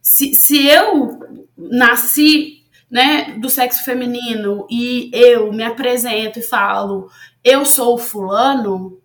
Se, 0.00 0.34
se 0.34 0.66
eu 0.66 1.20
nasci 1.58 2.55
né, 2.90 3.32
do 3.38 3.50
sexo 3.50 3.84
feminino 3.84 4.66
e 4.70 5.10
eu 5.12 5.52
me 5.52 5.62
apresento 5.62 6.38
e 6.38 6.42
falo, 6.42 7.10
eu 7.42 7.64
sou 7.64 7.98
fulano, 7.98 9.00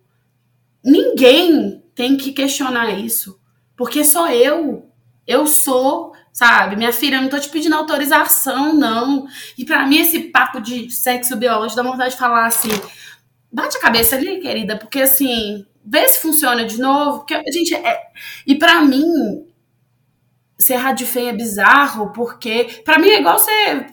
ninguém 0.84 1.82
tem 1.94 2.16
que 2.16 2.32
questionar 2.32 2.90
isso, 2.90 3.38
porque 3.76 4.04
sou 4.04 4.28
eu. 4.28 4.88
Eu 5.24 5.46
sou, 5.46 6.12
sabe? 6.32 6.74
Minha 6.74 6.92
filha, 6.92 7.16
eu 7.16 7.22
não 7.22 7.28
tô 7.28 7.38
te 7.38 7.48
pedindo 7.48 7.76
autorização, 7.76 8.74
não. 8.74 9.26
E 9.56 9.64
para 9.64 9.86
mim, 9.86 9.98
esse 9.98 10.18
papo 10.18 10.60
de 10.60 10.90
sexo 10.90 11.36
biológico 11.36 11.80
dá 11.80 11.88
vontade 11.88 12.14
de 12.14 12.18
falar 12.18 12.46
assim: 12.46 12.70
bate 13.50 13.76
a 13.76 13.80
cabeça 13.80 14.16
ali, 14.16 14.40
querida, 14.40 14.76
porque 14.76 15.00
assim, 15.02 15.64
vê 15.84 16.08
se 16.08 16.20
funciona 16.20 16.64
de 16.64 16.80
novo. 16.80 17.18
Porque, 17.20 17.40
gente, 17.52 17.74
é... 17.74 18.00
e 18.46 18.56
para 18.56 18.82
mim, 18.82 19.46
ser 20.62 20.76
radifem 20.76 21.28
é 21.28 21.32
bizarro, 21.32 22.12
porque 22.12 22.82
para 22.84 22.98
mim 22.98 23.08
é 23.08 23.20
igual 23.20 23.38
ser 23.38 23.86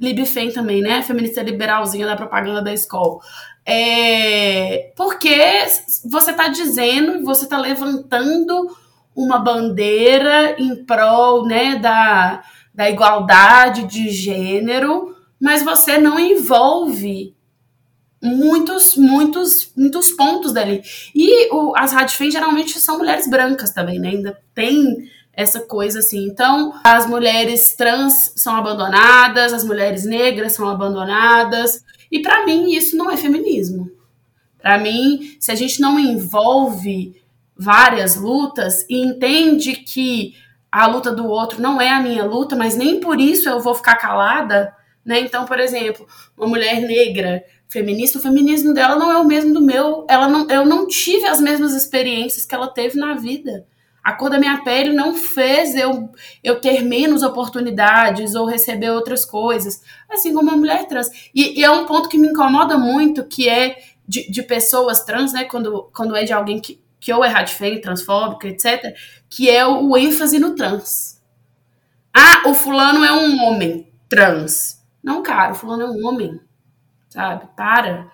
libfem 0.00 0.52
também, 0.52 0.80
né? 0.80 1.02
Feminista 1.02 1.42
liberalzinha 1.42 2.06
da 2.06 2.16
propaganda 2.16 2.62
da 2.62 2.72
escola. 2.72 3.18
É, 3.66 4.92
porque 4.96 5.36
você 6.04 6.30
está 6.32 6.48
dizendo, 6.48 7.24
você 7.24 7.44
está 7.44 7.58
levantando 7.58 8.76
uma 9.16 9.38
bandeira 9.38 10.60
em 10.60 10.84
prol 10.84 11.46
né, 11.46 11.76
da, 11.76 12.42
da 12.74 12.90
igualdade 12.90 13.84
de 13.84 14.10
gênero, 14.10 15.16
mas 15.40 15.62
você 15.62 15.98
não 15.98 16.18
envolve 16.18 17.34
muitos, 18.22 18.96
muitos, 18.96 19.72
muitos 19.76 20.10
pontos 20.10 20.52
dali. 20.52 20.82
E 21.14 21.52
o, 21.52 21.74
as 21.76 21.92
radifem 21.92 22.30
geralmente 22.30 22.78
são 22.80 22.98
mulheres 22.98 23.28
brancas 23.28 23.70
também, 23.70 23.98
né? 23.98 24.08
Ainda 24.08 24.38
tem 24.54 25.08
essa 25.36 25.60
coisa 25.60 25.98
assim. 25.98 26.26
Então, 26.26 26.72
as 26.84 27.06
mulheres 27.06 27.74
trans 27.76 28.32
são 28.36 28.54
abandonadas, 28.56 29.52
as 29.52 29.64
mulheres 29.64 30.04
negras 30.04 30.52
são 30.52 30.68
abandonadas, 30.68 31.84
e 32.10 32.20
para 32.20 32.44
mim 32.44 32.72
isso 32.72 32.96
não 32.96 33.10
é 33.10 33.16
feminismo. 33.16 33.90
Para 34.60 34.78
mim, 34.78 35.36
se 35.38 35.50
a 35.50 35.54
gente 35.54 35.80
não 35.80 35.98
envolve 35.98 37.22
várias 37.56 38.16
lutas 38.16 38.84
e 38.88 38.96
entende 38.98 39.76
que 39.76 40.34
a 40.70 40.86
luta 40.86 41.12
do 41.12 41.26
outro 41.26 41.60
não 41.60 41.80
é 41.80 41.90
a 41.90 42.00
minha 42.00 42.24
luta, 42.24 42.56
mas 42.56 42.76
nem 42.76 42.98
por 42.98 43.20
isso 43.20 43.48
eu 43.48 43.60
vou 43.60 43.74
ficar 43.74 43.96
calada, 43.96 44.74
né? 45.04 45.20
Então, 45.20 45.44
por 45.44 45.60
exemplo, 45.60 46.06
uma 46.36 46.48
mulher 46.48 46.80
negra 46.80 47.44
feminista, 47.68 48.18
o 48.18 48.22
feminismo 48.22 48.72
dela 48.72 48.96
não 48.96 49.12
é 49.12 49.18
o 49.18 49.26
mesmo 49.26 49.52
do 49.52 49.60
meu. 49.60 50.06
Ela 50.08 50.28
não, 50.28 50.48
eu 50.50 50.64
não 50.64 50.86
tive 50.86 51.26
as 51.26 51.40
mesmas 51.40 51.74
experiências 51.74 52.46
que 52.46 52.54
ela 52.54 52.68
teve 52.68 52.98
na 52.98 53.14
vida. 53.14 53.66
A 54.04 54.12
cor 54.12 54.28
da 54.28 54.38
minha 54.38 54.62
pele 54.62 54.92
não 54.92 55.14
fez 55.14 55.74
eu, 55.74 56.10
eu 56.42 56.60
ter 56.60 56.82
menos 56.82 57.22
oportunidades 57.22 58.34
ou 58.34 58.44
receber 58.44 58.90
outras 58.90 59.24
coisas, 59.24 59.82
assim 60.10 60.34
como 60.34 60.50
uma 60.50 60.58
mulher 60.58 60.86
trans. 60.86 61.08
E, 61.34 61.58
e 61.58 61.64
é 61.64 61.70
um 61.70 61.86
ponto 61.86 62.08
que 62.08 62.18
me 62.18 62.28
incomoda 62.28 62.76
muito, 62.76 63.24
que 63.24 63.48
é 63.48 63.78
de, 64.06 64.30
de 64.30 64.42
pessoas 64.42 65.02
trans, 65.04 65.32
né, 65.32 65.44
quando, 65.44 65.90
quando 65.94 66.14
é 66.14 66.22
de 66.24 66.34
alguém 66.34 66.60
que, 66.60 66.78
que 67.00 67.10
ou 67.10 67.24
é 67.24 67.28
radifem, 67.28 67.80
transfóbico, 67.80 68.46
etc., 68.46 68.94
que 69.30 69.48
é 69.48 69.66
o, 69.66 69.88
o 69.88 69.96
ênfase 69.96 70.38
no 70.38 70.54
trans. 70.54 71.20
Ah, 72.12 72.42
o 72.46 72.54
fulano 72.54 73.02
é 73.04 73.12
um 73.12 73.42
homem 73.42 73.88
trans. 74.08 74.84
Não, 75.02 75.22
cara, 75.22 75.52
o 75.52 75.54
fulano 75.54 75.82
é 75.82 75.90
um 75.90 76.06
homem, 76.06 76.38
sabe? 77.08 77.48
Para. 77.56 78.10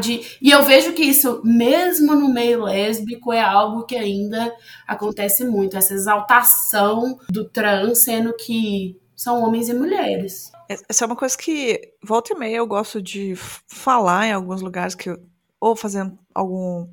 De. 0.00 0.36
E 0.40 0.50
eu 0.50 0.62
vejo 0.62 0.92
que 0.92 1.02
isso, 1.02 1.40
mesmo 1.44 2.14
no 2.14 2.32
meio 2.32 2.64
lésbico, 2.64 3.32
é 3.32 3.40
algo 3.40 3.84
que 3.84 3.96
ainda 3.96 4.54
acontece 4.86 5.44
muito. 5.44 5.76
Essa 5.76 5.94
exaltação 5.94 7.18
do 7.30 7.48
trans, 7.48 8.04
sendo 8.04 8.34
que 8.36 9.00
são 9.16 9.42
homens 9.42 9.68
e 9.68 9.74
mulheres. 9.74 10.52
Essa 10.68 11.04
é 11.04 11.06
uma 11.06 11.16
coisa 11.16 11.36
que, 11.38 11.80
volta 12.02 12.34
e 12.34 12.38
meia, 12.38 12.56
eu 12.56 12.66
gosto 12.66 13.00
de 13.00 13.34
falar 13.66 14.26
em 14.26 14.32
alguns 14.32 14.60
lugares 14.60 14.94
que 14.94 15.10
eu, 15.10 15.18
ou 15.60 15.76
fazendo 15.76 16.18
algum 16.34 16.88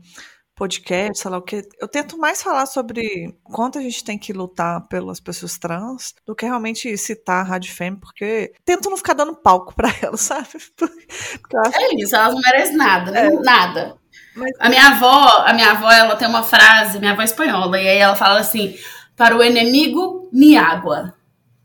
podcast, 0.60 1.20
sei 1.20 1.32
lá 1.32 1.38
o 1.38 1.42
que. 1.42 1.66
Eu 1.80 1.88
tento 1.88 2.18
mais 2.18 2.44
falar 2.44 2.66
sobre 2.66 3.34
quanto 3.44 3.80
a 3.80 3.82
gente 3.82 4.04
tem 4.04 4.18
que 4.18 4.34
lutar 4.34 4.86
pelas 4.90 5.22
pessoas 5.22 5.58
trans 5.58 6.14
do 6.26 6.36
que 6.36 6.46
realmente 6.46 6.98
citar 6.98 7.40
a 7.40 7.48
Rádio 7.48 7.74
Fêmea, 7.74 7.98
porque 8.02 8.52
tento 8.66 8.90
não 8.90 8.98
ficar 8.98 9.14
dando 9.14 9.38
palco 9.38 9.74
para 9.74 9.90
elas, 10.02 10.20
sabe? 10.20 10.48
Acho... 10.52 11.78
É 11.78 11.96
isso, 11.96 12.14
elas 12.14 12.34
não 12.34 12.42
merecem 12.42 12.76
nada, 12.76 13.18
é. 13.18 13.30
nada. 13.40 13.98
Mas... 14.36 14.52
A 14.60 14.68
minha 14.68 14.88
avó, 14.90 15.44
a 15.46 15.54
minha 15.54 15.72
avó, 15.72 15.90
ela 15.90 16.18
tem 16.18 16.28
uma 16.28 16.44
frase, 16.44 17.00
minha 17.00 17.14
avó 17.14 17.22
é 17.22 17.26
espanhola, 17.26 17.80
e 17.82 17.88
aí 17.88 17.98
ela 17.98 18.16
fala 18.16 18.40
assim: 18.40 18.78
para 19.16 19.38
o 19.38 19.42
inimigo, 19.42 20.30
ni 20.34 20.58
água. 20.58 21.16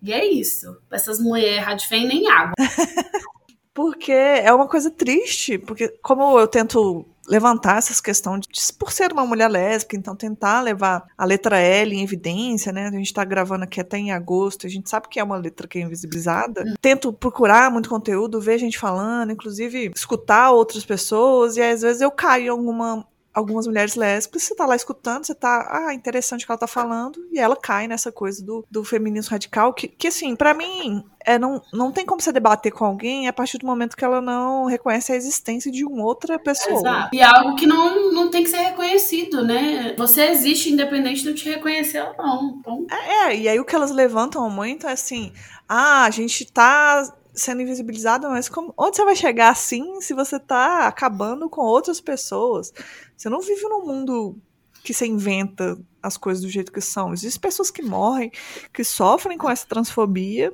E 0.00 0.12
é 0.12 0.24
isso. 0.24 0.76
Essas 0.92 1.18
mulheres 1.18 1.64
Rádio 1.64 1.88
nem 1.90 2.28
água. 2.28 2.52
porque 3.74 4.12
é 4.12 4.52
uma 4.52 4.68
coisa 4.68 4.90
triste, 4.90 5.58
porque 5.58 5.88
como 6.00 6.38
eu 6.38 6.46
tento 6.46 7.08
levantar 7.28 7.78
essas 7.78 8.00
questões 8.00 8.46
de, 8.46 8.72
por 8.74 8.92
ser 8.92 9.12
uma 9.12 9.26
mulher 9.26 9.48
lésbica, 9.48 9.96
então 9.96 10.14
tentar 10.14 10.60
levar 10.60 11.04
a 11.16 11.24
letra 11.24 11.58
L 11.58 11.94
em 11.94 12.02
evidência, 12.02 12.72
né? 12.72 12.88
A 12.88 12.90
gente 12.90 13.06
está 13.06 13.24
gravando 13.24 13.64
aqui 13.64 13.80
até 13.80 13.98
em 13.98 14.12
agosto, 14.12 14.66
a 14.66 14.70
gente 14.70 14.88
sabe 14.88 15.08
que 15.08 15.18
é 15.18 15.24
uma 15.24 15.36
letra 15.36 15.66
que 15.66 15.78
é 15.78 15.82
invisibilizada. 15.82 16.62
Hum. 16.66 16.74
Tento 16.80 17.12
procurar 17.12 17.70
muito 17.70 17.88
conteúdo, 17.88 18.40
ver 18.40 18.58
gente 18.58 18.78
falando, 18.78 19.32
inclusive 19.32 19.90
escutar 19.94 20.50
outras 20.50 20.84
pessoas, 20.84 21.56
e 21.56 21.62
às 21.62 21.82
vezes 21.82 22.00
eu 22.00 22.10
caio 22.10 22.46
em 22.46 22.48
alguma 22.48 23.06
algumas 23.34 23.66
mulheres 23.66 23.96
lésbicas, 23.96 24.44
você 24.44 24.54
tá 24.54 24.64
lá 24.64 24.76
escutando, 24.76 25.26
você 25.26 25.34
tá, 25.34 25.68
ah, 25.70 25.92
interessante 25.92 26.44
o 26.44 26.46
que 26.46 26.52
ela 26.52 26.58
tá 26.58 26.68
falando, 26.68 27.18
e 27.32 27.38
ela 27.38 27.56
cai 27.56 27.88
nessa 27.88 28.12
coisa 28.12 28.44
do, 28.44 28.64
do 28.70 28.84
feminismo 28.84 29.32
radical, 29.32 29.74
que, 29.74 29.88
que 29.88 30.06
assim, 30.06 30.36
para 30.36 30.54
mim, 30.54 31.04
é, 31.26 31.38
não, 31.38 31.60
não 31.72 31.90
tem 31.90 32.06
como 32.06 32.20
você 32.20 32.30
debater 32.30 32.70
com 32.70 32.84
alguém 32.84 33.26
a 33.26 33.32
partir 33.32 33.58
do 33.58 33.66
momento 33.66 33.96
que 33.96 34.04
ela 34.04 34.20
não 34.20 34.66
reconhece 34.66 35.12
a 35.12 35.16
existência 35.16 35.70
de 35.72 35.84
uma 35.84 36.04
outra 36.04 36.38
pessoa. 36.38 36.78
Exato. 36.78 37.08
E 37.12 37.20
é 37.20 37.24
algo 37.24 37.56
que 37.56 37.66
não, 37.66 38.12
não 38.12 38.30
tem 38.30 38.44
que 38.44 38.50
ser 38.50 38.58
reconhecido, 38.58 39.44
né? 39.44 39.94
Você 39.98 40.26
existe 40.26 40.70
independente 40.70 41.22
de 41.22 41.28
eu 41.28 41.34
te 41.34 41.48
reconhecer 41.48 42.02
ou 42.02 42.14
não. 42.16 42.56
Então... 42.60 42.86
É, 42.90 43.32
é, 43.32 43.36
e 43.36 43.48
aí 43.48 43.58
o 43.58 43.64
que 43.64 43.74
elas 43.74 43.90
levantam 43.90 44.48
muito 44.48 44.86
é 44.86 44.92
assim, 44.92 45.32
ah, 45.68 46.04
a 46.04 46.10
gente 46.10 46.44
tá 46.52 47.12
sendo 47.34 47.62
invisibilizado, 47.62 48.28
mas 48.28 48.48
como, 48.48 48.72
onde 48.78 48.96
você 48.96 49.04
vai 49.04 49.16
chegar 49.16 49.50
assim 49.50 50.00
se 50.00 50.14
você 50.14 50.38
tá 50.38 50.86
acabando 50.86 51.50
com 51.50 51.60
outras 51.60 52.00
pessoas? 52.00 52.72
Você 53.16 53.28
não 53.28 53.40
vive 53.40 53.62
num 53.64 53.84
mundo 53.84 54.38
que 54.82 54.94
você 54.94 55.06
inventa 55.06 55.78
as 56.02 56.16
coisas 56.16 56.42
do 56.44 56.50
jeito 56.50 56.70
que 56.70 56.80
são. 56.80 57.12
Existem 57.12 57.40
pessoas 57.40 57.70
que 57.70 57.82
morrem, 57.82 58.30
que 58.72 58.84
sofrem 58.84 59.36
com 59.36 59.50
essa 59.50 59.66
transfobia 59.66 60.52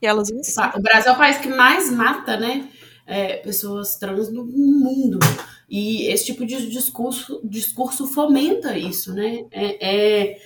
e 0.00 0.06
elas 0.06 0.30
ensinam. 0.30 0.72
O 0.76 0.80
Brasil 0.80 1.10
é 1.10 1.14
o 1.14 1.18
país 1.18 1.38
que 1.38 1.48
mais 1.48 1.90
mata, 1.90 2.36
né? 2.36 2.68
É, 3.06 3.36
pessoas 3.36 3.96
trans 3.96 4.32
no 4.32 4.44
mundo. 4.44 5.18
E 5.68 6.06
esse 6.08 6.26
tipo 6.26 6.46
de 6.46 6.68
discurso, 6.70 7.40
discurso 7.44 8.06
fomenta 8.06 8.76
isso, 8.78 9.12
né? 9.12 9.44
É, 9.50 10.26
é 10.34 10.38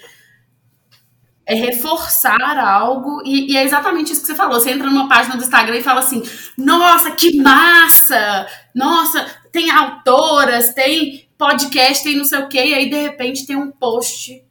é 1.51 1.55
reforçar 1.55 2.59
algo, 2.59 3.23
e, 3.25 3.53
e, 3.53 3.57
é 3.57 3.65
exatamente 3.65 4.13
isso 4.13 4.21
que 4.21 4.29
você 4.29 4.37
falou. 4.37 4.61
Você 4.61 4.71
entra 4.71 4.89
numa 4.89 5.09
página 5.09 5.37
do 5.37 5.43
Instagram 5.43 5.77
e 5.77 5.83
fala 5.83 5.99
assim: 5.99 6.23
nossa, 6.57 7.11
que 7.11 7.43
massa! 7.43 8.47
Nossa, 8.73 9.27
tem 9.51 9.69
autoras, 9.69 10.73
tem 10.73 11.29
podcast, 11.37 12.05
tem 12.05 12.17
não 12.17 12.25
sei 12.25 12.39
o 12.39 12.49
quê, 12.49 12.67
e 12.67 12.75
aí 12.75 12.89
de 12.89 12.97
repente 12.97 13.47
tem 13.47 13.57
um 13.57 13.73
post 13.73 14.45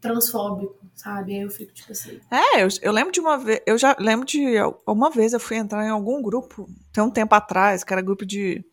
transfóbico, 0.00 0.78
sabe? 0.94 1.34
Aí 1.34 1.42
eu 1.42 1.50
fico 1.50 1.74
tipo 1.74 1.92
assim. 1.92 2.18
É, 2.30 2.62
eu, 2.62 2.68
eu 2.80 2.92
lembro 2.92 3.12
de 3.12 3.20
uma 3.20 3.36
vez, 3.36 3.60
eu 3.66 3.76
já 3.76 3.94
lembro 3.98 4.24
de 4.24 4.56
uma 4.86 5.10
vez 5.10 5.34
eu 5.34 5.40
fui 5.40 5.58
entrar 5.58 5.84
em 5.84 5.90
algum 5.90 6.22
grupo, 6.22 6.66
tem 6.90 7.04
um 7.04 7.10
tempo 7.10 7.34
atrás, 7.34 7.84
que 7.84 7.92
era 7.92 8.00
grupo 8.00 8.24
de, 8.24 8.64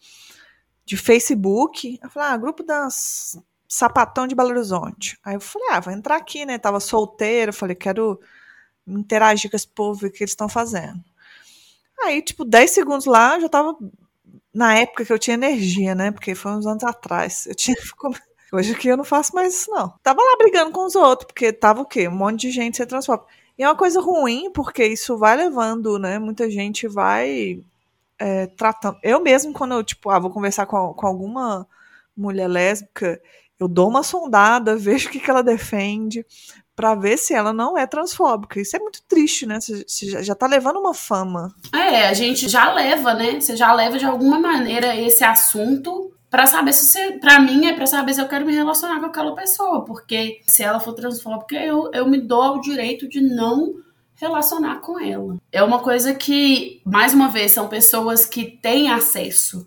de 0.85 0.95
Facebook. 0.95 1.99
Eu 2.01 2.09
falei, 2.09 2.29
ah, 2.29 2.37
grupo 2.37 2.63
das 2.63 3.37
sapatão 3.67 4.27
de 4.27 4.35
Belo 4.35 4.49
Horizonte. 4.49 5.17
Aí 5.23 5.35
eu 5.35 5.41
falei, 5.41 5.69
ah, 5.71 5.79
vou 5.79 5.93
entrar 5.93 6.15
aqui, 6.15 6.45
né? 6.45 6.57
Tava 6.57 6.79
solteiro, 6.79 7.53
falei, 7.53 7.75
quero 7.75 8.19
interagir 8.87 9.49
com 9.49 9.57
esse 9.57 9.67
povo, 9.67 10.05
o 10.05 10.11
que 10.11 10.23
eles 10.23 10.31
estão 10.31 10.47
fazendo. 10.47 11.03
Aí, 12.03 12.21
tipo, 12.21 12.45
10 12.45 12.71
segundos 12.71 13.05
lá, 13.05 13.35
eu 13.35 13.41
já 13.41 13.49
tava 13.49 13.77
na 14.53 14.75
época 14.77 15.05
que 15.05 15.11
eu 15.11 15.19
tinha 15.19 15.33
energia, 15.33 15.95
né? 15.95 16.11
Porque 16.11 16.35
foi 16.35 16.51
uns 16.51 16.65
anos 16.65 16.83
atrás. 16.83 17.45
Eu 17.45 17.55
tinha. 17.55 17.75
Hoje 18.53 18.73
aqui 18.73 18.87
eu 18.87 18.95
não 18.95 19.03
faço 19.03 19.35
mais 19.35 19.53
isso, 19.53 19.71
não. 19.71 19.93
Tava 20.01 20.21
lá 20.21 20.37
brigando 20.37 20.71
com 20.71 20.85
os 20.85 20.95
outros, 20.95 21.27
porque 21.27 21.51
tava 21.51 21.81
o 21.81 21.85
quê? 21.85 22.07
Um 22.07 22.15
monte 22.15 22.41
de 22.41 22.51
gente 22.51 22.77
se 22.77 22.85
transforma. 22.85 23.25
E 23.57 23.63
é 23.63 23.67
uma 23.67 23.75
coisa 23.75 23.99
ruim, 23.99 24.51
porque 24.51 24.85
isso 24.85 25.17
vai 25.17 25.35
levando, 25.35 25.97
né? 25.97 26.19
Muita 26.19 26.49
gente 26.49 26.87
vai 26.87 27.61
é, 28.19 28.47
tratando. 28.47 28.97
Eu 29.03 29.19
mesmo, 29.19 29.51
quando 29.51 29.73
eu, 29.73 29.83
tipo, 29.83 30.09
ah, 30.09 30.19
vou 30.19 30.29
conversar 30.29 30.65
com, 30.65 30.93
com 30.93 31.07
alguma 31.07 31.67
mulher 32.15 32.47
lésbica, 32.47 33.21
eu 33.59 33.67
dou 33.67 33.89
uma 33.89 34.03
sondada, 34.03 34.75
vejo 34.77 35.07
o 35.07 35.11
que, 35.11 35.19
que 35.19 35.29
ela 35.29 35.43
defende, 35.43 36.25
para 36.75 36.93
ver 36.93 37.17
se 37.17 37.33
ela 37.33 37.53
não 37.53 37.77
é 37.77 37.87
transfóbica. 37.87 38.59
Isso 38.59 38.75
é 38.75 38.79
muito 38.79 39.01
triste, 39.07 39.45
né? 39.45 39.59
Você 39.59 40.23
já 40.23 40.35
tá 40.35 40.45
levando 40.45 40.77
uma 40.77 40.93
fama. 40.93 41.53
É, 41.73 42.07
a 42.07 42.13
gente 42.13 42.49
já 42.49 42.73
leva, 42.73 43.13
né? 43.13 43.39
Você 43.39 43.55
já 43.55 43.73
leva 43.73 43.97
de 43.97 44.05
alguma 44.05 44.39
maneira 44.39 44.95
esse 44.95 45.23
assunto 45.23 46.11
para 46.29 46.47
saber 46.47 46.73
se 46.73 46.87
você, 46.87 47.13
para 47.13 47.39
mim 47.39 47.65
é 47.65 47.73
para 47.73 47.85
saber 47.85 48.13
se 48.13 48.19
eu 48.19 48.27
quero 48.27 48.45
me 48.45 48.53
relacionar 48.53 48.99
com 48.99 49.05
aquela 49.05 49.33
pessoa, 49.33 49.85
porque 49.85 50.41
se 50.45 50.63
ela 50.63 50.81
for 50.81 50.91
transfóbica, 50.91 51.55
eu, 51.55 51.89
eu 51.93 52.05
me 52.09 52.19
dou 52.19 52.57
o 52.57 52.61
direito 52.61 53.07
de 53.07 53.21
não 53.21 53.75
relacionar 54.15 54.81
com 54.81 54.99
ela. 54.99 55.37
É 55.49 55.63
uma 55.63 55.79
coisa 55.79 56.13
que, 56.13 56.81
mais 56.85 57.13
uma 57.13 57.29
vez, 57.29 57.53
são 57.53 57.69
pessoas 57.69 58.25
que 58.25 58.43
têm 58.45 58.91
acesso 58.91 59.65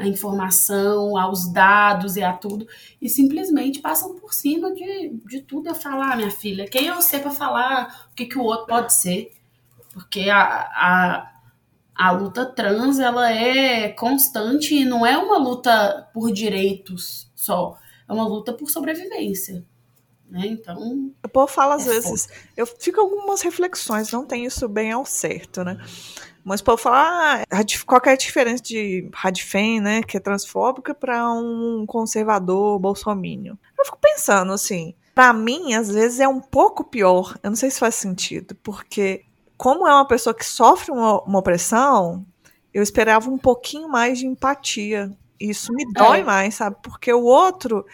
a 0.00 0.06
informação, 0.06 1.14
aos 1.18 1.46
dados 1.52 2.16
e 2.16 2.22
a 2.22 2.32
tudo, 2.32 2.66
e 3.02 3.06
simplesmente 3.06 3.80
passam 3.80 4.14
por 4.14 4.32
cima 4.32 4.72
de, 4.72 5.10
de 5.26 5.42
tudo 5.42 5.68
a 5.68 5.74
falar, 5.74 6.16
minha 6.16 6.30
filha. 6.30 6.66
Quem 6.66 6.88
é 6.88 6.94
você 6.94 7.18
para 7.18 7.30
falar 7.30 8.08
o 8.10 8.14
que, 8.14 8.24
que 8.24 8.38
o 8.38 8.42
outro 8.42 8.66
pode 8.66 8.94
ser? 8.94 9.30
Porque 9.92 10.30
a, 10.30 10.40
a, 10.42 11.32
a 11.94 12.10
luta 12.12 12.46
trans 12.46 12.98
ela 12.98 13.30
é 13.30 13.90
constante 13.90 14.74
e 14.74 14.86
não 14.86 15.04
é 15.04 15.18
uma 15.18 15.36
luta 15.36 16.08
por 16.14 16.32
direitos 16.32 17.30
só, 17.34 17.76
é 18.08 18.12
uma 18.12 18.26
luta 18.26 18.54
por 18.54 18.70
sobrevivência. 18.70 19.66
Né? 20.30 20.46
Então. 20.46 21.12
O 21.22 21.28
povo 21.28 21.48
fala 21.48 21.74
às 21.74 21.86
é 21.86 21.90
vezes. 21.90 22.24
Foda. 22.24 22.38
Eu 22.56 22.66
fico 22.66 23.00
algumas 23.00 23.42
reflexões, 23.42 24.10
não 24.12 24.24
tem 24.24 24.46
isso 24.46 24.66
bem 24.66 24.92
ao 24.92 25.04
certo, 25.04 25.62
né? 25.62 25.76
Mas 26.44 26.62
pode 26.62 26.82
falar 26.82 27.44
ah, 27.50 27.60
qual 27.86 28.00
é 28.06 28.10
a 28.10 28.16
diferença 28.16 28.62
de 28.62 29.08
Radfem, 29.12 29.80
né, 29.80 30.02
que 30.02 30.16
é 30.16 30.20
transfóbica, 30.20 30.94
para 30.94 31.32
um 31.32 31.84
conservador 31.86 32.78
bolsomínio. 32.78 33.58
Eu 33.78 33.84
fico 33.84 33.98
pensando 34.00 34.52
assim, 34.52 34.94
para 35.14 35.32
mim 35.32 35.74
às 35.74 35.90
vezes 35.90 36.20
é 36.20 36.28
um 36.28 36.40
pouco 36.40 36.84
pior. 36.84 37.36
Eu 37.42 37.50
não 37.50 37.56
sei 37.56 37.70
se 37.70 37.78
faz 37.78 37.94
sentido, 37.94 38.54
porque 38.62 39.24
como 39.56 39.86
é 39.86 39.92
uma 39.92 40.06
pessoa 40.06 40.34
que 40.34 40.44
sofre 40.44 40.90
uma, 40.90 41.22
uma 41.22 41.38
opressão, 41.38 42.24
eu 42.72 42.82
esperava 42.82 43.28
um 43.28 43.38
pouquinho 43.38 43.88
mais 43.88 44.18
de 44.18 44.26
empatia. 44.26 45.10
Isso 45.38 45.72
me 45.72 45.84
dói 45.92 46.20
é. 46.20 46.24
mais, 46.24 46.54
sabe? 46.54 46.76
Porque 46.82 47.12
o 47.12 47.24
outro 47.24 47.84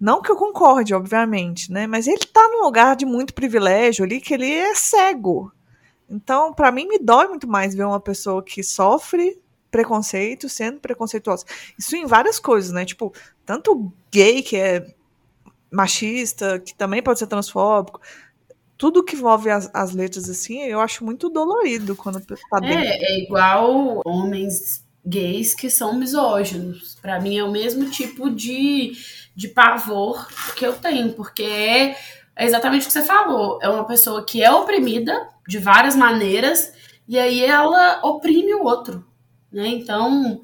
não 0.00 0.22
que 0.22 0.32
eu 0.32 0.36
concorde, 0.36 0.94
obviamente, 0.94 1.70
né? 1.70 1.86
Mas 1.86 2.06
ele 2.06 2.24
tá 2.24 2.48
num 2.48 2.62
lugar 2.62 2.96
de 2.96 3.04
muito 3.04 3.34
privilégio 3.34 4.04
ali 4.04 4.20
que 4.20 4.32
ele 4.32 4.50
é 4.50 4.74
cego. 4.74 5.52
Então, 6.10 6.52
para 6.52 6.72
mim, 6.72 6.86
me 6.88 6.98
dói 6.98 7.28
muito 7.28 7.46
mais 7.46 7.74
ver 7.74 7.84
uma 7.84 8.00
pessoa 8.00 8.42
que 8.42 8.62
sofre 8.62 9.40
preconceito 9.70 10.48
sendo 10.48 10.80
preconceituosa. 10.80 11.44
Isso 11.78 11.94
em 11.94 12.04
várias 12.04 12.40
coisas, 12.40 12.72
né? 12.72 12.84
Tipo, 12.84 13.12
tanto 13.46 13.92
gay 14.10 14.42
que 14.42 14.56
é 14.56 14.84
machista, 15.70 16.58
que 16.58 16.74
também 16.74 17.00
pode 17.00 17.20
ser 17.20 17.28
transfóbico. 17.28 18.00
Tudo 18.76 19.04
que 19.04 19.14
envolve 19.14 19.48
as, 19.50 19.70
as 19.72 19.94
letras 19.94 20.28
assim, 20.28 20.62
eu 20.62 20.80
acho 20.80 21.04
muito 21.04 21.28
dolorido 21.28 21.94
quando 21.94 22.20
tá 22.20 22.58
dentro. 22.58 22.78
É, 22.78 22.96
é 22.96 23.18
igual 23.20 24.02
homens 24.04 24.84
gays 25.06 25.54
que 25.54 25.70
são 25.70 25.94
misóginos. 25.96 26.96
Para 27.00 27.20
mim 27.20 27.38
é 27.38 27.44
o 27.44 27.52
mesmo 27.52 27.88
tipo 27.88 28.30
de, 28.30 28.92
de 29.36 29.48
pavor 29.48 30.26
que 30.56 30.66
eu 30.66 30.72
tenho, 30.72 31.12
porque 31.12 31.42
é 31.44 31.96
é 32.40 32.46
exatamente 32.46 32.84
o 32.84 32.86
que 32.86 32.92
você 32.94 33.02
falou. 33.02 33.58
É 33.60 33.68
uma 33.68 33.84
pessoa 33.84 34.24
que 34.24 34.42
é 34.42 34.50
oprimida 34.50 35.28
de 35.50 35.58
várias 35.58 35.96
maneiras 35.96 36.72
e 37.08 37.18
aí 37.18 37.44
ela 37.44 38.00
oprime 38.04 38.54
o 38.54 38.62
outro, 38.62 39.04
né? 39.52 39.66
Então, 39.66 40.40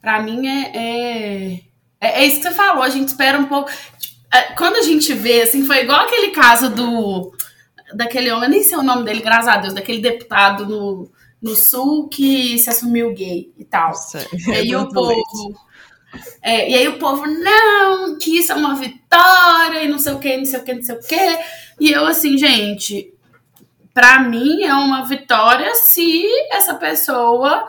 para 0.00 0.22
mim 0.22 0.46
é, 0.46 0.70
é, 0.72 1.54
é, 2.00 2.22
é, 2.22 2.24
isso 2.24 2.36
que 2.36 2.44
você 2.44 2.52
falou. 2.52 2.84
A 2.84 2.88
gente 2.88 3.08
espera 3.08 3.36
um 3.36 3.46
pouco. 3.46 3.68
É, 4.32 4.42
quando 4.52 4.76
a 4.76 4.82
gente 4.82 5.12
vê, 5.12 5.42
assim, 5.42 5.64
foi 5.64 5.78
igual 5.80 6.02
aquele 6.02 6.30
caso 6.30 6.70
do 6.70 7.32
daquele 7.94 8.30
homem, 8.30 8.48
nem 8.48 8.62
sei 8.62 8.78
o 8.78 8.82
nome 8.82 9.04
dele, 9.04 9.22
graças 9.22 9.48
a 9.48 9.56
Deus, 9.56 9.74
daquele 9.74 10.00
deputado 10.00 10.66
no, 10.66 11.10
no 11.42 11.54
sul 11.56 12.08
que 12.08 12.58
se 12.58 12.70
assumiu 12.70 13.12
gay 13.12 13.52
e 13.58 13.64
tal. 13.64 13.88
Nossa, 13.88 14.24
e 14.46 14.52
aí 14.52 14.70
é 14.72 14.78
o 14.78 14.88
povo. 14.88 15.54
É, 16.40 16.70
e 16.70 16.74
aí 16.76 16.86
o 16.86 16.98
povo, 16.98 17.26
não, 17.26 18.16
que 18.18 18.38
isso 18.38 18.52
é 18.52 18.54
uma 18.54 18.76
vitória, 18.76 19.82
e 19.82 19.88
não 19.88 19.98
sei 19.98 20.12
o 20.12 20.20
que, 20.20 20.36
não 20.36 20.44
sei 20.44 20.60
o 20.60 20.64
que, 20.64 20.74
não 20.74 20.82
sei 20.82 20.94
o 20.94 21.00
que. 21.00 21.38
E 21.80 21.90
eu 21.90 22.06
assim, 22.06 22.38
gente, 22.38 23.13
para 23.94 24.18
mim 24.18 24.64
é 24.64 24.74
uma 24.74 25.06
vitória 25.06 25.72
se 25.76 26.26
essa 26.50 26.74
pessoa 26.74 27.66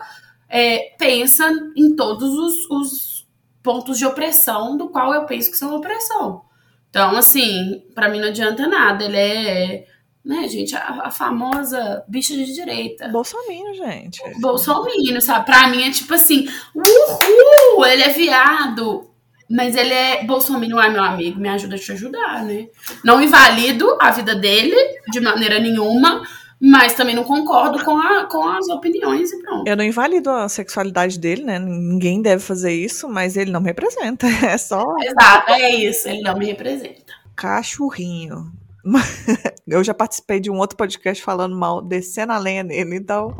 é, 0.48 0.94
pensa 0.98 1.48
em 1.76 1.94
todos 1.94 2.34
os, 2.34 2.70
os, 2.70 3.16
pontos 3.62 3.98
de 3.98 4.06
opressão 4.06 4.76
do 4.76 4.88
qual 4.88 5.12
eu 5.12 5.26
penso 5.26 5.50
que 5.50 5.56
são 5.56 5.74
opressão. 5.74 6.42
Então, 6.88 7.16
assim, 7.16 7.82
para 7.94 8.08
mim 8.08 8.20
não 8.20 8.28
adianta 8.28 8.68
nada. 8.68 9.04
Ele 9.04 9.16
é, 9.16 9.86
né, 10.24 10.46
gente, 10.48 10.76
a, 10.76 11.06
a 11.06 11.10
famosa 11.10 12.04
bicha 12.06 12.34
de 12.34 12.54
direita. 12.54 13.08
Bolsonaro, 13.08 13.74
gente. 13.74 14.22
Bolsonaro, 14.40 15.20
sabe? 15.20 15.46
Pra 15.46 15.66
mim 15.66 15.82
é 15.82 15.90
tipo 15.90 16.14
assim, 16.14 16.48
uhul, 16.74 17.84
ele 17.86 18.04
é 18.04 18.10
viado. 18.10 19.10
Mas 19.48 19.76
ele 19.76 19.92
é 19.92 20.24
Bolsonaro, 20.24 20.80
é 20.80 20.90
meu 20.90 21.04
amigo, 21.04 21.40
me 21.40 21.48
ajuda 21.48 21.76
a 21.76 21.78
te 21.78 21.92
ajudar, 21.92 22.44
né? 22.44 22.68
Não 23.04 23.22
invalido 23.22 23.96
a 24.00 24.10
vida 24.10 24.34
dele 24.34 24.76
de 25.10 25.20
maneira 25.20 25.60
nenhuma, 25.60 26.22
mas 26.60 26.94
também 26.94 27.14
não 27.14 27.22
concordo 27.22 27.84
com, 27.84 27.96
a, 27.96 28.24
com 28.26 28.48
as 28.48 28.68
opiniões 28.68 29.30
e 29.32 29.42
pronto. 29.42 29.68
Eu 29.68 29.76
não 29.76 29.84
invalido 29.84 30.30
a 30.30 30.48
sexualidade 30.48 31.18
dele, 31.18 31.44
né? 31.44 31.58
Ninguém 31.58 32.22
deve 32.22 32.42
fazer 32.42 32.72
isso, 32.72 33.08
mas 33.08 33.36
ele 33.36 33.50
não 33.50 33.60
me 33.60 33.68
representa. 33.68 34.26
É 34.46 34.58
só. 34.58 34.84
Exato, 35.02 35.50
é 35.50 35.74
isso, 35.74 36.08
ele 36.08 36.22
não 36.22 36.36
me 36.36 36.46
representa. 36.46 37.12
Cachorrinho. 37.34 38.52
Eu 39.66 39.82
já 39.82 39.92
participei 39.92 40.38
de 40.38 40.50
um 40.50 40.58
outro 40.58 40.76
podcast 40.76 41.22
falando 41.22 41.56
mal, 41.56 41.82
descendo 41.82 42.32
a 42.32 42.38
lenha 42.38 42.62
nele, 42.62 42.96
então, 42.96 43.34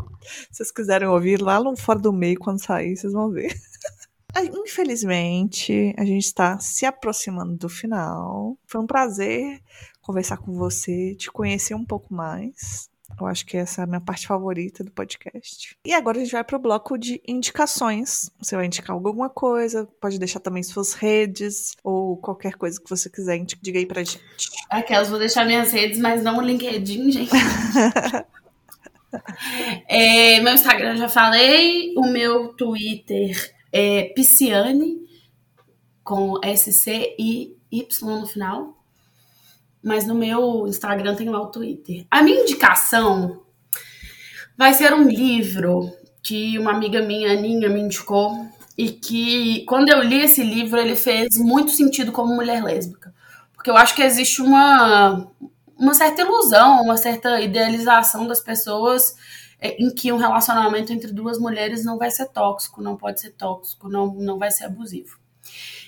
se 0.50 0.56
vocês 0.56 0.72
quiserem 0.72 1.06
ouvir 1.06 1.40
lá 1.40 1.60
no 1.60 1.76
Fora 1.76 2.00
do 2.00 2.12
Meio, 2.12 2.38
quando 2.38 2.62
sair, 2.62 2.96
vocês 2.96 3.12
vão 3.12 3.30
ver. 3.30 3.54
Infelizmente, 4.44 5.94
a 5.96 6.04
gente 6.04 6.24
está 6.24 6.58
se 6.58 6.84
aproximando 6.84 7.56
do 7.56 7.68
final. 7.68 8.56
Foi 8.66 8.80
um 8.80 8.86
prazer 8.86 9.60
conversar 10.00 10.36
com 10.36 10.52
você, 10.52 11.14
te 11.14 11.30
conhecer 11.30 11.74
um 11.74 11.84
pouco 11.84 12.14
mais. 12.14 12.88
Eu 13.18 13.26
acho 13.26 13.46
que 13.46 13.56
essa 13.56 13.80
é 13.80 13.84
a 13.84 13.86
minha 13.86 14.00
parte 14.00 14.26
favorita 14.26 14.84
do 14.84 14.90
podcast. 14.90 15.76
E 15.84 15.94
agora 15.94 16.18
a 16.18 16.20
gente 16.20 16.32
vai 16.32 16.44
para 16.44 16.56
o 16.56 16.60
bloco 16.60 16.98
de 16.98 17.20
indicações. 17.26 18.30
Você 18.38 18.56
vai 18.56 18.66
indicar 18.66 18.90
alguma 18.90 19.30
coisa, 19.30 19.88
pode 20.00 20.18
deixar 20.18 20.40
também 20.40 20.62
suas 20.62 20.92
redes 20.92 21.74
ou 21.82 22.16
qualquer 22.16 22.56
coisa 22.56 22.80
que 22.80 22.90
você 22.90 23.08
quiser, 23.08 23.42
diga 23.62 23.78
aí 23.78 23.86
pra 23.86 24.02
gente. 24.02 24.20
Aquelas, 24.68 25.08
vou 25.08 25.18
deixar 25.18 25.46
minhas 25.46 25.72
redes, 25.72 25.98
mas 25.98 26.22
não 26.22 26.38
o 26.38 26.42
LinkedIn, 26.42 27.10
gente. 27.10 27.30
é, 29.88 30.40
meu 30.40 30.52
Instagram 30.52 30.96
já 30.96 31.08
falei, 31.08 31.94
o 31.96 32.08
meu 32.08 32.48
Twitter 32.54 33.55
é 33.72 34.04
Pisciane, 34.14 35.06
com 36.02 36.38
S-C-I-Y 36.42 37.86
no 38.02 38.26
final. 38.26 38.76
Mas 39.82 40.06
no 40.06 40.14
meu 40.14 40.66
Instagram 40.66 41.14
tem 41.14 41.28
lá 41.28 41.40
o 41.40 41.46
Twitter. 41.46 42.06
A 42.10 42.22
minha 42.22 42.42
indicação 42.42 43.42
vai 44.56 44.74
ser 44.74 44.92
um 44.92 45.08
livro 45.08 45.92
que 46.22 46.58
uma 46.58 46.72
amiga 46.72 47.02
minha, 47.02 47.32
Aninha, 47.32 47.68
me 47.68 47.80
indicou. 47.80 48.32
E 48.76 48.90
que, 48.90 49.64
quando 49.64 49.88
eu 49.88 50.02
li 50.02 50.20
esse 50.20 50.42
livro, 50.42 50.78
ele 50.78 50.96
fez 50.96 51.38
muito 51.38 51.70
sentido 51.70 52.12
como 52.12 52.34
mulher 52.34 52.62
lésbica. 52.62 53.14
Porque 53.54 53.70
eu 53.70 53.76
acho 53.76 53.94
que 53.94 54.02
existe 54.02 54.42
uma, 54.42 55.26
uma 55.78 55.94
certa 55.94 56.22
ilusão, 56.22 56.82
uma 56.82 56.96
certa 56.96 57.40
idealização 57.40 58.26
das 58.26 58.40
pessoas 58.40 59.14
em 59.60 59.90
que 59.90 60.12
um 60.12 60.16
relacionamento 60.16 60.92
entre 60.92 61.12
duas 61.12 61.38
mulheres 61.38 61.84
não 61.84 61.98
vai 61.98 62.10
ser 62.10 62.26
tóxico, 62.28 62.82
não 62.82 62.96
pode 62.96 63.20
ser 63.20 63.30
tóxico, 63.30 63.88
não, 63.88 64.14
não 64.14 64.38
vai 64.38 64.50
ser 64.50 64.64
abusivo. 64.64 65.18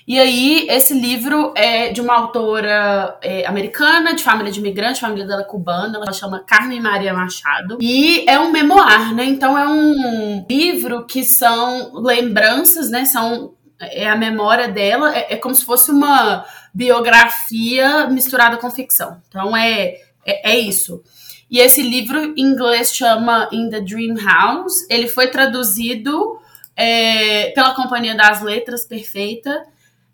E 0.06 0.18
aí, 0.18 0.66
esse 0.70 0.94
livro 0.94 1.52
é 1.54 1.92
de 1.92 2.00
uma 2.00 2.14
autora 2.14 3.18
é, 3.20 3.46
americana, 3.46 4.14
de 4.14 4.24
família 4.24 4.50
de 4.50 4.58
imigrante, 4.58 5.00
família 5.00 5.26
dela 5.26 5.42
é 5.42 5.44
cubana, 5.44 5.98
ela 5.98 6.12
chama 6.14 6.42
Carmen 6.46 6.80
Maria 6.80 7.12
Machado. 7.12 7.76
E 7.78 8.24
é 8.26 8.40
um 8.40 8.50
memoir, 8.50 9.14
né? 9.14 9.26
Então 9.26 9.58
é 9.58 9.68
um 9.68 10.46
livro 10.48 11.04
que 11.04 11.22
são 11.22 11.92
lembranças, 12.00 12.90
né? 12.90 13.04
São 13.04 13.54
é 13.78 14.08
a 14.08 14.16
memória 14.16 14.68
dela, 14.68 15.14
é, 15.14 15.34
é 15.34 15.36
como 15.36 15.54
se 15.54 15.64
fosse 15.64 15.90
uma 15.90 16.44
biografia 16.72 18.08
misturada 18.08 18.56
com 18.56 18.70
ficção. 18.70 19.20
Então 19.28 19.54
é, 19.54 19.96
é, 20.24 20.52
é 20.52 20.58
isso. 20.58 21.02
E 21.50 21.58
esse 21.60 21.82
livro 21.82 22.18
em 22.36 22.40
inglês 22.40 22.94
chama 22.94 23.48
In 23.52 23.70
the 23.70 23.80
Dream 23.80 24.16
House. 24.16 24.86
Ele 24.90 25.08
foi 25.08 25.28
traduzido 25.28 26.38
é, 26.76 27.50
pela 27.50 27.74
Companhia 27.74 28.14
das 28.14 28.42
Letras 28.42 28.84
Perfeita. 28.84 29.64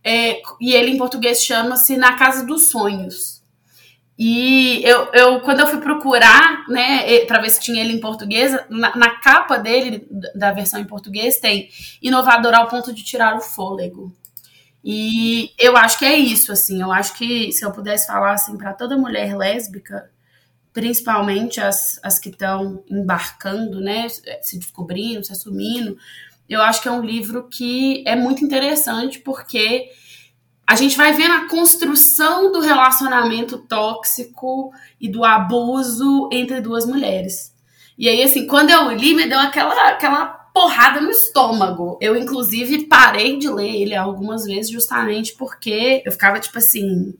É, 0.03 0.41
e 0.61 0.75
ele 0.75 0.91
em 0.91 0.99
português 0.99 1.43
chama-se 1.43 1.97
Na 1.97 2.17
Casa 2.17 2.47
dos 2.47 2.71
Sonhos. 2.71 3.43
E 4.17 4.81
eu, 4.85 5.09
eu, 5.13 5.41
quando 5.41 5.61
eu 5.61 5.67
fui 5.67 5.81
procurar, 5.81 6.69
né, 6.69 7.25
para 7.27 7.41
ver 7.41 7.51
se 7.51 7.61
tinha 7.61 7.83
ele 7.83 7.95
em 7.95 8.01
português, 8.01 8.53
na, 8.71 8.95
na, 8.95 9.11
capa 9.19 9.59
dele, 9.59 10.07
da 10.35 10.53
versão 10.53 10.79
em 10.79 10.85
português, 10.85 11.41
tem 11.41 11.69
inovador 12.01 12.55
ao 12.55 12.69
ponto 12.69 12.93
de 12.93 13.03
tirar 13.03 13.37
o 13.37 13.41
fôlego. 13.41 14.15
E 14.85 15.51
eu 15.59 15.77
acho 15.77 15.99
que 15.99 16.05
é 16.05 16.17
isso, 16.17 16.53
assim. 16.53 16.81
Eu 16.81 16.93
acho 16.93 17.15
que 17.15 17.51
se 17.51 17.65
eu 17.65 17.73
pudesse 17.73 18.07
falar 18.07 18.35
assim 18.35 18.57
para 18.57 18.73
toda 18.73 18.97
mulher 18.97 19.37
lésbica, 19.37 20.11
principalmente 20.75 21.61
as, 21.61 22.01
as 22.03 22.19
que 22.19 22.29
estão 22.29 22.83
embarcando, 22.91 23.81
né, 23.81 24.09
se 24.43 24.59
descobrindo, 24.59 25.25
se 25.25 25.33
assumindo. 25.33 25.97
Eu 26.49 26.61
acho 26.61 26.83
que 26.83 26.89
é 26.89 26.91
um 26.91 27.01
livro 27.01 27.49
que 27.49 28.03
é 28.07 28.17
muito 28.17 28.45
interessante 28.45 29.21
porque 29.21 29.89
a 30.67 30.75
gente 30.75 30.97
vai 30.97 31.13
vendo 31.13 31.33
a 31.33 31.49
construção 31.49 32.51
do 32.51 32.61
relacionamento 32.61 33.59
tóxico 33.59 34.73
e 35.01 35.09
do 35.09 35.25
abuso 35.25 36.29
entre 36.33 36.61
duas 36.61 36.85
mulheres. 36.85 37.55
E 37.97 38.09
aí, 38.09 38.23
assim, 38.23 38.47
quando 38.47 38.71
eu 38.71 38.91
li, 38.91 39.15
me 39.15 39.29
deu 39.29 39.39
aquela, 39.39 39.91
aquela 39.91 40.27
porrada 40.27 41.01
no 41.01 41.11
estômago. 41.11 41.97
Eu, 42.01 42.17
inclusive, 42.17 42.87
parei 42.87 43.39
de 43.39 43.49
ler 43.49 43.83
ele 43.83 43.95
algumas 43.95 44.45
vezes 44.45 44.71
justamente 44.71 45.35
porque 45.35 46.03
eu 46.05 46.11
ficava 46.11 46.41
tipo 46.41 46.59
assim, 46.59 47.15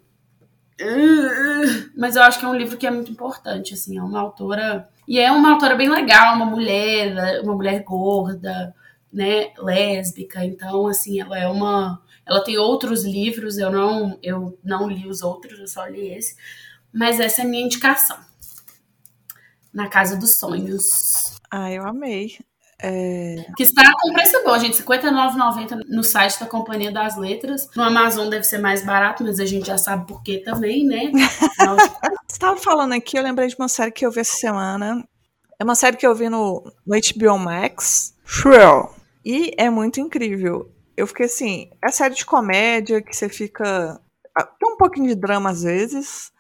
mas 1.97 2.17
eu 2.17 2.23
acho 2.23 2.39
que 2.39 2.45
é 2.45 2.49
um 2.49 2.55
livro 2.55 2.77
que 2.77 2.87
é 2.87 2.91
muito 2.91 3.11
importante, 3.11 3.75
assim, 3.75 3.99
é 3.99 4.03
uma 4.03 4.21
autora. 4.21 4.89
E 5.07 5.19
é 5.19 5.31
uma 5.31 5.53
autora 5.53 5.75
bem 5.75 5.89
legal, 5.89 6.37
uma 6.37 6.47
mulher, 6.47 7.43
uma 7.43 7.55
mulher 7.55 7.83
gorda, 7.83 8.75
né, 9.13 9.53
lésbica, 9.59 10.45
então, 10.45 10.87
assim, 10.89 11.21
ela 11.21 11.39
é 11.39 11.47
uma. 11.47 12.03
Ela 12.27 12.43
tem 12.43 12.59
outros 12.59 13.05
livros, 13.05 13.59
eu 13.59 13.71
não, 13.71 14.19
eu 14.23 14.59
não 14.65 14.89
li 14.89 15.07
os 15.07 15.23
outros, 15.23 15.59
eu 15.59 15.69
só 15.69 15.87
li 15.87 16.09
esse. 16.13 16.37
Mas 16.93 17.21
essa 17.21 17.43
é 17.43 17.45
a 17.45 17.49
minha 17.49 17.65
indicação. 17.65 18.19
Na 19.73 19.89
Casa 19.89 20.17
dos 20.17 20.39
Sonhos. 20.39 21.39
Ah, 21.51 21.71
eu 21.71 21.87
amei. 21.87 22.39
É... 22.87 23.47
Que 23.57 23.63
está 23.63 23.83
com 23.99 24.13
preço 24.13 24.45
bom, 24.45 24.59
gente. 24.59 24.83
R$ 24.83 24.99
59,90 24.99 25.87
no 25.89 26.05
site 26.05 26.39
da 26.39 26.45
Companhia 26.45 26.93
das 26.93 27.17
Letras. 27.17 27.71
No 27.75 27.83
Amazon 27.83 28.29
deve 28.29 28.45
ser 28.45 28.59
mais 28.59 28.85
barato, 28.85 29.25
mas 29.25 29.41
a 29.41 29.47
gente 29.47 29.67
já 29.67 29.79
sabe 29.79 30.07
por 30.07 30.23
quê 30.23 30.43
também, 30.45 30.85
né? 30.85 31.11
Você 32.29 32.35
estava 32.35 32.59
falando 32.59 32.93
aqui, 32.93 33.17
eu 33.17 33.23
lembrei 33.23 33.49
de 33.49 33.57
uma 33.59 33.69
série 33.69 33.91
que 33.91 34.05
eu 34.05 34.11
vi 34.11 34.21
essa 34.21 34.37
semana. 34.37 35.03
É 35.59 35.65
uma 35.65 35.75
série 35.75 35.97
que 35.97 36.07
eu 36.07 36.15
vi 36.15 36.29
no, 36.29 36.63
no 36.87 36.95
HBO 36.95 37.39
Max. 37.39 38.15
Shrill. 38.27 38.91
E 39.25 39.53
é 39.57 39.71
muito 39.71 39.99
incrível. 39.99 40.71
Eu 40.95 41.07
fiquei 41.07 41.25
assim, 41.25 41.71
é 41.83 41.91
série 41.91 42.15
de 42.15 42.27
comédia 42.27 43.01
que 43.01 43.17
você 43.17 43.31
fica. 43.31 43.99
Ah, 44.37 44.45
tem 44.45 44.69
um 44.69 44.77
pouquinho 44.77 45.09
de 45.09 45.15
drama 45.15 45.51
às 45.51 45.63
vezes, 45.63 46.31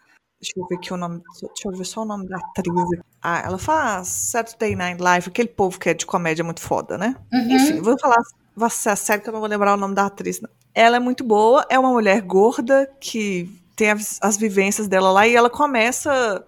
Deixa 0.44 0.52
eu 0.58 0.66
ver 0.66 0.76
aqui 0.76 0.92
o 0.92 0.96
nome. 0.98 1.22
Deixa 1.40 1.68
eu 1.68 1.72
ver 1.72 1.84
só 1.86 2.02
o 2.02 2.04
nome 2.04 2.28
da 2.28 2.36
atriz. 2.36 2.74
Ah, 3.22 3.42
ela 3.46 3.56
faz 3.56 4.08
Saturday 4.08 4.76
Night 4.76 5.00
Live, 5.00 5.28
aquele 5.28 5.48
povo 5.48 5.80
que 5.80 5.88
é 5.88 5.94
de 5.94 6.04
comédia 6.04 6.44
muito 6.44 6.60
foda, 6.60 6.98
né? 6.98 7.16
Uhum. 7.32 7.50
Enfim, 7.50 7.80
vou 7.80 7.98
falar 7.98 8.22
vai 8.54 8.70
ser 8.70 8.90
a 8.90 8.96
série 8.96 9.22
que 9.22 9.28
eu 9.28 9.32
não 9.32 9.40
vou 9.40 9.48
lembrar 9.48 9.74
o 9.74 9.76
nome 9.76 9.94
da 9.94 10.06
atriz. 10.06 10.40
Não. 10.40 10.50
Ela 10.74 10.96
é 10.96 11.00
muito 11.00 11.24
boa, 11.24 11.66
é 11.70 11.78
uma 11.78 11.90
mulher 11.90 12.20
gorda 12.20 12.88
que 13.00 13.50
tem 13.74 13.90
as, 13.90 14.18
as 14.20 14.36
vivências 14.36 14.86
dela 14.86 15.10
lá 15.10 15.26
e 15.26 15.34
ela 15.34 15.50
começa 15.50 16.44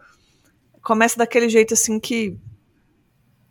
começa 0.82 1.18
daquele 1.18 1.48
jeito 1.48 1.74
assim 1.74 1.98
que 1.98 2.38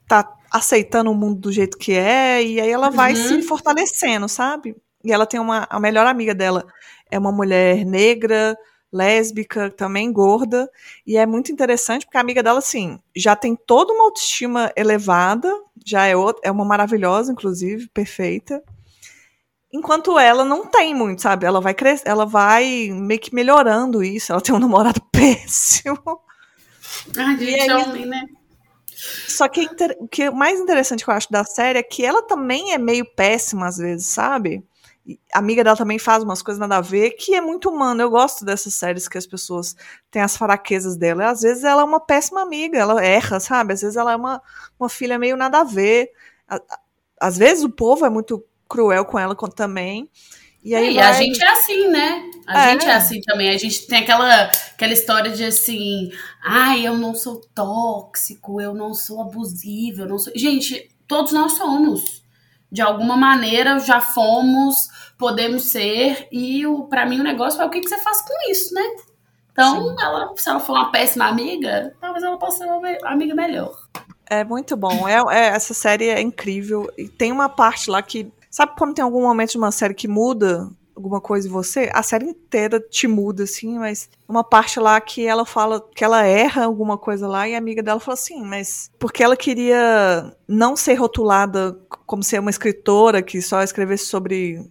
tá 0.08 0.34
aceitando 0.50 1.12
o 1.12 1.16
mundo 1.16 1.41
do 1.41 1.52
jeito 1.52 1.78
que 1.78 1.91
é 1.91 2.41
e 2.41 2.62
aí 2.62 2.70
ela 2.70 2.89
vai 2.89 3.14
uhum. 3.14 3.28
se 3.28 3.41
fortalecendo, 3.41 4.30
sabe? 4.30 4.76
E 5.04 5.12
ela 5.12 5.26
tem 5.26 5.39
uma 5.39 5.68
a 5.70 5.80
melhor 5.80 6.06
amiga 6.06 6.34
dela 6.34 6.66
é 7.12 7.20
uma 7.20 7.32
mulher 7.32 7.86
negra, 7.86 8.58
lésbica, 8.96 9.70
também 9.70 10.12
gorda, 10.12 10.70
e 11.06 11.18
é 11.18 11.26
muito 11.26 11.52
interessante 11.52 12.06
porque 12.06 12.18
a 12.18 12.22
amiga 12.22 12.41
dela, 12.41 12.60
assim, 12.60 12.98
já 13.16 13.36
tem 13.36 13.56
toda 13.56 13.91
uma 13.91 14.06
autoestima 14.06 14.72
elevada, 14.76 15.52
já 15.86 16.06
é, 16.06 16.16
outra, 16.16 16.41
é 16.46 16.52
uma 16.52 16.64
maravilhosa, 16.64 17.32
inclusive, 17.32 17.89
perfeita, 17.89 18.64
enquanto 19.72 20.18
ela 20.18 20.46
não 20.46 20.66
tem 20.66 20.96
muito, 20.96 21.22
sabe? 21.22 21.46
Ela 21.46 21.60
vai 21.60 21.74
crescer, 21.74 22.08
ela 22.08 22.26
vai 22.26 22.89
meio 22.91 23.20
que 23.20 23.36
melhorando 23.36 24.02
isso, 24.02 24.32
ela 24.32 24.41
tem 24.41 24.56
um 24.56 24.60
namorado 24.60 25.02
péssimo. 25.12 26.22
Ah, 27.18 27.36
gente, 27.38 27.70
é 27.70 27.76
homem, 27.76 28.06
né? 28.06 28.26
Só 29.28 29.50
que 29.50 29.68
o 30.00 30.08
que 30.08 30.24
é 30.24 30.32
mais 30.32 30.60
interessante 30.60 31.04
que 31.04 31.10
eu 31.10 31.14
acho 31.14 31.30
da 31.30 31.43
série 31.43 31.78
é 31.78 31.84
que 31.84 32.06
ela 32.06 32.24
também 32.24 32.72
é 32.72 32.78
meio 32.78 33.06
péssima 33.06 33.68
às 33.68 33.76
vezes, 33.76 34.08
sabe? 34.08 34.64
A 35.34 35.39
amiga 35.39 35.64
dela 35.64 35.78
também 35.78 35.99
faz 35.99 36.24
umas 36.24 36.41
coisas 36.41 36.60
nada 36.60 36.78
a 36.78 36.82
ver, 36.82 37.12
que 37.12 37.36
é 37.36 37.41
muito 37.41 37.70
humano. 37.70 38.01
Eu 38.01 38.10
gosto 38.10 38.43
dessas 38.43 38.74
séries 38.74 39.08
que 39.08 39.18
as 39.18 39.28
pessoas 39.28 39.76
têm 40.10 40.22
as 40.22 40.36
fraquezas 40.36 40.97
dela. 40.97 41.30
Às 41.30 41.41
vezes 41.41 41.64
ela 41.64 41.82
é 41.82 41.86
uma 41.86 41.99
péssima 41.99 42.41
amiga, 42.41 42.78
ela 42.78 43.03
erra, 43.03 43.39
sabe? 43.39 43.74
Às 43.74 43.82
vezes 43.82 43.95
ela 43.95 44.14
é 44.14 44.16
uma, 44.16 44.41
uma 44.80 44.89
filha 44.89 45.20
meio 45.20 45.38
nada 45.38 45.62
a 45.62 45.64
ver. 45.64 46.12
Às 47.20 47.38
vezes 47.38 47.64
o 47.64 47.70
povo 47.70 48.06
é 48.06 48.10
muito 48.10 48.43
cruel 48.68 49.06
com 49.06 49.20
ela 49.20 49.36
também. 49.56 50.10
E, 50.64 50.74
aí 50.74 50.88
é, 50.88 50.91
e 50.91 50.95
vai... 50.95 51.03
a 51.03 51.12
gente 51.12 51.43
é 51.43 51.47
assim, 51.51 51.88
né? 51.89 52.24
A 52.47 52.68
é. 52.68 52.72
gente 52.72 52.86
é 52.86 52.93
assim 52.93 53.22
também. 53.22 53.49
A 53.49 53.58
gente 53.58 53.86
tem 53.86 53.99
aquela, 53.99 54.45
aquela 54.74 54.93
história 54.93 55.32
de 55.32 55.45
assim, 55.45 56.10
ai, 56.43 56.88
eu 56.88 56.97
não 56.97 57.14
sou 57.14 57.39
tóxico, 57.53 58.60
eu 58.60 58.74
não 58.74 58.95
sou 58.95 59.22
abusivo, 59.22 60.01
eu 60.01 60.08
não 60.08 60.18
sou. 60.18 60.34
Gente, 60.36 60.89
todos 61.08 61.32
nós 61.32 61.53
somos 61.53 62.24
de 62.76 62.82
alguma 62.82 63.15
maneira 63.15 63.80
já 63.80 64.01
fomos, 64.01 64.89
podemos 65.17 65.63
ser, 65.63 66.28
e 66.30 66.63
para 66.89 67.05
mim 67.05 67.21
o 67.21 67.23
negócio 67.23 67.61
é 67.61 67.65
o 67.65 67.69
que, 67.69 67.80
que 67.80 67.88
você 67.88 67.97
faz 67.99 68.21
com 68.21 68.51
isso, 68.51 68.73
né? 68.73 68.82
Então, 69.49 69.95
ela, 69.97 70.34
se 70.36 70.49
ela 70.49 70.59
for 70.59 70.73
uma 70.73 70.91
péssima 70.91 71.26
amiga, 71.26 71.95
talvez 72.01 72.21
ela 72.21 72.38
possa 72.38 72.57
ser 72.57 72.65
uma 72.65 72.82
amiga 73.05 73.34
melhor. 73.34 73.73
É 74.26 74.43
muito 74.43 74.76
bom. 74.76 75.07
É, 75.07 75.13
é, 75.34 75.45
essa 75.55 75.73
série 75.73 76.09
é 76.09 76.19
incrível. 76.19 76.91
E 76.97 77.07
tem 77.07 77.32
uma 77.32 77.47
parte 77.47 77.89
lá 77.89 78.01
que. 78.01 78.30
Sabe 78.51 78.73
quando 78.78 78.93
tem 78.93 79.03
algum 79.03 79.21
momento 79.21 79.51
de 79.51 79.57
uma 79.57 79.71
série 79.71 79.93
que 79.93 80.09
muda 80.09 80.69
alguma 80.96 81.20
coisa 81.20 81.48
em 81.48 81.52
você, 81.52 81.89
a 81.93 82.02
série 82.02 82.26
inteira 82.26 82.80
te 82.80 83.08
muda, 83.08 83.43
assim, 83.43 83.78
mas 83.78 84.10
uma 84.28 84.43
parte 84.43 84.80
lá 84.80 85.00
que 85.02 85.26
ela 85.26 85.46
fala 85.46 85.86
que 85.93 86.04
ela 86.04 86.24
erra 86.24 86.64
alguma 86.64 86.98
coisa 86.98 87.28
lá 87.28 87.48
e 87.48 87.54
a 87.54 87.58
amiga 87.58 87.84
dela 87.84 88.00
fala 88.00 88.14
assim, 88.14 88.41
mas 88.41 88.89
porque 88.98 89.22
ela 89.22 89.36
queria 89.36 90.34
não 90.48 90.76
ser 90.76 90.93
rotulada 90.96 91.78
como 92.06 92.24
ser 92.24 92.39
uma 92.39 92.50
escritora 92.50 93.22
que 93.22 93.41
só 93.41 93.62
escrevesse 93.62 94.06
sobre 94.06 94.66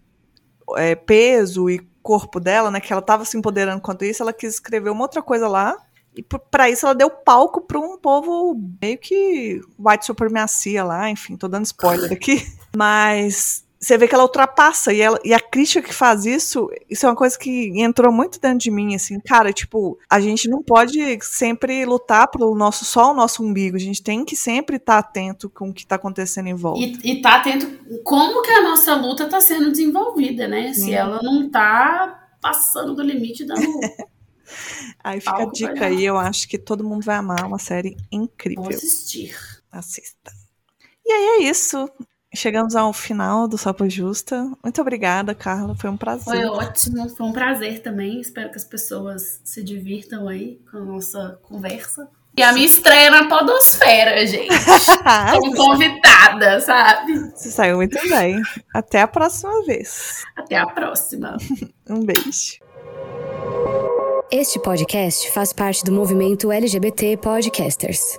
é, 0.76 0.94
peso 0.94 1.68
e 1.68 1.86
corpo 2.02 2.40
dela, 2.40 2.70
né, 2.70 2.80
que 2.80 2.92
ela 2.92 3.00
estava 3.00 3.24
se 3.24 3.36
empoderando 3.36 3.82
quanto 3.82 4.04
isso, 4.04 4.22
ela 4.22 4.32
quis 4.32 4.54
escrever 4.54 4.90
uma 4.90 5.02
outra 5.02 5.22
coisa 5.22 5.46
lá 5.46 5.76
e 6.16 6.22
para 6.22 6.70
isso 6.70 6.86
ela 6.86 6.94
deu 6.94 7.10
palco 7.10 7.60
para 7.60 7.78
um 7.78 7.98
povo 7.98 8.58
meio 8.80 8.96
que 8.98 9.60
white 9.78 10.06
supremacia 10.06 10.84
lá, 10.84 11.10
enfim, 11.10 11.36
tô 11.36 11.48
dando 11.48 11.66
spoiler 11.66 12.10
aqui. 12.12 12.46
Mas 12.76 13.63
você 13.84 13.98
vê 13.98 14.08
que 14.08 14.14
ela 14.14 14.24
ultrapassa 14.24 14.92
e, 14.92 15.00
ela, 15.00 15.18
e 15.24 15.34
a 15.34 15.40
crítica 15.40 15.86
que 15.86 15.94
faz 15.94 16.24
isso, 16.24 16.68
isso 16.88 17.04
é 17.04 17.08
uma 17.08 17.14
coisa 17.14 17.38
que 17.38 17.72
entrou 17.80 18.12
muito 18.12 18.40
dentro 18.40 18.58
de 18.58 18.70
mim, 18.70 18.94
assim, 18.94 19.20
cara, 19.20 19.52
tipo, 19.52 19.98
a 20.10 20.20
gente 20.20 20.48
não 20.48 20.62
pode 20.62 21.18
sempre 21.22 21.84
lutar 21.84 22.28
pelo 22.30 22.54
nosso, 22.54 22.84
só 22.84 23.12
o 23.12 23.14
nosso 23.14 23.44
umbigo, 23.44 23.76
a 23.76 23.80
gente 23.80 24.02
tem 24.02 24.24
que 24.24 24.34
sempre 24.34 24.76
estar 24.76 25.02
tá 25.02 25.08
atento 25.08 25.50
com 25.50 25.68
o 25.68 25.74
que 25.74 25.82
está 25.82 25.96
acontecendo 25.96 26.48
em 26.48 26.54
volta. 26.54 26.80
E, 26.80 27.12
e 27.12 27.22
tá 27.22 27.36
atento 27.36 27.66
como 28.02 28.42
que 28.42 28.50
a 28.50 28.62
nossa 28.62 28.94
luta 28.94 29.24
está 29.24 29.40
sendo 29.40 29.70
desenvolvida, 29.70 30.48
né? 30.48 30.72
Se 30.72 30.92
ela 30.92 31.20
não 31.22 31.50
tá 31.50 32.28
passando 32.40 32.94
do 32.94 33.02
limite 33.02 33.44
da 33.44 33.54
Aí 35.02 35.20
fica 35.20 35.42
a 35.42 35.46
dica 35.46 35.86
aí, 35.86 36.04
eu 36.04 36.16
acho 36.16 36.48
que 36.48 36.58
todo 36.58 36.84
mundo 36.84 37.04
vai 37.04 37.16
amar 37.16 37.44
uma 37.46 37.58
série 37.58 37.96
incrível. 38.12 38.64
Vou 38.64 38.72
assistir. 38.72 39.34
Assista. 39.70 40.32
E 41.04 41.12
aí 41.12 41.24
é 41.24 41.50
isso. 41.50 41.88
Chegamos 42.34 42.74
ao 42.74 42.92
final 42.92 43.46
do 43.46 43.56
Sopa 43.56 43.88
Justa. 43.88 44.50
Muito 44.62 44.80
obrigada, 44.80 45.34
Carla. 45.34 45.74
Foi 45.74 45.88
um 45.88 45.96
prazer. 45.96 46.24
Foi 46.24 46.44
ótimo, 46.44 47.08
foi 47.08 47.26
um 47.26 47.32
prazer 47.32 47.80
também. 47.80 48.20
Espero 48.20 48.50
que 48.50 48.56
as 48.56 48.64
pessoas 48.64 49.40
se 49.44 49.62
divirtam 49.62 50.28
aí 50.28 50.60
com 50.70 50.78
a 50.78 50.80
nossa 50.80 51.38
conversa. 51.42 52.08
E 52.36 52.42
a 52.42 52.52
minha 52.52 52.66
estreia 52.66 53.10
na 53.12 53.28
Podosfera, 53.28 54.26
gente. 54.26 54.48
Como 55.38 55.54
convidada, 55.54 56.60
sabe? 56.60 57.30
Você 57.30 57.50
saiu 57.50 57.76
muito 57.76 57.96
bem. 58.08 58.42
Até 58.74 59.02
a 59.02 59.06
próxima 59.06 59.64
vez. 59.64 60.24
Até 60.36 60.56
a 60.56 60.66
próxima. 60.66 61.36
um 61.88 62.04
beijo. 62.04 62.58
Este 64.32 64.58
podcast 64.58 65.30
faz 65.30 65.52
parte 65.52 65.84
do 65.84 65.92
movimento 65.92 66.50
LGBT 66.50 67.16
Podcasters. 67.18 68.18